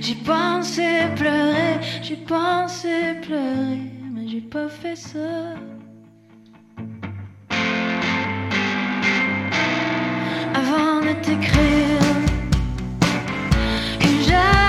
J'ai 0.00 0.16
pensé 0.16 1.06
pleurer, 1.16 1.78
j'ai 2.02 2.16
pensé 2.16 3.14
pleurer, 3.22 3.78
mais 4.12 4.26
j'ai 4.26 4.40
pas 4.40 4.68
fait 4.68 4.96
ça. 4.96 5.54
avant 10.54 11.00
de 11.00 11.12
t'écrire 11.24 11.98
que 14.00 14.08
j'allais 14.26 14.61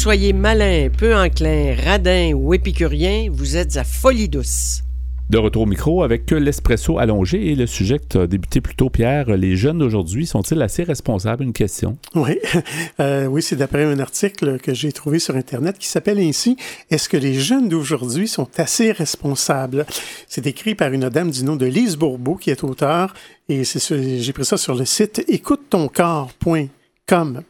soyez 0.00 0.32
malin, 0.32 0.88
peu 0.96 1.14
enclin, 1.14 1.74
radin 1.84 2.32
ou 2.34 2.54
épicurien, 2.54 3.28
vous 3.30 3.56
êtes 3.58 3.76
à 3.76 3.84
folie 3.84 4.28
douce. 4.30 4.80
De 5.28 5.36
retour 5.36 5.60
au 5.62 5.66
micro 5.66 6.02
avec 6.02 6.30
l'espresso 6.30 6.96
allongé 6.98 7.48
et 7.48 7.54
le 7.54 7.66
sujet 7.66 7.98
que 7.98 8.04
tu 8.08 8.16
as 8.18 8.26
débuté 8.26 8.60
plus 8.62 8.74
tôt, 8.74 8.88
Pierre. 8.90 9.36
Les 9.36 9.56
jeunes 9.56 9.78
d'aujourd'hui 9.78 10.24
sont-ils 10.26 10.60
assez 10.62 10.82
responsables? 10.84 11.44
Une 11.44 11.52
question. 11.52 11.98
Oui, 12.14 12.38
Euh, 13.00 13.26
oui 13.26 13.42
c'est 13.42 13.56
d'après 13.56 13.84
un 13.84 13.98
article 14.00 14.58
que 14.58 14.72
j'ai 14.72 14.90
trouvé 14.90 15.18
sur 15.18 15.36
Internet 15.36 15.76
qui 15.78 15.86
s'appelle 15.86 16.18
ainsi 16.18 16.56
Est-ce 16.90 17.08
que 17.10 17.18
les 17.18 17.34
jeunes 17.34 17.68
d'aujourd'hui 17.68 18.26
sont 18.26 18.48
assez 18.56 18.92
responsables? 18.92 19.84
C'est 20.28 20.46
écrit 20.46 20.74
par 20.74 20.92
une 20.94 21.10
dame 21.10 21.30
du 21.30 21.44
nom 21.44 21.56
de 21.56 21.66
Lise 21.66 21.96
Bourbeau 21.96 22.36
qui 22.36 22.48
est 22.50 22.64
auteure 22.64 23.12
et 23.50 23.64
c'est 23.64 23.78
sur- 23.80 23.98
j'ai 24.02 24.32
pris 24.32 24.46
ça 24.46 24.56
sur 24.56 24.74
le 24.74 24.86
site 24.86 25.22
écoute-ton-corps.com. 25.28 27.42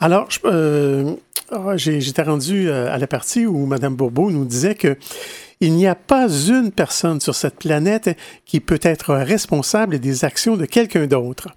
Alors, 0.00 0.28
euh, 0.44 1.14
ah, 1.50 1.76
j'étais 1.76 2.22
rendu 2.22 2.68
euh, 2.68 2.92
à 2.92 2.98
la 2.98 3.06
partie 3.06 3.46
où 3.46 3.66
Mme 3.66 3.96
Bourbeau 3.96 4.30
nous 4.30 4.44
disait 4.44 4.74
que 4.74 4.96
il 5.60 5.72
n'y 5.72 5.86
a 5.86 5.94
pas 5.94 6.28
une 6.28 6.70
personne 6.70 7.20
sur 7.20 7.34
cette 7.34 7.56
planète 7.56 8.14
qui 8.44 8.60
peut 8.60 8.80
être 8.82 9.14
responsable 9.14 9.98
des 9.98 10.24
actions 10.24 10.56
de 10.56 10.66
quelqu'un 10.66 11.06
d'autre. 11.06 11.48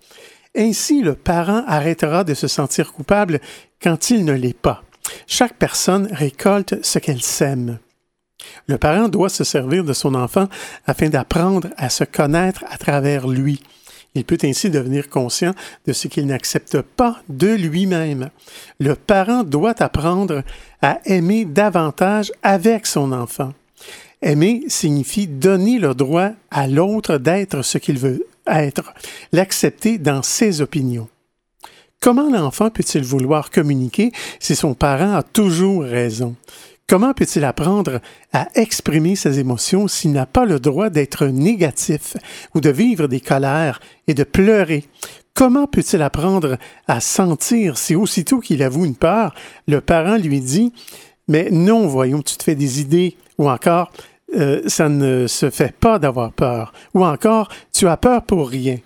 Ainsi, 0.56 1.02
le 1.02 1.16
parent 1.16 1.64
arrêtera 1.68 2.24
de 2.24 2.34
se 2.34 2.48
sentir 2.48 2.94
coupable 2.94 3.42
quand 3.82 4.10
il 4.10 4.24
ne 4.24 4.32
l'est 4.32 4.58
pas. 4.58 4.84
Chaque 5.28 5.56
personne 5.56 6.08
récolte 6.12 6.76
ce 6.82 7.00
qu'elle 7.00 7.22
sème. 7.22 7.80
Le 8.68 8.78
parent 8.78 9.10
doit 9.10 9.30
se 9.30 9.44
servir 9.44 9.84
de 9.84 9.94
son 9.94 10.16
enfant 10.16 10.48
afin 10.88 11.10
d'apprendre 11.10 11.68
à 11.76 11.90
se 11.90 12.06
connaître 12.06 12.64
à 12.70 12.78
travers 12.78 13.28
lui. 13.28 13.62
Il 14.16 14.26
peut 14.26 14.38
ainsi 14.44 14.70
devenir 14.70 15.10
conscient 15.10 15.54
de 15.86 15.94
ce 15.94 16.08
qu'il 16.08 16.26
n'accepte 16.26 16.82
pas 16.82 17.22
de 17.30 17.50
lui-même. 17.50 18.30
Le 18.80 18.96
parent 18.96 19.44
doit 19.44 19.82
apprendre 19.82 20.44
à 20.82 21.00
aimer 21.06 21.46
davantage 21.46 22.32
avec 22.42 22.86
son 22.86 23.12
enfant. 23.12 23.54
Aimer 24.22 24.64
signifie 24.68 25.28
donner 25.28 25.80
le 25.80 25.94
droit 25.94 26.32
à 26.52 26.68
l'autre 26.68 27.18
d'être 27.18 27.62
ce 27.62 27.78
qu'il 27.78 27.98
veut 27.98 28.26
être, 28.48 28.94
l'accepter 29.32 29.98
dans 29.98 30.24
ses 30.24 30.62
opinions. 30.62 31.08
Comment 32.02 32.30
l'enfant 32.30 32.70
peut-il 32.70 33.04
vouloir 33.04 33.52
communiquer 33.52 34.12
si 34.40 34.56
son 34.56 34.74
parent 34.74 35.16
a 35.16 35.24
toujours 35.24 35.84
raison? 35.84 36.36
Comment 36.90 37.14
peut-il 37.14 37.46
apprendre 37.46 38.00
à 38.34 38.48
exprimer 38.56 39.16
ses 39.16 39.38
émotions 39.38 39.88
s'il 39.88 40.12
n'a 40.12 40.26
pas 40.26 40.46
le 40.46 40.60
droit 40.60 40.90
d'être 40.90 41.28
négatif 41.28 42.18
ou 42.56 42.62
de 42.62 42.72
vivre 42.72 43.06
des 43.06 43.20
colères 43.20 43.80
et 44.08 44.16
de 44.16 44.24
pleurer? 44.24 44.86
Comment 45.36 45.68
peut-il 45.68 46.02
apprendre 46.02 46.58
à 46.88 47.00
sentir 47.00 47.78
si 47.78 47.94
aussitôt 47.96 48.40
qu'il 48.40 48.64
avoue 48.64 48.86
une 48.86 48.96
peur, 48.96 49.36
le 49.68 49.82
parent 49.82 50.18
lui 50.18 50.42
dit 50.42 50.74
Mais 51.28 51.50
non, 51.52 51.86
voyons, 51.86 52.24
tu 52.24 52.36
te 52.38 52.44
fais 52.44 52.56
des 52.56 52.82
idées, 52.82 53.16
ou 53.38 53.48
encore 53.48 53.92
Euh, 54.36 54.62
Ça 54.68 54.90
ne 54.90 55.28
se 55.28 55.52
fait 55.52 55.76
pas 55.76 56.00
d'avoir 56.00 56.32
peur, 56.32 56.74
ou 56.96 57.06
encore 57.06 57.50
Tu 57.72 57.88
as 57.88 57.98
peur 57.98 58.24
pour 58.24 58.50
rien. 58.50 58.80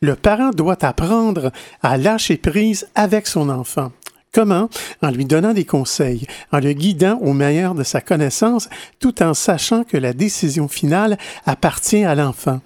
Le 0.00 0.16
parent 0.16 0.50
doit 0.50 0.84
apprendre 0.84 1.52
à 1.82 1.96
lâcher 1.98 2.36
prise 2.36 2.88
avec 2.96 3.28
son 3.28 3.48
enfant. 3.48 3.92
Comment? 4.32 4.70
En 5.02 5.10
lui 5.10 5.26
donnant 5.26 5.52
des 5.52 5.66
conseils, 5.66 6.26
en 6.52 6.58
le 6.58 6.72
guidant 6.72 7.18
au 7.18 7.34
meilleur 7.34 7.74
de 7.74 7.82
sa 7.82 8.00
connaissance, 8.00 8.70
tout 8.98 9.22
en 9.22 9.34
sachant 9.34 9.84
que 9.84 9.98
la 9.98 10.14
décision 10.14 10.68
finale 10.68 11.18
appartient 11.44 12.04
à 12.04 12.14
l'enfant. 12.14 12.60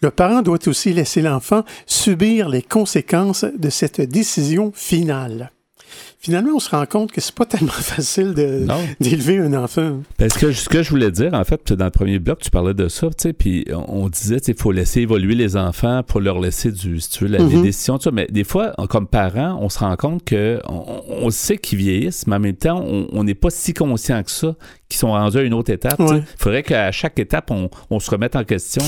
Le 0.00 0.10
parent 0.10 0.42
doit 0.42 0.68
aussi 0.68 0.92
laisser 0.92 1.22
l'enfant 1.22 1.64
subir 1.86 2.48
les 2.48 2.62
conséquences 2.62 3.44
de 3.44 3.70
cette 3.70 4.00
décision 4.00 4.70
finale. 4.74 5.50
Finalement, 6.26 6.52
on 6.56 6.58
se 6.60 6.70
rend 6.70 6.84
compte 6.86 7.12
que 7.12 7.20
c'est 7.20 7.34
pas 7.34 7.46
tellement 7.46 7.68
facile 7.72 8.34
d'élever 8.34 9.38
un 9.38 9.54
enfant. 9.54 10.00
Parce 10.18 10.34
que 10.34 10.50
ce 10.52 10.68
que 10.68 10.82
je 10.82 10.90
voulais 10.90 11.10
dire, 11.12 11.34
en 11.34 11.44
fait, 11.44 11.72
dans 11.72 11.84
le 11.84 11.90
premier 11.90 12.18
bloc, 12.18 12.40
tu 12.40 12.50
parlais 12.50 12.74
de 12.74 12.88
ça, 12.88 13.06
tu 13.08 13.14
sais, 13.18 13.32
puis 13.32 13.64
on 13.70 14.08
disait, 14.08 14.38
il 14.48 14.54
faut 14.54 14.72
laisser 14.72 15.02
évoluer 15.02 15.34
les 15.36 15.56
enfants 15.56 16.02
pour 16.02 16.20
leur 16.20 16.40
laisser 16.40 16.72
du, 16.72 17.00
si 17.00 17.10
tu 17.10 17.24
veux, 17.24 17.30
la- 17.30 17.38
les 17.38 17.62
décisions, 17.62 17.96
tout 17.98 18.04
ça. 18.04 18.10
Mais 18.10 18.26
des 18.30 18.44
fois, 18.44 18.72
comme 18.88 19.06
parents, 19.06 19.58
on 19.60 19.68
se 19.68 19.78
rend 19.78 19.94
compte 19.96 20.24
que 20.24 20.60
on, 20.68 21.02
on 21.08 21.30
sait 21.30 21.58
qu'ils 21.58 21.78
vieillissent, 21.78 22.26
mais 22.26 22.36
en 22.36 22.40
même 22.40 22.56
temps, 22.56 22.84
on 22.84 23.22
n'est 23.24 23.34
pas 23.34 23.50
si 23.50 23.72
conscient 23.72 24.22
que 24.22 24.30
ça, 24.30 24.54
qu'ils 24.88 24.98
sont 24.98 25.12
rendus 25.12 25.38
à 25.38 25.42
une 25.42 25.54
autre 25.54 25.70
étape. 25.70 25.98
Ouais. 26.00 26.18
Il 26.18 26.42
faudrait 26.42 26.62
qu'à 26.62 26.90
chaque 26.92 27.18
étape, 27.18 27.50
on, 27.50 27.70
on 27.90 28.00
se 28.00 28.10
remette 28.10 28.34
en 28.36 28.44
question. 28.44 28.82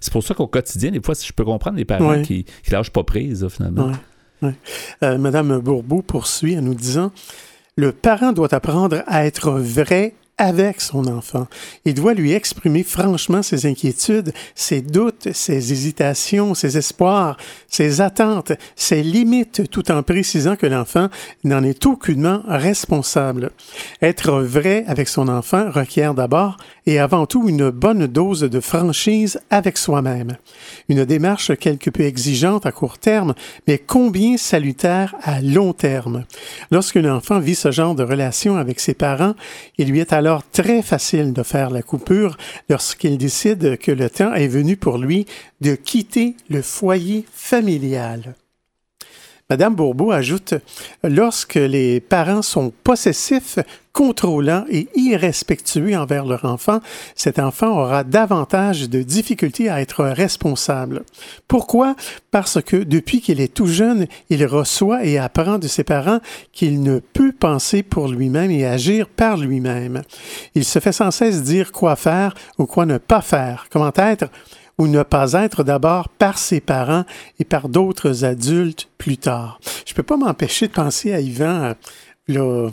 c'est 0.00 0.12
pour 0.12 0.22
ça 0.22 0.34
qu'au 0.34 0.46
quotidien, 0.46 0.90
des 0.92 1.00
fois, 1.02 1.14
si 1.14 1.26
je 1.26 1.32
peux 1.32 1.44
comprendre 1.44 1.76
les 1.78 1.84
parents 1.84 2.10
Ouais. 2.10 2.22
qui, 2.22 2.44
qui 2.44 2.70
lâchent 2.70 2.90
pas 2.90 3.02
prise, 3.02 3.42
là, 3.42 3.48
finalement. 3.48 3.86
Ouais, 3.86 3.92
Euh, 5.02 5.18
Madame 5.18 5.58
Bourbeau 5.58 6.02
poursuit 6.02 6.58
en 6.58 6.62
nous 6.62 6.74
disant 6.74 7.10
Le 7.76 7.92
parent 7.92 8.32
doit 8.32 8.54
apprendre 8.54 9.02
à 9.06 9.26
être 9.26 9.50
vrai 9.50 10.14
avec 10.38 10.82
son 10.82 11.06
enfant. 11.06 11.46
Il 11.86 11.94
doit 11.94 12.12
lui 12.12 12.32
exprimer 12.32 12.82
franchement 12.82 13.42
ses 13.42 13.64
inquiétudes, 13.66 14.34
ses 14.54 14.82
doutes, 14.82 15.28
ses 15.32 15.72
hésitations, 15.72 16.54
ses 16.54 16.76
espoirs, 16.76 17.38
ses 17.68 18.02
attentes, 18.02 18.52
ses 18.74 19.02
limites, 19.02 19.70
tout 19.70 19.90
en 19.90 20.02
précisant 20.02 20.56
que 20.56 20.66
l'enfant 20.66 21.08
n'en 21.44 21.62
est 21.62 21.86
aucunement 21.86 22.42
responsable. 22.46 23.50
Être 24.02 24.40
vrai 24.42 24.84
avec 24.88 25.08
son 25.08 25.28
enfant 25.28 25.70
requiert 25.70 26.12
d'abord 26.12 26.58
et 26.84 26.98
avant 26.98 27.26
tout 27.26 27.48
une 27.48 27.70
bonne 27.70 28.06
dose 28.06 28.40
de 28.40 28.60
franchise 28.60 29.40
avec 29.50 29.78
soi-même. 29.78 30.36
Une 30.88 31.04
démarche 31.04 31.56
quelque 31.56 31.90
peu 31.90 32.04
exigeante 32.04 32.66
à 32.66 32.72
court 32.72 32.98
terme, 32.98 33.34
mais 33.66 33.78
combien 33.78 34.36
salutaire 34.36 35.14
à 35.22 35.40
long 35.40 35.72
terme. 35.72 36.24
Lorsqu'un 36.70 37.10
enfant 37.12 37.40
vit 37.40 37.54
ce 37.54 37.70
genre 37.70 37.94
de 37.94 38.02
relation 38.02 38.56
avec 38.56 38.80
ses 38.80 38.94
parents, 38.94 39.34
il 39.78 39.88
lui 39.88 40.00
est 40.00 40.12
alors 40.12 40.25
très 40.52 40.82
facile 40.82 41.32
de 41.32 41.42
faire 41.42 41.70
la 41.70 41.82
coupure 41.82 42.36
lorsqu'il 42.68 43.18
décide 43.18 43.78
que 43.78 43.92
le 43.92 44.10
temps 44.10 44.34
est 44.34 44.48
venu 44.48 44.76
pour 44.76 44.98
lui 44.98 45.26
de 45.60 45.74
quitter 45.74 46.36
le 46.50 46.62
foyer 46.62 47.24
familial. 47.32 48.34
Madame 49.48 49.76
Bourbeau 49.76 50.10
ajoute 50.10 50.54
Lorsque 51.04 51.54
les 51.54 52.00
parents 52.00 52.42
sont 52.42 52.72
possessifs, 52.82 53.60
contrôlants 53.96 54.66
et 54.68 54.88
irrespectueux 54.94 55.96
envers 55.96 56.26
leur 56.26 56.44
enfant, 56.44 56.80
cet 57.14 57.38
enfant 57.38 57.80
aura 57.80 58.04
davantage 58.04 58.90
de 58.90 59.00
difficultés 59.00 59.70
à 59.70 59.80
être 59.80 60.04
responsable. 60.04 61.02
Pourquoi? 61.48 61.96
Parce 62.30 62.60
que 62.60 62.76
depuis 62.76 63.22
qu'il 63.22 63.40
est 63.40 63.54
tout 63.54 63.66
jeune, 63.66 64.06
il 64.28 64.44
reçoit 64.44 65.06
et 65.06 65.16
apprend 65.16 65.58
de 65.58 65.66
ses 65.66 65.82
parents 65.82 66.20
qu'il 66.52 66.82
ne 66.82 66.98
peut 66.98 67.32
penser 67.32 67.82
pour 67.82 68.08
lui-même 68.08 68.50
et 68.50 68.66
agir 68.66 69.08
par 69.08 69.38
lui-même. 69.38 70.02
Il 70.54 70.66
se 70.66 70.78
fait 70.78 70.92
sans 70.92 71.10
cesse 71.10 71.42
dire 71.42 71.72
quoi 71.72 71.96
faire 71.96 72.34
ou 72.58 72.66
quoi 72.66 72.84
ne 72.84 72.98
pas 72.98 73.22
faire, 73.22 73.68
comment 73.70 73.92
être 73.96 74.26
ou 74.76 74.88
ne 74.88 75.04
pas 75.04 75.32
être 75.32 75.64
d'abord 75.64 76.10
par 76.10 76.36
ses 76.36 76.60
parents 76.60 77.06
et 77.38 77.46
par 77.46 77.70
d'autres 77.70 78.26
adultes 78.26 78.90
plus 78.98 79.16
tard. 79.16 79.58
Je 79.86 79.94
peux 79.94 80.02
pas 80.02 80.18
m'empêcher 80.18 80.68
de 80.68 80.74
penser 80.74 81.14
à 81.14 81.20
Yvan 81.20 81.46
euh, 81.48 81.74
là, 82.28 82.70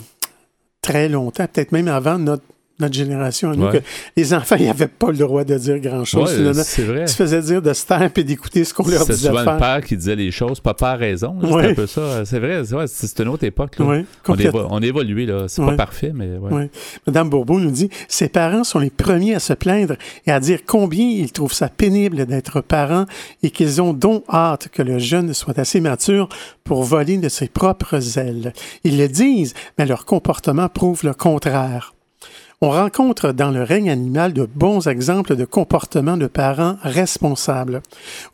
très 0.83 1.09
longtemps, 1.09 1.47
peut-être 1.51 1.71
même 1.71 1.87
avant 1.87 2.19
notre, 2.19 2.43
notre 2.79 2.93
génération, 2.95 3.51
à 3.51 3.55
nous, 3.55 3.65
Ouais. 3.67 3.79
que 3.79 3.83
les 4.17 4.33
enfants 4.33 4.57
n'avaient 4.57 4.87
pas 4.87 5.11
le 5.11 5.17
droit 5.17 5.43
de 5.43 5.57
dire 5.57 5.79
grand-chose. 5.79 6.37
Ouais, 6.39 6.53
c'est 6.55 6.83
vrai. 6.83 7.01
Ils 7.01 7.07
se 7.07 7.15
faisaient 7.15 7.41
dire 7.41 7.61
de 7.61 7.71
se 7.73 7.85
taire 7.85 8.09
et 8.15 8.23
d'écouter 8.23 8.63
ce 8.63 8.73
qu'on 8.73 8.87
leur 8.87 9.03
C'est 9.03 9.13
disait 9.13 9.27
souvent 9.29 9.41
de 9.41 9.45
le 9.45 9.51
faire. 9.51 9.57
père 9.59 9.81
qui 9.85 9.95
disait 9.95 10.15
les 10.15 10.31
choses, 10.31 10.59
papa 10.59 10.89
a 10.89 10.95
raison. 10.95 11.35
C'est 11.41 11.69
un 11.69 11.73
peu 11.73 11.87
ça. 11.87 12.25
C'est 12.25 12.39
vrai, 12.39 12.63
c'est, 12.65 12.75
c'est 12.87 13.07
c'est 13.07 13.19
une 13.23 13.29
autre 13.29 13.43
époque. 13.43 13.77
Là. 13.79 13.85
On, 14.27 14.35
évo- 14.35 14.67
on 14.69 14.81
évolue, 14.81 15.25
là. 15.25 15.45
C'est 15.47 15.61
pas 15.63 15.75
parfait, 15.75 16.11
mais. 16.13 16.29
Madame 17.07 17.29
Bourbeau 17.29 17.59
nous 17.59 17.71
dit 17.71 17.89
Ses 18.07 18.27
parents 18.29 18.63
sont 18.63 18.79
les 18.79 18.89
premiers 18.89 19.35
à 19.35 19.39
se 19.39 19.53
plaindre 19.53 19.95
et 20.25 20.31
à 20.31 20.39
dire 20.39 20.59
combien 20.65 21.05
ils 21.07 21.31
trouvent 21.31 21.53
ça 21.53 21.69
pénible 21.69 22.25
d'être 22.25 22.61
parents 22.61 23.05
et 23.43 23.49
qu'ils 23.51 23.81
ont 23.81 23.93
donc 23.93 24.23
hâte 24.31 24.69
que 24.69 24.81
le 24.81 24.97
jeune 24.99 25.33
soit 25.33 25.59
assez 25.59 25.79
mature 25.79 26.27
pour 26.63 26.83
voler 26.83 27.17
de 27.17 27.29
ses 27.29 27.47
propres 27.47 28.17
ailes. 28.17 28.53
Ils 28.83 28.97
le 28.97 29.07
disent, 29.07 29.53
mais 29.77 29.85
leur 29.85 30.05
comportement 30.05 30.69
prouve 30.69 31.01
le 31.03 31.13
contraire. 31.13 31.93
On 32.65 32.69
rencontre 32.69 33.33
dans 33.33 33.51
le 33.51 33.61
règne 33.61 33.89
animal 33.89 34.31
de 34.31 34.45
bons 34.45 34.87
exemples 34.87 35.35
de 35.35 35.43
comportement 35.43 36.15
de 36.15 36.27
parents 36.27 36.77
responsables. 36.81 37.81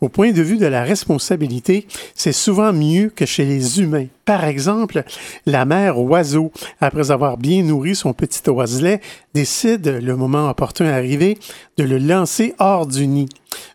Au 0.00 0.08
point 0.08 0.30
de 0.30 0.40
vue 0.40 0.56
de 0.56 0.66
la 0.66 0.84
responsabilité, 0.84 1.88
c'est 2.14 2.30
souvent 2.30 2.72
mieux 2.72 3.08
que 3.08 3.26
chez 3.26 3.44
les 3.44 3.80
humains. 3.80 4.06
Par 4.24 4.44
exemple, 4.44 5.02
la 5.46 5.64
mère 5.64 5.98
oiseau, 5.98 6.52
après 6.80 7.10
avoir 7.10 7.36
bien 7.36 7.62
nourri 7.62 7.94
son 7.94 8.12
petit 8.12 8.48
oiselet, 8.48 9.00
décide, 9.34 9.86
le 10.02 10.16
moment 10.16 10.48
opportun 10.48 10.86
arrivé, 10.86 11.38
de 11.78 11.84
le 11.84 11.98
lancer 11.98 12.54
hors 12.58 12.86
du 12.86 13.06
nid. 13.06 13.28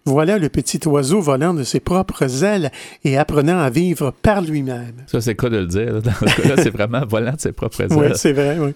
Voilà 0.06 0.38
le 0.38 0.50
petit 0.50 0.80
oiseau 0.88 1.20
volant 1.20 1.54
de 1.54 1.64
ses 1.64 1.80
propres 1.80 2.44
ailes 2.44 2.72
et 3.04 3.18
apprenant 3.18 3.60
à 3.60 3.70
vivre 3.70 4.14
par 4.22 4.42
lui-même. 4.42 4.94
Ça, 5.08 5.20
c'est 5.20 5.36
quoi 5.36 5.50
de 5.50 5.58
le 5.58 5.66
dire. 5.66 5.94
là. 5.94 6.00
Dans 6.00 6.12
ce 6.12 6.42
cas-là, 6.42 6.56
c'est 6.64 6.70
vraiment 6.70 7.02
volant 7.06 7.34
de 7.34 7.40
ses 7.42 7.52
propres 7.52 7.82
ailes. 7.82 7.88
Oui, 7.92 8.08
c'est 8.16 8.34
vrai, 8.34 8.58
oui. 8.60 8.72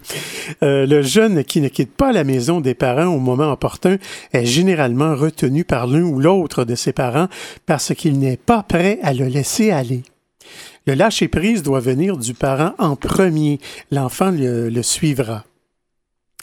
Euh, 0.62 0.86
le 0.86 1.02
jeune 1.02 1.44
qui 1.44 1.60
ne 1.60 1.68
quitte 1.68 1.94
pas 1.94 2.12
la 2.12 2.24
maison 2.24 2.60
des 2.60 2.74
parents 2.74 3.06
au 3.06 3.18
moment 3.20 3.50
opportun 3.52 3.96
est 4.32 4.44
généralement 4.44 5.14
retenu 5.14 5.64
par 5.64 5.86
l'un 5.86 6.02
ou 6.02 6.18
l'autre 6.20 6.64
de 6.64 6.74
ses 6.74 6.92
parents 6.92 7.28
parce 7.66 7.94
qu'il 7.94 8.18
n'est 8.18 8.36
pas 8.36 8.62
prêt 8.62 8.98
à 9.02 9.14
le 9.14 9.26
laisser 9.26 9.70
aller. 9.70 10.02
Le 10.86 10.94
lâcher-prise 10.94 11.62
doit 11.62 11.80
venir 11.80 12.16
du 12.16 12.34
parent 12.34 12.74
en 12.78 12.96
premier. 12.96 13.58
L'enfant 13.90 14.30
le, 14.30 14.82
suivra. 14.82 15.44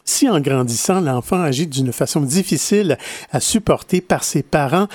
Si 0.05 0.29
en 0.29 0.39
grandissant, 0.39 1.01
l'enfant 1.01 1.41
agit 1.41 1.67
d'une 1.67 1.91
façon 1.91 2.21
difficile 2.21 2.97
à 3.31 3.39
supporter 3.39 3.99
par 3.99 4.23
ses 4.23 4.43
parents, 4.43 4.87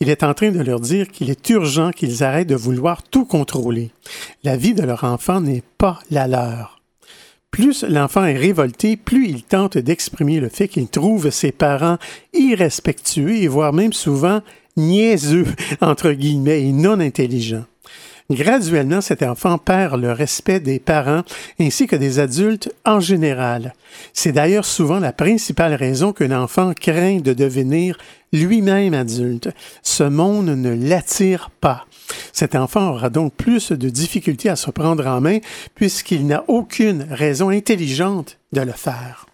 il 0.00 0.08
est 0.08 0.22
en 0.22 0.32
train 0.32 0.50
de 0.50 0.60
leur 0.60 0.80
dire 0.80 1.08
qu'il 1.08 1.28
est 1.30 1.50
urgent 1.50 1.90
qu'ils 1.90 2.22
arrêtent 2.22 2.48
de 2.48 2.54
vouloir 2.54 3.02
tout 3.02 3.24
contrôler. 3.24 3.90
La 4.44 4.56
vie 4.56 4.74
de 4.74 4.82
leur 4.82 5.04
enfant 5.04 5.40
n'est 5.40 5.64
pas 5.78 5.98
la 6.10 6.28
leur. 6.28 6.80
Plus 7.50 7.82
l'enfant 7.82 8.24
est 8.24 8.36
révolté, 8.36 8.96
plus 8.96 9.28
il 9.28 9.42
tente 9.42 9.76
d'exprimer 9.76 10.38
le 10.38 10.48
fait 10.48 10.68
qu'il 10.68 10.88
trouve 10.88 11.30
ses 11.30 11.52
parents 11.52 11.98
irrespectueux 12.32 13.36
et 13.36 13.48
voire 13.48 13.72
même 13.72 13.92
souvent 13.92 14.40
niaiseux, 14.76 15.46
entre 15.80 16.12
guillemets, 16.12 16.62
et 16.62 16.72
non 16.72 17.00
intelligents. 17.00 17.64
Graduellement, 18.30 19.00
cet 19.00 19.24
enfant 19.24 19.58
perd 19.58 20.00
le 20.00 20.12
respect 20.12 20.60
des 20.60 20.78
parents 20.78 21.22
ainsi 21.58 21.88
que 21.88 21.96
des 21.96 22.20
adultes 22.20 22.72
en 22.84 23.00
général. 23.00 23.74
C'est 24.12 24.30
d'ailleurs 24.30 24.64
souvent 24.64 25.00
la 25.00 25.12
principale 25.12 25.74
raison 25.74 26.12
qu'un 26.12 26.30
enfant 26.30 26.72
craint 26.72 27.18
de 27.18 27.32
devenir 27.32 27.98
lui-même 28.32 28.94
adulte. 28.94 29.48
Ce 29.82 30.04
monde 30.04 30.46
ne 30.46 30.70
l'attire 30.70 31.50
pas. 31.60 31.86
Cet 32.32 32.54
enfant 32.54 32.90
aura 32.90 33.10
donc 33.10 33.34
plus 33.34 33.72
de 33.72 33.88
difficultés 33.88 34.48
à 34.48 34.54
se 34.54 34.70
prendre 34.70 35.08
en 35.08 35.20
main 35.20 35.38
puisqu'il 35.74 36.24
n'a 36.28 36.44
aucune 36.46 37.08
raison 37.10 37.48
intelligente 37.48 38.38
de 38.52 38.60
le 38.60 38.72
faire. 38.72 39.26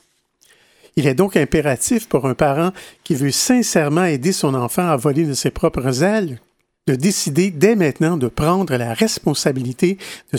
Il 0.97 1.07
est 1.07 1.15
donc 1.15 1.37
impératif 1.37 2.09
pour 2.09 2.27
un 2.27 2.35
parent 2.35 2.71
qui 3.05 3.15
veut 3.15 3.31
sincèrement 3.31 4.05
aider 4.05 4.33
son 4.33 4.55
enfant 4.55 4.89
à 4.89 4.97
voler 4.97 5.25
de 5.25 5.35
ses 5.35 5.51
propres 5.51 6.03
ailes 6.03 6.39
de 6.87 6.95
décider 6.95 7.51
dès 7.51 7.75
maintenant 7.75 8.17
de 8.17 8.29
prendre 8.29 8.77
la 8.77 8.95
responsabilité 8.95 9.99
de 10.33 10.39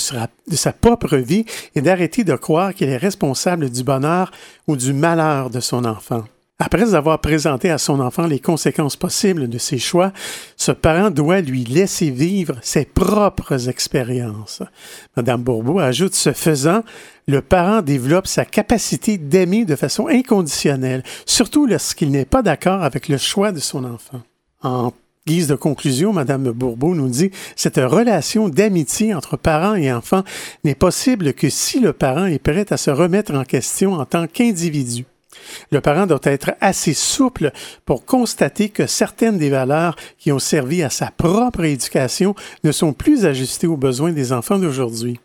sa, 0.56 0.74
propre 0.74 1.18
vie 1.18 1.46
et 1.76 1.82
d'arrêter 1.82 2.24
de 2.24 2.36
croire 2.36 2.74
qu'il 2.74 2.90
est 2.90 2.98
responsable 2.98 3.70
du 3.70 3.84
bonheur 3.84 4.32
ou 4.68 4.76
du 4.78 4.94
malheur 4.94 5.50
de 5.50 5.60
son 5.60 5.84
enfant. 5.84 6.24
Après 6.60 6.96
avoir 6.96 7.20
présenté 7.20 7.70
à 7.70 7.78
son 7.78 8.00
enfant 8.00 8.26
les 8.26 8.40
conséquences 8.40 8.96
possibles 8.96 9.48
de 9.48 9.60
ses 9.60 9.78
choix, 9.78 10.12
ce 10.56 10.72
parent 10.72 11.12
doit 11.12 11.42
lui 11.42 11.64
laisser 11.66 12.10
vivre 12.10 12.56
ses 12.64 12.86
propres 12.86 13.70
expériences. 13.70 14.64
Madame 15.16 15.44
Bourbeau 15.44 15.78
ajoute, 15.78 16.16
ce 16.16 16.34
faisant, 16.34 16.84
le 17.28 17.44
parent 17.44 17.84
développe 17.84 18.26
sa 18.26 18.44
capacité 18.44 19.20
d'aimer 19.20 19.66
de 19.66 19.76
façon 19.76 20.08
inconditionnelle, 20.08 21.04
surtout 21.28 21.68
lorsqu'il 21.68 22.10
n'est 22.10 22.26
pas 22.26 22.42
d'accord 22.42 22.82
avec 22.82 23.08
le 23.08 23.18
choix 23.18 23.52
de 23.52 23.60
son 23.60 23.84
enfant. 23.84 24.22
En 24.64 24.94
guise 25.28 25.48
de 25.48 25.56
conclusion, 25.56 26.14
Madame 26.14 26.52
Bourbeau 26.52 26.96
nous 26.96 27.10
dit 27.10 27.32
cette 27.58 27.78
relation 27.78 28.48
d'amitié 28.48 29.14
entre 29.14 29.36
parents 29.36 29.76
et 29.76 29.92
enfants 29.92 30.24
n'est 30.64 30.74
possible 30.74 31.34
que 31.34 31.50
si 31.50 31.82
le 31.82 31.92
parent 31.92 32.26
est 32.26 32.40
prêt 32.40 32.66
à 32.72 32.78
se 32.78 32.90
remettre 32.90 33.36
en 33.36 33.44
question 33.44 33.94
en 33.94 34.06
tant 34.06 34.26
qu'individu. 34.26 35.06
Le 35.70 35.82
parent 35.82 36.08
doit 36.08 36.22
être 36.24 36.52
assez 36.62 36.94
souple 36.94 37.52
pour 37.86 38.06
constater 38.06 38.70
que 38.70 38.88
certaines 38.88 39.38
des 39.38 39.50
valeurs 39.50 39.98
qui 40.18 40.32
ont 40.32 40.40
servi 40.40 40.82
à 40.82 40.90
sa 40.90 41.12
propre 41.12 41.66
éducation 41.66 42.34
ne 42.64 42.72
sont 42.72 42.94
plus 42.94 43.26
ajustées 43.26 43.68
aux 43.68 43.78
besoins 43.78 44.14
des 44.14 44.32
enfants 44.32 44.60
d'aujourd'hui. 44.60 45.20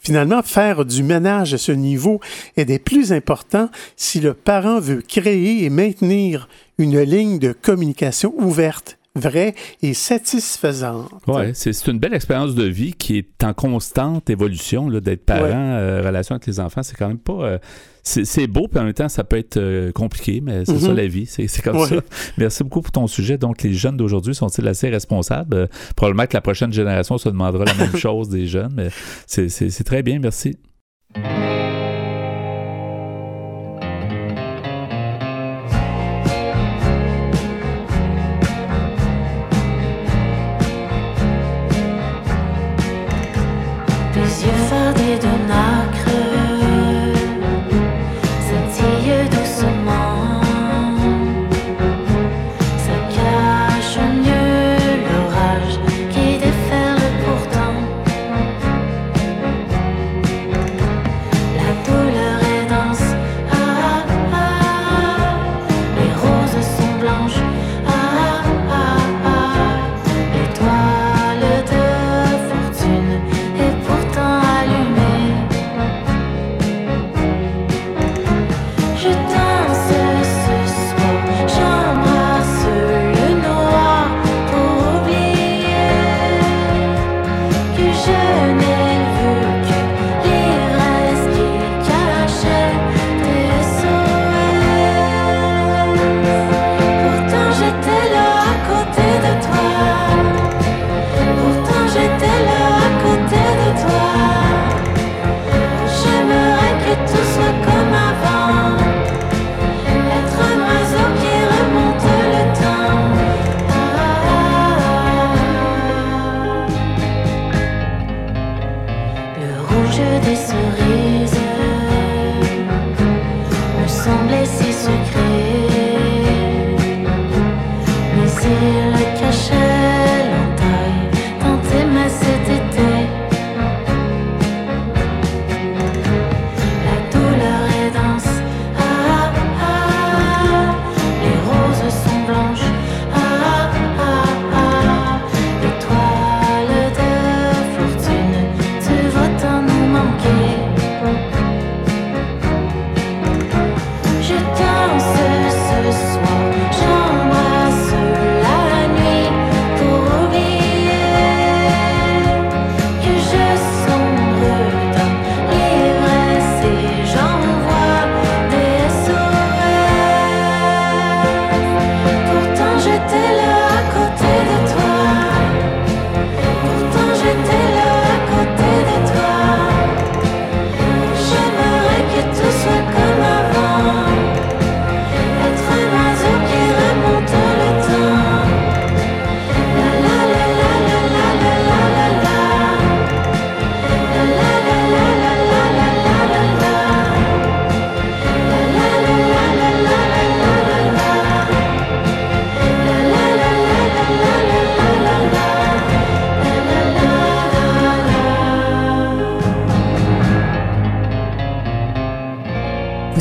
Finalement, 0.00 0.42
faire 0.42 0.84
du 0.84 1.04
ménage 1.04 1.54
à 1.54 1.58
ce 1.58 1.72
niveau 1.72 2.20
est 2.56 2.64
des 2.64 2.80
plus 2.80 3.12
importants 3.12 3.70
si 3.96 4.20
le 4.20 4.34
parent 4.34 4.80
veut 4.80 5.02
créer 5.02 5.64
et 5.64 5.70
maintenir 5.70 6.48
une 6.78 7.00
ligne 7.00 7.38
de 7.38 7.52
communication 7.52 8.34
ouverte 8.36 8.98
vraie 9.16 9.54
et 9.82 9.94
satisfaisante. 9.94 11.08
Oui, 11.28 11.50
c'est 11.54 11.86
une 11.86 11.98
belle 11.98 12.14
expérience 12.14 12.54
de 12.54 12.64
vie 12.64 12.92
qui 12.94 13.18
est 13.18 13.44
en 13.44 13.54
constante 13.54 14.28
évolution, 14.28 14.88
d'être 14.88 15.24
parent, 15.24 15.42
Ouais. 15.44 15.52
euh, 15.54 16.02
relation 16.04 16.34
avec 16.34 16.46
les 16.46 16.58
enfants. 16.60 16.82
C'est 16.82 16.96
quand 16.96 17.08
même 17.08 17.18
pas. 17.18 17.32
euh, 17.44 17.58
c'est 18.02 18.46
beau, 18.46 18.68
puis 18.68 18.78
en 18.80 18.84
même 18.84 18.92
temps, 18.92 19.08
ça 19.08 19.24
peut 19.24 19.38
être 19.38 19.56
euh, 19.56 19.90
compliqué, 19.92 20.42
mais 20.42 20.64
c'est 20.66 20.78
ça 20.78 20.92
la 20.92 21.06
vie. 21.06 21.24
C'est 21.26 21.62
comme 21.62 21.76
Ouais. 21.78 21.86
ça. 21.88 21.96
Merci 22.36 22.62
beaucoup 22.64 22.82
pour 22.82 22.92
ton 22.92 23.06
sujet. 23.06 23.38
Donc, 23.38 23.62
les 23.62 23.72
jeunes 23.72 23.96
d'aujourd'hui 23.96 24.34
sont-ils 24.34 24.66
assez 24.68 24.90
responsables? 24.90 25.68
Probablement 25.96 26.26
que 26.26 26.34
la 26.34 26.42
prochaine 26.42 26.72
génération 26.72 27.16
se 27.16 27.28
demandera 27.30 27.64
la 27.64 27.74
même 27.74 27.96
chose 27.96 28.28
des 28.28 28.46
jeunes, 28.46 28.74
mais 28.76 28.88
c'est 29.26 29.84
très 29.84 30.02
bien. 30.02 30.18
Merci. 30.18 30.58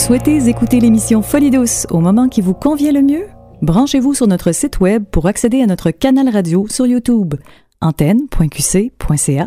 Souhaitez 0.05 0.47
écouter 0.49 0.79
l'émission 0.79 1.21
Folie 1.21 1.51
douce 1.51 1.85
au 1.91 1.99
moment 1.99 2.27
qui 2.29 2.41
vous 2.41 2.53
convient 2.53 2.91
le 2.91 3.01
mieux? 3.01 3.25
Branchez-vous 3.61 4.13
sur 4.13 4.27
notre 4.27 4.51
site 4.51 4.79
web 4.79 5.03
pour 5.09 5.27
accéder 5.27 5.61
à 5.61 5.65
notre 5.65 5.91
canal 5.91 6.29
radio 6.29 6.67
sur 6.69 6.85
YouTube. 6.85 7.35
antenne.qc.ca 7.81 9.45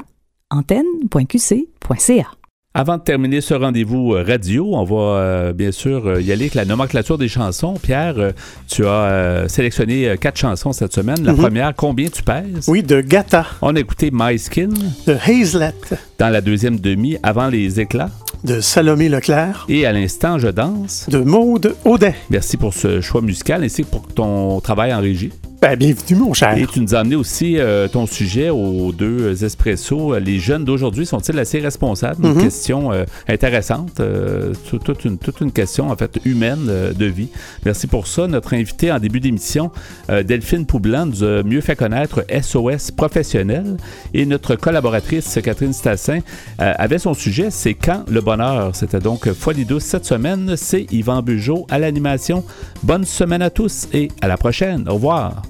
antenne.qc.ca 0.50 2.24
Avant 2.74 2.96
de 2.96 3.02
terminer 3.02 3.40
ce 3.40 3.52
rendez-vous 3.54 4.14
euh, 4.14 4.22
radio, 4.26 4.70
on 4.74 4.84
va 4.84 4.96
euh, 5.18 5.52
bien 5.52 5.72
sûr 5.72 6.06
euh, 6.06 6.22
y 6.22 6.30
aller 6.32 6.42
avec 6.44 6.54
la 6.54 6.64
nomenclature 6.64 7.18
des 7.18 7.28
chansons. 7.28 7.74
Pierre, 7.82 8.14
euh, 8.18 8.32
tu 8.68 8.86
as 8.86 8.90
euh, 8.90 9.48
sélectionné 9.48 10.14
quatre 10.20 10.36
chansons 10.38 10.72
cette 10.72 10.94
semaine. 10.94 11.22
La 11.24 11.32
Mhm. 11.32 11.38
première, 11.38 11.74
Combien 11.74 12.08
tu 12.08 12.22
pèses? 12.22 12.68
Oui, 12.68 12.82
de 12.82 13.00
Gata, 13.00 13.46
On 13.60 13.74
a 13.76 13.80
écouté 13.80 14.10
My 14.12 14.38
Skin. 14.38 14.68
de 15.06 15.14
Hazlet, 15.14 15.74
Dans 16.18 16.28
la 16.30 16.40
deuxième 16.40 16.78
demi, 16.78 17.16
Avant 17.22 17.48
les 17.48 17.80
éclats. 17.80 18.10
De 18.46 18.60
Salomé 18.60 19.08
Leclerc, 19.08 19.66
Et 19.68 19.84
à 19.86 19.92
l'instant, 19.92 20.38
Je 20.38 20.46
danse. 20.48 21.06
de 21.10 21.18
Maude 21.18 21.74
Audet. 21.84 22.14
Merci 22.30 22.56
pour 22.56 22.72
ce 22.74 23.00
choix 23.00 23.20
musical 23.20 23.64
ainsi 23.64 23.82
que 23.82 23.88
pour 23.88 24.06
ton 24.06 24.60
travail 24.60 24.94
en 24.94 25.00
régie. 25.00 25.32
Ben, 25.62 25.74
bienvenue, 25.74 26.16
mon 26.20 26.34
cher. 26.34 26.56
Et 26.58 26.66
tu 26.66 26.80
nous 26.80 26.94
as 26.94 26.98
amené 26.98 27.16
aussi 27.16 27.56
euh, 27.58 27.88
ton 27.88 28.06
sujet 28.06 28.50
aux 28.50 28.92
deux 28.92 29.42
espressos. 29.42 30.18
Les 30.18 30.38
jeunes 30.38 30.64
d'aujourd'hui 30.64 31.06
sont-ils 31.06 31.38
assez 31.38 31.60
responsables? 31.60 32.24
Une 32.26 32.34
Mhm. 32.34 32.42
question 32.42 32.92
euh, 32.92 33.04
intéressante, 33.26 33.98
euh, 34.00 34.52
tout- 34.68 34.78
toute, 34.78 35.04
une, 35.06 35.16
toute 35.18 35.40
une 35.40 35.50
question 35.50 35.90
en 35.90 35.96
fait 35.96 36.18
humaine 36.26 36.66
de 36.94 37.06
vie. 37.06 37.28
Merci 37.64 37.86
pour 37.86 38.06
ça. 38.06 38.26
Notre 38.26 38.52
invité 38.54 38.92
en 38.92 38.98
début 38.98 39.18
d'émission, 39.18 39.70
Delphine 40.08 40.66
Poublan, 40.66 41.06
nous 41.06 41.24
a 41.24 41.42
mieux 41.42 41.62
fait 41.62 41.74
connaître 41.74 42.24
SOS 42.28 42.90
professionnel. 42.90 43.76
Et 44.12 44.26
notre 44.26 44.56
collaboratrice, 44.56 45.38
Catherine 45.42 45.72
Stassin, 45.72 46.20
avait 46.58 46.98
son 46.98 47.14
sujet, 47.14 47.48
c'est 47.50 47.74
quand 47.74 48.04
le 48.10 48.20
bonheur? 48.20 48.76
C'était 48.76 49.00
donc 49.00 49.32
Folie 49.32 49.64
douce 49.64 49.84
cette 49.84 50.04
semaine. 50.04 50.54
C'est 50.56 50.86
Yvan 50.92 51.22
Bugeaud 51.22 51.66
à 51.70 51.78
l'animation. 51.78 52.44
Bonne 52.82 53.04
semaine 53.04 53.42
à 53.42 53.50
tous 53.50 53.88
et 53.94 54.08
à 54.20 54.28
la 54.28 54.36
prochaine. 54.36 54.84
Au 54.88 54.94
revoir. 54.94 55.42